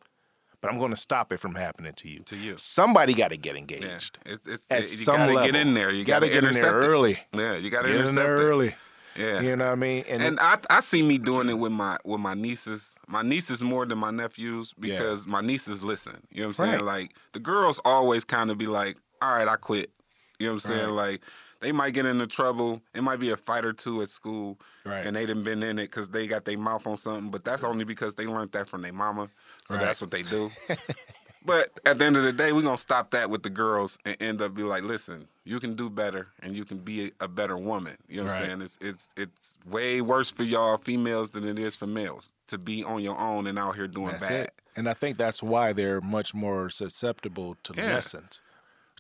but 0.63 0.71
I'm 0.73 0.79
going 0.79 0.91
to 0.91 0.97
stop 0.97 1.31
it 1.33 1.39
from 1.41 1.55
happening 1.55 1.93
to 1.95 2.09
you. 2.09 2.21
To 2.21 2.37
you. 2.37 2.55
Somebody 2.57 3.13
got 3.13 3.29
to 3.29 3.37
get 3.37 3.55
engaged. 3.57 4.19
Yeah. 4.25 4.33
It's, 4.33 4.47
it's 4.47 4.67
At 4.71 4.83
you 4.83 4.89
some 4.89 5.17
gotta 5.17 5.35
level. 5.35 5.53
get 5.53 5.61
in 5.61 5.75
there. 5.75 5.91
You 5.91 6.05
Gotta 6.05 6.27
gotta, 6.27 6.41
get 6.41 6.57
in 6.57 6.61
there 6.61 6.81
it. 6.81 6.87
early. 6.87 7.19
Yeah, 7.35 7.57
you 7.57 7.69
Get 7.71 7.85
in 7.85 7.93
intercept 7.93 8.15
there 8.17 8.37
it. 8.37 8.45
early. 8.45 8.75
Yeah. 9.19 9.41
You 9.41 9.57
know 9.57 9.65
what 9.67 9.73
I 9.73 9.77
mean? 9.77 10.05
And, 10.09 10.23
And 10.23 10.39
I 10.41 10.59
I 10.71 10.81
see 10.81 11.03
me 11.03 11.19
doing 11.19 11.49
it 11.49 11.59
with 11.59 11.73
my 11.73 11.99
with 12.05 12.21
my 12.21 12.35
nieces. 12.35 12.97
My 13.09 13.23
nieces 13.23 13.61
more 13.63 13.85
than 13.85 13.99
my 13.99 14.11
nephews 14.13 14.73
because 14.79 15.27
my 15.27 15.41
nieces 15.41 15.83
listen. 15.83 16.17
You 16.31 16.43
know 16.43 16.49
what 16.49 16.61
I'm 16.61 16.67
saying? 16.67 16.85
Right. 16.85 17.01
Like 17.03 17.15
the 17.33 17.41
girls 17.41 17.81
always 17.85 18.25
kind 18.25 18.51
of 18.51 18.59
be 18.59 18.67
like, 18.69 18.97
"All 19.21 19.37
right, 19.37 19.49
I 19.49 19.57
quit." 19.57 19.91
You 20.39 20.47
know 20.47 20.55
what 20.55 20.65
I'm 20.67 20.73
saying? 20.73 20.91
Like 20.91 21.23
they 21.61 21.73
might 21.73 21.93
get 21.95 22.07
into 22.07 22.29
trouble. 22.29 22.81
It 22.95 23.03
might 23.03 23.19
be 23.19 23.31
a 23.31 23.37
fight 23.37 23.65
or 23.65 23.73
two 23.73 24.01
at 24.03 24.09
school, 24.11 24.57
Right. 24.87 25.05
and 25.05 25.17
they 25.17 25.27
done 25.27 25.43
been 25.43 25.61
in 25.65 25.81
it 25.81 25.91
because 25.91 26.11
they 26.11 26.29
got 26.29 26.45
their 26.45 26.57
mouth 26.57 26.87
on 26.87 26.97
something. 26.97 27.33
But 27.33 27.45
that's 27.45 27.65
only 27.65 27.85
because 27.85 28.15
they 28.15 28.27
learned 28.27 28.53
that 28.53 28.69
from 28.69 28.83
their 28.83 28.93
mama. 28.93 29.29
So 29.67 29.75
Right. 29.75 29.83
that's 29.85 30.01
what 30.01 30.13
they 30.13 30.23
do. 30.23 30.53
but 31.45 31.69
at 31.87 31.99
the 31.99 32.05
end 32.05 32.17
of 32.17 32.23
the 32.25 32.33
day, 32.33 32.53
we're 32.53 32.63
gonna 32.63 32.79
stop 32.79 33.11
that 33.13 33.31
with 33.31 33.43
the 33.43 33.51
girls 33.51 33.99
and 34.05 34.17
end 34.21 34.41
up 34.43 34.55
be 34.55 34.63
like, 34.63 34.83
listen, 34.83 35.29
you 35.45 35.61
can 35.61 35.75
do 35.75 35.89
better 35.89 36.29
and 36.43 36.55
you 36.57 36.65
can 36.65 36.79
be 36.79 37.13
a, 37.21 37.29
better 37.29 37.57
woman. 37.57 37.97
You 38.09 38.19
know 38.19 38.25
what 38.25 38.33
Right. 38.35 38.43
I'm 38.43 38.49
saying? 38.49 38.63
It's 38.63 38.79
it's 38.81 39.09
it's 39.17 39.59
way 39.67 40.01
worse 40.01 40.31
for 40.31 40.43
y'all 40.43 40.77
females 40.79 41.31
than 41.31 41.47
it 41.49 41.59
is 41.59 41.75
for 41.75 41.87
males 41.87 42.35
to 42.49 42.59
be 42.59 42.85
on 42.85 43.03
your 43.03 43.17
own 43.19 43.47
and 43.47 43.59
out 43.59 43.77
here 43.77 43.89
doing 43.89 44.11
that's 44.13 44.29
bad. 44.29 44.45
it. 44.47 44.55
And 44.77 44.89
I 44.89 44.95
think 44.95 45.17
that's 45.17 45.43
why 45.43 45.73
they're 45.73 46.01
much 46.01 46.35
more 46.35 46.71
susceptible 46.71 47.57
to 47.65 47.75
Yeah. 47.77 47.87
lessons, 47.95 48.41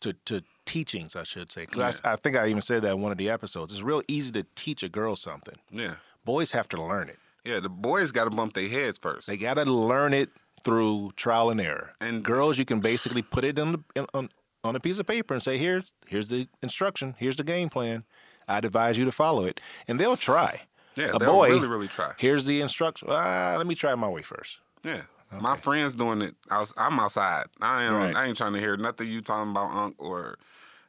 to 0.01 0.12
to 0.24 0.43
teachings, 0.64 1.16
I 1.16 1.22
should 1.24 1.51
say. 1.53 1.62
Because 1.64 2.01
I, 2.05 2.12
I 2.12 2.16
think 2.16 2.36
I 2.36 2.47
even 2.49 2.62
said 2.62 2.82
that 2.82 2.93
in 2.93 3.01
one 3.01 3.12
of 3.12 3.18
the 3.18 3.30
episodes. 3.30 3.72
It's 3.72 3.82
real 3.82 4.03
easy 4.09 4.32
to 4.32 4.47
teach 4.55 4.82
a 4.82 4.89
girl 4.89 5.16
something. 5.16 5.57
Yeah. 5.72 5.97
Boys 6.24 6.53
have 6.53 6.68
to 6.70 6.82
learn 6.82 7.09
it. 7.09 7.18
Yeah, 7.45 7.61
the 7.61 7.70
boys 7.70 8.11
got 8.12 8.24
to 8.24 8.30
bump 8.30 8.53
their 8.53 8.68
heads 8.68 8.99
first. 8.99 9.26
They 9.28 9.39
got 9.39 9.55
to 9.55 9.64
learn 9.64 10.12
it 10.12 10.28
through 10.64 11.12
trial 11.16 11.50
and 11.50 11.61
error. 11.61 11.94
And- 12.00 12.24
girls, 12.24 12.59
you 12.59 12.64
can 12.64 12.80
basically 12.80 13.22
put 13.22 13.44
it 13.44 13.59
in, 13.59 13.72
the, 13.72 13.80
in 13.94 14.06
on 14.14 14.30
on 14.64 14.74
a 14.74 14.80
piece 14.80 14.98
of 14.98 15.06
paper 15.06 15.34
and 15.34 15.42
say, 15.42 15.56
"Here's 15.56 15.92
here's 16.06 16.28
the 16.28 16.48
instruction. 16.62 17.14
Here's 17.18 17.36
the 17.36 17.44
game 17.44 17.68
plan. 17.68 18.04
I'd 18.48 18.64
advise 18.64 18.98
you 18.98 19.04
to 19.04 19.12
follow 19.12 19.44
it." 19.44 19.61
And 19.86 19.98
they'll 20.00 20.16
try. 20.16 20.62
yeah, 20.96 21.11
a 21.14 21.18
they'll 21.18 21.32
boy, 21.32 21.50
really, 21.50 21.68
really 21.68 21.88
try. 21.88 22.12
Here's 22.18 22.44
the 22.44 22.61
instruction. 22.61 23.09
Ah, 23.11 23.54
let 23.56 23.66
me 23.66 23.74
try 23.74 23.94
my 23.94 24.09
way 24.09 24.22
first. 24.22 24.59
Yeah. 24.84 25.02
My 25.40 25.59
friends 25.59 25.94
doing 25.94 26.22
it. 26.22 26.34
I 26.50 26.59
was, 26.61 26.72
I'm 26.78 26.98
outside. 26.98 27.44
I 27.61 27.84
ain't. 27.84 27.92
Right. 27.92 28.16
I 28.16 28.26
ain't 28.26 28.36
trying 28.38 28.54
to 28.54 28.61
hear 28.61 28.76
nothing 28.78 29.09
you 29.09 29.20
talking 29.20 29.50
about, 29.50 29.70
Unc, 29.70 29.94
or 29.98 30.38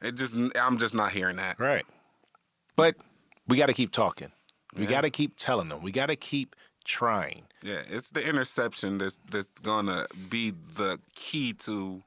it 0.01 0.15
just. 0.15 0.36
I'm 0.59 0.78
just 0.78 0.95
not 0.95 1.11
hearing 1.11 1.36
that. 1.36 1.59
Right. 1.59 1.86
But 2.78 2.95
we 3.47 3.57
got 3.57 3.65
to 3.65 3.74
keep 3.74 3.91
talking. 3.91 4.32
We 4.78 4.86
got 4.86 5.01
to 5.01 5.09
keep 5.09 5.34
telling 5.36 5.67
them. 5.67 5.82
We 5.82 5.91
got 5.91 6.05
to 6.05 6.15
keep 6.15 6.55
trying. 6.90 7.44
Yeah, 7.62 7.82
it's 7.88 8.10
the 8.10 8.28
interception 8.28 8.98
that's 8.98 9.20
that's 9.30 9.60
gonna 9.60 10.08
be 10.30 10.52
the 10.52 11.00
key 11.16 11.54
to 11.66 12.04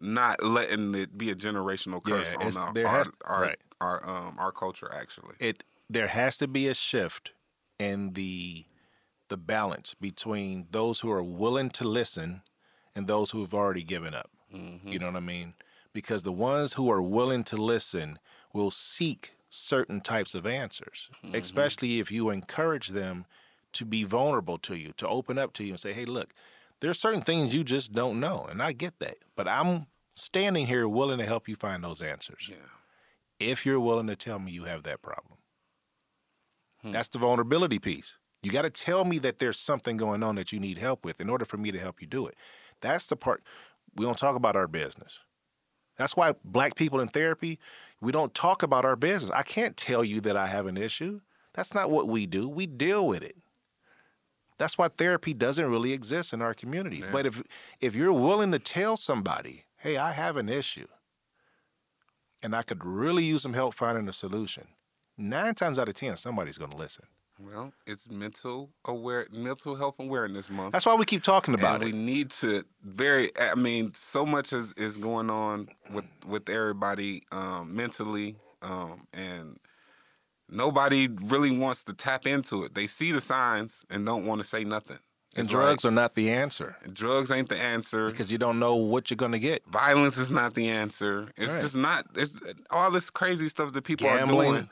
not 0.00 0.42
letting 0.44 0.94
it 0.94 1.18
be 1.18 1.30
a 1.30 1.34
generational 1.34 2.02
curse 2.02 2.32
it's- 2.34 2.56
on 2.56 2.62
our 2.68 2.72
there 2.72 2.86
has- 2.88 3.10
our, 3.24 3.42
right. 3.42 3.58
our 3.80 4.08
um 4.08 4.36
our 4.38 4.52
culture. 4.52 4.90
Actually, 4.94 5.34
It 5.40 5.64
there 5.90 6.06
has 6.08 6.38
to 6.38 6.46
be 6.46 6.68
a 6.68 6.74
shift 6.74 7.32
in 7.78 8.12
the 8.12 8.64
the 9.28 9.36
balance 9.36 9.94
between 9.94 10.68
those 10.70 11.00
who 11.00 11.10
are 11.10 11.22
willing 11.22 11.68
to 11.70 11.84
listen 11.86 12.42
and 12.94 13.06
those 13.08 13.32
who 13.32 13.40
have 13.40 13.52
already 13.52 13.82
given 13.82 14.14
up. 14.14 14.30
You 14.50 14.98
know 14.98 15.06
what 15.06 15.16
I 15.16 15.20
mean? 15.20 15.52
Because 15.92 16.22
the 16.22 16.32
ones 16.32 16.72
who 16.74 16.90
are 16.90 17.02
willing 17.02 17.44
to 17.44 17.56
listen 17.56 18.18
will 18.54 18.70
seek 18.70 19.34
certain 19.50 20.00
types 20.00 20.34
of 20.34 20.46
answers, 20.46 21.10
especially 21.34 22.00
if 22.00 22.10
you 22.10 22.30
encourage 22.30 22.88
them 22.88 23.26
to 23.78 23.84
be 23.84 24.04
vulnerable 24.04 24.58
to 24.58 24.76
you, 24.76 24.92
to 24.96 25.08
open 25.08 25.38
up 25.38 25.52
to 25.54 25.64
you 25.64 25.70
and 25.70 25.80
say, 25.80 25.92
"Hey, 25.92 26.04
look, 26.04 26.34
there's 26.80 26.98
certain 26.98 27.22
things 27.22 27.54
you 27.54 27.64
just 27.64 27.92
don't 27.92 28.20
know, 28.20 28.46
and 28.48 28.62
I 28.62 28.72
get 28.72 28.98
that, 29.00 29.18
but 29.36 29.48
I'm 29.48 29.86
standing 30.14 30.66
here 30.66 30.88
willing 30.88 31.18
to 31.18 31.26
help 31.26 31.48
you 31.48 31.56
find 31.56 31.82
those 31.82 32.02
answers." 32.02 32.48
yeah, 32.48 32.56
if 33.40 33.64
you're 33.64 33.80
willing 33.80 34.08
to 34.08 34.16
tell 34.16 34.38
me 34.38 34.52
you 34.52 34.64
have 34.64 34.82
that 34.84 35.02
problem. 35.02 35.38
Hmm. 36.82 36.92
That's 36.92 37.08
the 37.08 37.18
vulnerability 37.18 37.78
piece. 37.78 38.16
You 38.42 38.52
got 38.52 38.62
to 38.62 38.70
tell 38.70 39.04
me 39.04 39.18
that 39.20 39.38
there's 39.38 39.58
something 39.58 39.96
going 39.96 40.22
on 40.22 40.36
that 40.36 40.52
you 40.52 40.60
need 40.60 40.78
help 40.78 41.04
with 41.04 41.20
in 41.20 41.28
order 41.28 41.44
for 41.44 41.56
me 41.56 41.72
to 41.72 41.78
help 41.78 42.00
you 42.00 42.06
do 42.06 42.26
it. 42.26 42.36
That's 42.80 43.06
the 43.06 43.16
part 43.16 43.42
we 43.96 44.04
don't 44.04 44.18
talk 44.18 44.36
about 44.36 44.54
our 44.54 44.68
business. 44.68 45.20
That's 45.96 46.16
why 46.16 46.34
black 46.44 46.76
people 46.76 47.00
in 47.00 47.08
therapy, 47.08 47.58
we 48.00 48.12
don't 48.12 48.32
talk 48.32 48.62
about 48.62 48.84
our 48.84 48.94
business. 48.94 49.32
I 49.32 49.42
can't 49.42 49.76
tell 49.76 50.04
you 50.04 50.20
that 50.20 50.36
I 50.36 50.46
have 50.46 50.66
an 50.66 50.76
issue. 50.76 51.20
That's 51.54 51.74
not 51.74 51.90
what 51.90 52.06
we 52.06 52.26
do. 52.26 52.48
We 52.48 52.66
deal 52.66 53.06
with 53.06 53.22
it. 53.22 53.36
That's 54.58 54.76
why 54.76 54.88
therapy 54.88 55.32
doesn't 55.34 55.70
really 55.70 55.92
exist 55.92 56.32
in 56.32 56.42
our 56.42 56.52
community. 56.54 57.02
But 57.12 57.26
if 57.26 57.42
if 57.80 57.94
you're 57.94 58.12
willing 58.12 58.52
to 58.52 58.58
tell 58.58 58.96
somebody, 58.96 59.64
"Hey, 59.78 59.96
I 59.96 60.12
have 60.12 60.36
an 60.36 60.48
issue," 60.48 60.86
and 62.42 62.54
I 62.54 62.62
could 62.62 62.84
really 62.84 63.24
use 63.24 63.42
some 63.42 63.54
help 63.54 63.74
finding 63.74 64.08
a 64.08 64.12
solution, 64.12 64.68
nine 65.16 65.54
times 65.54 65.78
out 65.78 65.88
of 65.88 65.94
ten, 65.94 66.16
somebody's 66.16 66.58
going 66.58 66.70
to 66.70 66.76
listen. 66.76 67.06
well, 67.40 67.72
it's 67.86 68.10
mental 68.10 68.70
aware, 68.84 69.28
mental 69.30 69.76
health 69.76 69.94
awareness 70.00 70.50
month. 70.50 70.72
That's 70.72 70.84
why 70.86 70.96
we 70.96 71.04
keep 71.04 71.22
talking 71.22 71.54
about 71.54 71.76
and 71.76 71.84
we 71.84 71.92
need 71.92 72.30
to 72.42 72.64
very. 72.82 73.30
I 73.38 73.54
mean, 73.54 73.92
so 73.94 74.26
much 74.26 74.52
is 74.52 74.72
is 74.72 74.96
going 74.98 75.30
on 75.30 75.68
with 75.92 76.06
with 76.26 76.48
everybody 76.48 77.22
um, 77.30 77.76
mentally, 77.76 78.36
um, 78.62 79.06
and 79.12 79.58
nobody 80.48 81.08
really 81.08 81.56
wants 81.56 81.84
to 81.84 81.92
tap 81.94 82.26
into 82.26 82.64
it. 82.64 82.74
They 82.74 82.86
see 82.86 83.12
the 83.12 83.20
signs 83.20 83.84
and 83.90 84.04
don't 84.06 84.26
want 84.26 84.40
to 84.40 84.46
say 84.46 84.64
nothing. 84.64 84.98
And 85.36 85.44
It's 85.44 85.50
drugs 85.50 85.84
like, 85.84 85.92
are 85.92 85.94
not 85.94 86.14
the 86.14 86.30
answer 86.30 86.76
drugs 86.92 87.30
ain't 87.30 87.48
the 87.50 87.58
answer. 87.60 88.10
because 88.10 88.32
you 88.32 88.38
don't 88.38 88.58
know 88.58 88.74
what 88.76 89.10
you're 89.10 89.16
going 89.16 89.32
to 89.32 89.38
get. 89.38 89.62
Violence 89.66 90.16
is 90.16 90.30
not 90.30 90.54
the 90.54 90.68
answer. 90.68 91.28
It's 91.36 91.52
Right. 91.52 91.60
just 91.60 91.76
not. 91.76 92.06
It's 92.14 92.40
all 92.70 92.90
this 92.90 93.10
crazy 93.10 93.48
stuff 93.48 93.72
that 93.74 93.82
people 93.84 94.08
are 94.08 94.26
doing. 94.26 94.70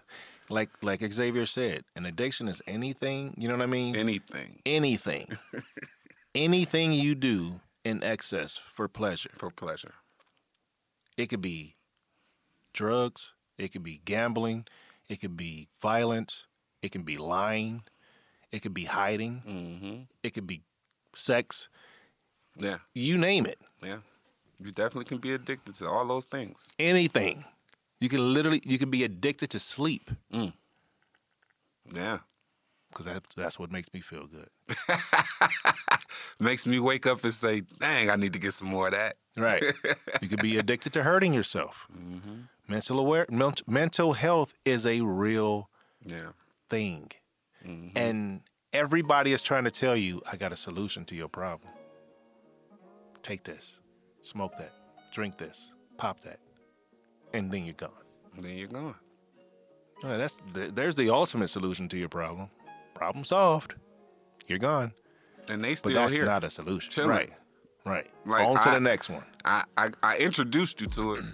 like 0.49 0.71
like 0.83 1.01
Xavier 1.13 1.45
said, 1.47 1.85
an 1.95 2.07
addiction 2.07 2.49
is 2.49 2.63
anything. 2.67 3.35
You 3.37 3.49
know 3.49 3.55
what 3.55 3.63
I 3.63 3.67
mean? 3.67 3.95
Anything 3.97 4.61
anything, 4.65 5.27
anything 6.35 6.93
you 6.93 7.15
do 7.15 7.61
in 7.85 8.03
excess 8.03 8.57
for 8.57 8.89
pleasure. 8.89 9.31
for 9.39 9.51
pleasure. 9.51 9.95
It 11.17 11.27
could 11.27 11.43
be 11.43 11.77
drugs. 12.73 13.33
It 13.59 13.73
could 13.73 13.83
be 13.83 14.01
gambling. 14.05 14.67
It 15.09 15.21
could 15.21 15.37
be 15.37 15.69
violence. 15.81 16.47
It 16.83 16.91
can 16.93 17.03
be 17.03 17.17
lying. 17.17 17.83
It 18.53 18.63
could 18.63 18.75
be 18.75 18.85
hiding. 18.85 19.41
hmm 19.47 20.03
It 20.23 20.35
could 20.35 20.47
be 20.47 20.63
sex. 21.15 21.69
Yeah, 22.59 22.79
You 22.95 23.19
name 23.19 23.47
it. 23.47 23.59
yeah. 23.83 23.99
You 24.59 24.73
definitely 24.73 25.05
can 25.05 25.19
be 25.19 25.35
addicted 25.35 25.75
to 25.77 25.87
all 25.89 26.07
those 26.07 26.25
things. 26.25 26.57
Anything. 26.79 27.45
You 28.01 28.09
can 28.09 28.33
literally. 28.33 28.63
You 28.65 28.79
can 28.79 28.91
be 28.91 29.05
addicted 29.05 29.51
to 29.51 29.61
sleep 29.61 30.11
Yeah. 31.93 32.19
Because 32.97 33.13
that's 33.13 33.35
that's 33.35 33.59
what 33.59 33.71
makes 33.71 33.93
me 33.93 34.01
feel 34.01 34.27
good. 34.27 34.49
Makes 36.39 36.67
me 36.67 36.79
wake 36.81 37.07
up 37.07 37.25
and 37.25 37.33
say, 37.33 37.63
dang, 37.79 38.11
I 38.11 38.17
need 38.17 38.35
to 38.35 38.39
get 38.39 38.53
some 38.53 38.69
more 38.69 38.89
of 38.89 38.93
that. 38.93 39.15
Right. 39.39 39.63
you 40.21 40.29
could 40.29 40.43
be 40.43 40.59
addicted 40.63 40.93
to 40.95 41.03
hurting 41.03 41.33
yourself. 41.33 41.87
Mental 42.69 42.99
aware. 42.99 43.27
men- 43.31 43.55
Mental 43.67 44.13
health 44.13 44.57
is 44.65 44.85
a 44.87 45.01
real 45.01 45.71
Yeah. 46.05 46.33
thing. 46.69 47.11
And 47.97 48.43
everybody 48.73 49.33
is 49.33 49.43
trying 49.43 49.65
to 49.65 49.71
tell 49.71 49.97
you, 49.97 50.23
I 50.31 50.37
got 50.37 50.53
a 50.53 50.57
solution 50.57 51.05
to 51.07 51.15
your 51.17 51.29
problem. 51.29 51.73
Take 53.23 53.43
this, 53.45 53.73
smoke 54.21 54.57
that, 54.59 54.73
drink 55.13 55.37
this, 55.39 55.73
pop 55.97 56.21
that, 56.21 56.39
and 57.33 57.51
then 57.51 57.65
you're 57.65 57.75
gone. 57.75 57.91
Then 58.39 58.57
you're 58.57 58.69
gone. 58.69 58.95
Uh, 60.05 60.17
that's 60.19 60.41
th- 60.55 60.73
there's 60.75 60.95
the 60.97 61.11
ultimate 61.11 61.49
solution 61.49 61.89
to 61.89 61.97
your 61.97 62.09
problem. 62.11 62.51
Problem 62.97 63.25
solved. 63.25 63.75
You're 64.49 64.59
gone. 64.59 64.93
And 65.49 65.61
they 65.63 65.75
still 65.75 65.93
But 65.93 66.01
that's 66.01 66.17
here. 66.17 66.25
not 66.25 66.45
a 66.45 66.51
solution. 66.51 66.91
Chilling. 66.91 67.11
Right. 67.11 67.31
Right. 67.85 68.11
Like, 68.25 68.47
On 68.47 68.55
to 68.57 68.69
I- 68.71 68.75
the 68.75 68.81
next 68.81 69.11
one. 69.11 69.23
I, 69.45 69.63
I, 69.77 69.91
I 70.03 70.17
introduced 70.19 70.81
you 70.81 70.89
to 70.89 71.15
it, 71.15 71.25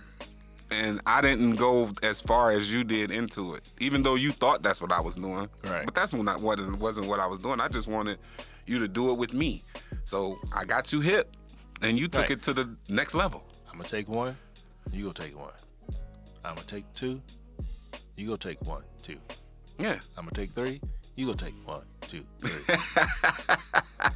and 0.71 1.01
I 1.07 1.23
didn't 1.23 1.57
go 1.57 1.89
as 2.03 2.21
far 2.21 2.51
as 2.51 2.71
you 2.73 2.85
did 2.85 3.11
into 3.11 3.55
it, 3.55 3.63
even 3.81 4.03
though 4.03 4.17
you 4.17 4.33
thought 4.33 4.63
that's 4.63 4.83
what 4.83 4.93
I 4.93 5.01
was 5.01 5.15
doing. 5.15 5.49
Right. 5.65 5.87
But 5.87 5.95
that's 5.95 6.13
not 6.13 6.41
what 6.43 6.59
it 6.61 6.71
wasn't 6.73 7.07
what 7.07 7.21
I 7.21 7.27
was 7.27 7.39
doing. 7.39 7.59
I 7.59 7.69
just 7.69 7.89
wanted 7.89 8.19
you 8.67 8.79
to 8.81 8.87
do 8.89 9.11
it 9.13 9.15
with 9.17 9.33
me. 9.33 9.63
So 10.05 10.39
I 10.55 10.65
got 10.65 10.93
you 10.93 11.01
hip, 11.01 11.35
and 11.81 11.99
you 11.99 12.07
took 12.07 12.23
Right. 12.23 12.31
it 12.33 12.43
to 12.43 12.53
the 12.53 12.77
next 12.89 13.15
level. 13.15 13.45
I'm 13.71 13.79
gonna 13.79 13.89
take 13.89 14.09
one. 14.11 14.37
You 14.93 15.05
go 15.07 15.13
take 15.13 15.39
one. 15.39 15.53
I'm 16.45 16.55
gonna 16.57 16.67
take 16.67 16.93
two. 16.93 17.23
You 18.17 18.27
go 18.27 18.37
take 18.37 18.61
one, 18.63 18.83
two. 19.01 19.17
Yeah. 19.79 20.01
I'm 20.19 20.25
gonna 20.25 20.33
take 20.33 20.51
three. 20.53 20.83
You 21.15 21.27
go 21.27 21.35
take 21.35 21.55
one, 21.67 21.83
two, 22.03 22.25
three. 22.41 22.77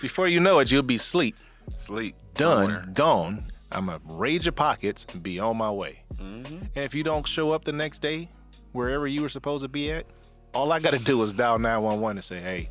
Before 0.00 0.26
you 0.28 0.40
know 0.40 0.58
it, 0.60 0.70
you'll 0.72 0.82
be 0.82 0.96
sleep. 0.98 1.36
Sleep. 1.76 2.16
done, 2.34 2.70
somewhere. 2.70 2.86
gone. 2.94 3.44
I'm 3.72 3.86
gonna 3.86 4.00
raid 4.04 4.44
your 4.44 4.52
pockets 4.52 5.06
and 5.12 5.22
be 5.22 5.38
on 5.38 5.56
my 5.58 5.70
way. 5.70 6.02
Mm-hmm. 6.16 6.54
And 6.56 6.84
if 6.84 6.94
you 6.94 7.04
don't 7.04 7.26
show 7.26 7.52
up 7.52 7.64
the 7.64 7.72
next 7.72 8.00
day, 8.00 8.28
wherever 8.72 9.06
you 9.06 9.22
were 9.22 9.28
supposed 9.28 9.62
to 9.62 9.68
be 9.68 9.92
at, 9.92 10.06
all 10.54 10.72
I 10.72 10.80
gotta 10.80 10.98
do 10.98 11.20
is 11.22 11.32
dial 11.32 11.58
911 11.58 12.16
and 12.16 12.24
say, 12.24 12.40
"Hey, 12.40 12.70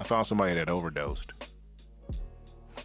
I 0.00 0.04
found 0.04 0.26
somebody 0.26 0.54
that 0.54 0.68
overdosed," 0.70 1.32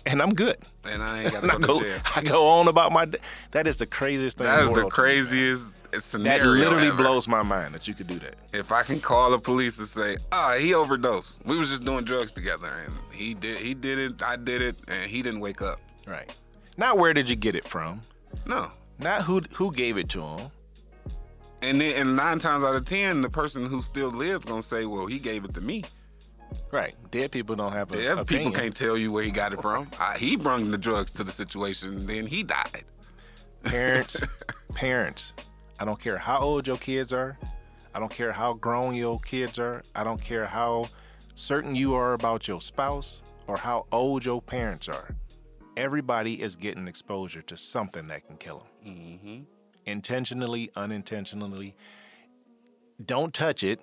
and 0.05 0.21
I'm 0.21 0.33
good. 0.33 0.57
And 0.83 1.01
I 1.01 1.23
ain't 1.23 1.31
got 1.33 1.43
And 1.43 1.51
I 1.51 1.55
to 1.55 1.61
go 1.61 1.67
go, 1.75 1.79
to 1.79 1.85
jail. 1.85 1.99
I 2.15 2.23
go 2.23 2.47
on 2.47 2.67
about 2.67 2.91
my. 2.91 3.05
Day. 3.05 3.19
That 3.51 3.67
is 3.67 3.77
the 3.77 3.85
craziest 3.85 4.39
thing. 4.39 4.47
in 4.47 4.51
That 4.51 4.63
is 4.63 4.71
the 4.71 4.81
world 4.81 4.91
to 4.91 5.75
craziest 6.01 6.23
That 6.23 6.45
literally 6.45 6.87
ever. 6.87 6.97
blows 6.97 7.27
my 7.27 7.43
mind 7.43 7.73
that 7.75 7.87
you 7.87 7.93
could 7.93 8.07
do 8.07 8.19
that. 8.19 8.35
If 8.53 8.71
I 8.71 8.83
can 8.83 8.99
call 8.99 9.31
the 9.31 9.39
police 9.39 9.77
and 9.79 9.87
say, 9.87 10.17
"Ah, 10.31 10.55
he 10.59 10.73
overdosed. 10.73 11.41
We 11.45 11.57
was 11.57 11.69
just 11.69 11.85
doing 11.85 12.03
drugs 12.03 12.31
together, 12.31 12.71
and 12.85 12.93
he 13.11 13.33
did. 13.33 13.57
He 13.57 13.73
did 13.73 13.97
it. 13.99 14.23
I 14.23 14.35
did 14.35 14.61
it, 14.61 14.75
and 14.87 15.09
he 15.09 15.21
didn't 15.21 15.39
wake 15.39 15.61
up." 15.61 15.79
Right. 16.07 16.33
Not 16.77 16.97
where 16.97 17.13
did 17.13 17.29
you 17.29 17.35
get 17.35 17.55
it 17.55 17.65
from? 17.67 18.01
No. 18.45 18.71
Not 18.99 19.21
who 19.23 19.41
who 19.55 19.71
gave 19.71 19.97
it 19.97 20.09
to 20.09 20.21
him. 20.21 20.51
And 21.61 21.79
then, 21.79 21.95
and 21.95 22.15
nine 22.15 22.39
times 22.39 22.63
out 22.63 22.75
of 22.75 22.83
ten, 22.85 23.21
the 23.21 23.29
person 23.29 23.65
who 23.65 23.81
still 23.81 24.09
lives 24.09 24.45
gonna 24.45 24.61
say, 24.61 24.85
"Well, 24.85 25.05
he 25.05 25.19
gave 25.19 25.45
it 25.45 25.53
to 25.53 25.61
me." 25.61 25.83
Right. 26.71 26.95
Dead 27.09 27.31
people 27.31 27.55
don't 27.55 27.71
have 27.73 27.91
a 27.91 27.95
Dead 27.95 28.27
people 28.27 28.51
can't 28.51 28.75
tell 28.75 28.97
you 28.97 29.11
where 29.11 29.23
he 29.23 29.31
got 29.31 29.53
it 29.53 29.61
from. 29.61 29.87
Uh, 29.99 30.13
he 30.13 30.35
brung 30.35 30.69
the 30.71 30.77
drugs 30.77 31.09
to 31.11 31.23
the 31.23 31.31
situation, 31.31 32.05
then 32.05 32.27
he 32.27 32.43
died. 32.43 32.83
Parents, 33.63 34.21
parents. 34.75 35.33
I 35.83 35.85
don't 35.85 35.99
care 35.99 36.17
how 36.17 36.39
old 36.39 36.65
your 36.65 36.77
kids 36.77 37.11
are. 37.11 37.37
I 37.93 37.99
don't 37.99 38.09
care 38.09 38.31
how 38.31 38.53
grown 38.53 38.95
your 38.95 39.19
kids 39.19 39.59
are. 39.59 39.83
I 39.93 40.05
don't 40.05 40.21
care 40.21 40.45
how 40.45 40.87
certain 41.35 41.75
you 41.75 41.93
are 41.93 42.13
about 42.13 42.47
your 42.47 42.61
spouse 42.61 43.21
or 43.47 43.57
how 43.57 43.85
old 43.91 44.23
your 44.23 44.41
parents 44.41 44.87
are. 44.87 45.13
Everybody 45.75 46.41
is 46.41 46.55
getting 46.55 46.87
exposure 46.87 47.41
to 47.41 47.57
something 47.57 48.05
that 48.05 48.25
can 48.25 48.37
kill 48.37 48.59
them. 48.59 48.95
Mm-hmm. 48.95 49.41
intentionally, 49.85 50.71
unintentionally. 50.77 51.75
Don't 53.05 53.33
touch 53.33 53.61
it 53.61 53.81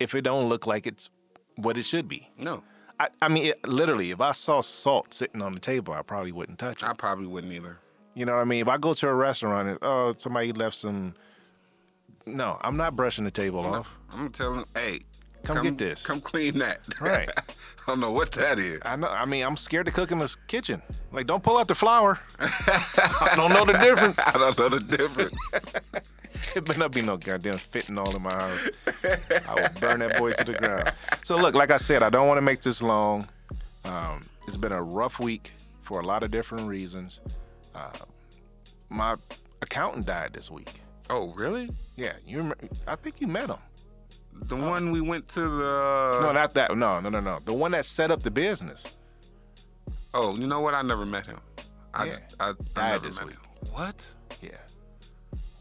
if 0.00 0.14
it 0.14 0.22
don't 0.22 0.48
look 0.48 0.66
like 0.66 0.86
it's 0.86 1.10
what 1.56 1.76
it 1.76 1.84
should 1.84 2.08
be. 2.08 2.30
No, 2.38 2.64
I, 2.98 3.08
I 3.20 3.28
mean, 3.28 3.48
it, 3.48 3.68
literally, 3.68 4.12
if 4.12 4.22
I 4.22 4.32
saw 4.32 4.62
salt 4.62 5.12
sitting 5.12 5.42
on 5.42 5.52
the 5.52 5.60
table, 5.60 5.92
I 5.92 6.00
probably 6.00 6.32
wouldn't 6.32 6.58
touch 6.58 6.82
it. 6.82 6.88
I 6.88 6.94
probably 6.94 7.26
wouldn't 7.26 7.52
either. 7.52 7.80
You 8.14 8.26
know 8.26 8.34
what 8.34 8.42
I 8.42 8.44
mean? 8.44 8.60
If 8.60 8.68
I 8.68 8.78
go 8.78 8.94
to 8.94 9.08
a 9.08 9.14
restaurant 9.14 9.68
and 9.68 9.78
oh 9.82 10.14
somebody 10.18 10.52
left 10.52 10.76
some, 10.76 11.14
no, 12.26 12.58
I'm 12.60 12.76
not 12.76 12.94
brushing 12.94 13.24
the 13.24 13.30
table 13.30 13.60
off. 13.60 13.96
I'm 14.12 14.30
telling, 14.30 14.64
hey, 14.74 15.00
Come 15.44 15.62
get 15.62 15.78
this. 15.78 16.06
Come 16.06 16.20
clean 16.20 16.58
that. 16.58 16.80
Right. 17.00 17.28
I 17.38 17.42
don't 17.86 18.00
know 18.00 18.12
what 18.12 18.32
that 18.32 18.58
is. 18.58 18.80
I 18.84 18.96
know. 18.96 19.08
I 19.08 19.24
mean, 19.24 19.44
I'm 19.44 19.56
scared 19.56 19.86
to 19.86 19.92
cook 19.92 20.12
in 20.12 20.20
the 20.20 20.34
kitchen. 20.46 20.80
Like, 21.10 21.26
don't 21.26 21.42
pull 21.42 21.58
out 21.58 21.66
the 21.66 21.74
flour. 21.74 22.20
I 22.38 23.32
don't 23.34 23.52
know 23.52 23.64
the 23.64 23.72
difference. 23.72 24.18
I 24.24 24.32
don't 24.38 24.58
know 24.58 24.68
the 24.68 24.80
difference. 24.80 26.12
It 26.54 26.66
better 26.66 26.80
not 26.80 26.92
be 26.92 27.00
no 27.00 27.16
goddamn 27.16 27.54
fentanyl 27.54 28.14
in 28.14 28.20
my 28.20 28.34
house. 28.34 28.68
I 29.48 29.54
will 29.54 29.80
burn 29.80 30.00
that 30.00 30.18
boy 30.18 30.32
to 30.32 30.44
the 30.44 30.52
ground. 30.52 30.92
So 31.22 31.36
look, 31.36 31.54
like 31.54 31.70
I 31.70 31.78
said, 31.78 32.02
I 32.02 32.10
don't 32.10 32.28
want 32.28 32.36
to 32.36 32.42
make 32.42 32.60
this 32.60 32.82
long. 32.82 33.26
Um, 33.86 34.28
it's 34.46 34.58
been 34.58 34.72
a 34.72 34.82
rough 34.82 35.18
week 35.18 35.52
for 35.80 36.00
a 36.00 36.04
lot 36.04 36.24
of 36.24 36.30
different 36.30 36.68
reasons. 36.68 37.20
Uh, 37.74 37.90
my 38.88 39.16
accountant 39.62 40.06
died 40.06 40.32
this 40.32 40.50
week. 40.50 40.80
oh, 41.10 41.32
really? 41.34 41.70
Yeah, 41.96 42.12
you. 42.26 42.38
Remember, 42.38 42.58
I 42.86 42.96
think 42.96 43.20
you 43.20 43.26
met 43.26 43.48
him. 43.50 43.56
The 44.44 44.56
one 44.56 44.90
we 44.90 45.00
went 45.00 45.28
to 45.28 45.40
the. 45.40 46.18
No, 46.22 46.32
not 46.32 46.54
that. 46.54 46.76
No, 46.76 47.00
no, 47.00 47.08
no, 47.08 47.20
no. 47.20 47.38
The 47.44 47.52
one 47.52 47.72
that 47.72 47.84
set 47.84 48.10
up 48.10 48.22
the 48.22 48.30
business. 48.30 48.86
Oh, 50.14 50.36
you 50.36 50.46
know 50.46 50.60
what? 50.60 50.74
I 50.74 50.82
never 50.82 51.06
met 51.06 51.26
him. 51.26 51.38
I 51.94 52.04
Yeah. 52.06 52.10
just, 52.10 52.34
I, 52.40 52.48
I 52.50 52.52
Died 52.74 52.92
never 52.92 53.06
this 53.08 53.18
met 53.18 53.26
week. 53.28 53.36
him. 53.36 53.42
What? 53.72 54.14
Yeah, 54.42 54.50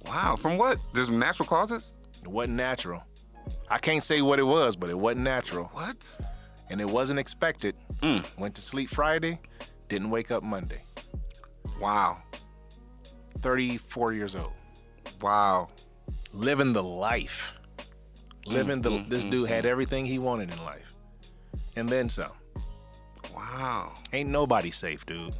Wow. 0.06 0.36
From 0.36 0.58
what? 0.58 0.78
There's 0.94 1.10
natural 1.10 1.48
causes? 1.48 1.96
it 2.22 2.28
wasn't 2.28 2.54
natural. 2.56 3.04
I 3.70 3.78
can't 3.78 4.04
say 4.04 4.22
what 4.22 4.40
it 4.40 4.44
was, 4.44 4.76
but 4.76 4.90
it 4.90 4.98
wasn't 4.98 5.22
natural, 5.24 5.66
What? 5.74 6.20
and 6.70 6.80
it 6.82 6.90
wasn't 6.90 7.20
expected. 7.20 7.76
Mm. 8.02 8.26
Went 8.38 8.56
to 8.56 8.62
sleep 8.62 8.90
Friday, 8.90 9.40
didn't 9.90 10.10
wake 10.10 10.32
up 10.32 10.44
Monday. 10.44 10.82
Wow. 11.82 12.20
34 13.42 14.14
years 14.14 14.36
old. 14.36 14.54
Wow. 15.20 15.70
living 16.34 16.74
the 16.74 16.84
life. 16.84 17.54
Living 18.46 18.80
Mm, 18.80 18.84
the 18.84 18.90
mm-hmm, 18.92 19.10
this 19.10 19.26
dude 19.26 19.50
had 19.50 19.64
mm-hmm. 19.64 19.72
everything 19.72 20.06
he 20.06 20.20
wanted 20.20 20.52
in 20.52 20.64
life. 20.64 20.94
And 21.76 21.90
then 21.90 22.10
some. 22.10 22.32
Wow. 23.36 23.94
Ain't 24.14 24.30
nobody 24.30 24.72
safe, 24.72 25.06
dude. 25.06 25.34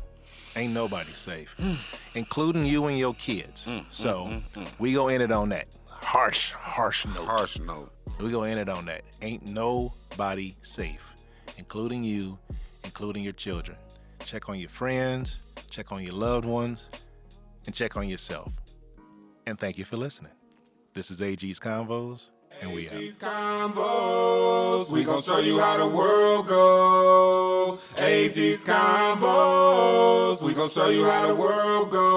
Ain't 0.56 0.74
nobody 0.74 1.12
safe. 1.14 1.54
Hmm. 1.58 1.76
Including 2.16 2.66
you 2.66 2.86
and 2.88 2.98
your 2.98 3.14
kids. 3.14 3.66
Mm, 3.66 3.86
so 3.90 4.42
hmm, 4.54 4.64
we 4.80 4.94
gonna 4.94 5.14
end 5.14 5.24
it 5.24 5.32
on 5.32 5.50
that. 5.50 5.68
Harsh, 5.88 6.52
harsh 6.52 7.06
note. 7.06 7.26
Harsh 7.26 7.60
note. 7.60 7.92
We 8.20 8.32
gonna 8.32 8.50
end 8.50 8.60
it 8.60 8.70
on 8.70 8.86
that. 8.86 9.04
Ain't 9.22 9.46
nobody 9.46 10.56
safe. 10.62 11.08
Including 11.58 12.04
you, 12.04 12.38
including 12.84 13.24
your 13.24 13.34
children. 13.34 13.78
Check 14.26 14.50
on 14.50 14.58
your 14.60 14.70
friends, 14.70 15.40
check 15.70 15.92
on 15.92 16.04
your 16.04 16.14
loved 16.14 16.46
ones, 16.46 16.88
and 17.66 17.76
check 17.76 17.98
on 17.98 18.08
yourself. 18.08 18.54
And 19.46 19.60
thank 19.60 19.78
you 19.78 19.86
for 19.86 19.98
listening. 19.98 20.32
This 20.94 21.12
is 21.12 21.22
AG's 21.22 21.60
Convos, 21.60 22.30
and 22.62 22.74
we 22.74 22.88
out. 22.88 22.96
These 22.96 23.20
convos, 23.20 24.92
we 24.92 25.04
gon' 25.04 25.22
show 25.22 25.40
you 25.40 25.60
how 25.60 25.78
the 25.78 25.88
world 25.88 26.48
goes. 26.48 27.94
AG's 27.98 28.64
convos, 28.66 30.42
we 30.44 30.54
gon' 30.54 30.70
show 30.70 30.90
you 30.90 31.06
how 31.06 31.28
the 31.28 31.36
world 31.36 31.92
goes. 31.92 32.12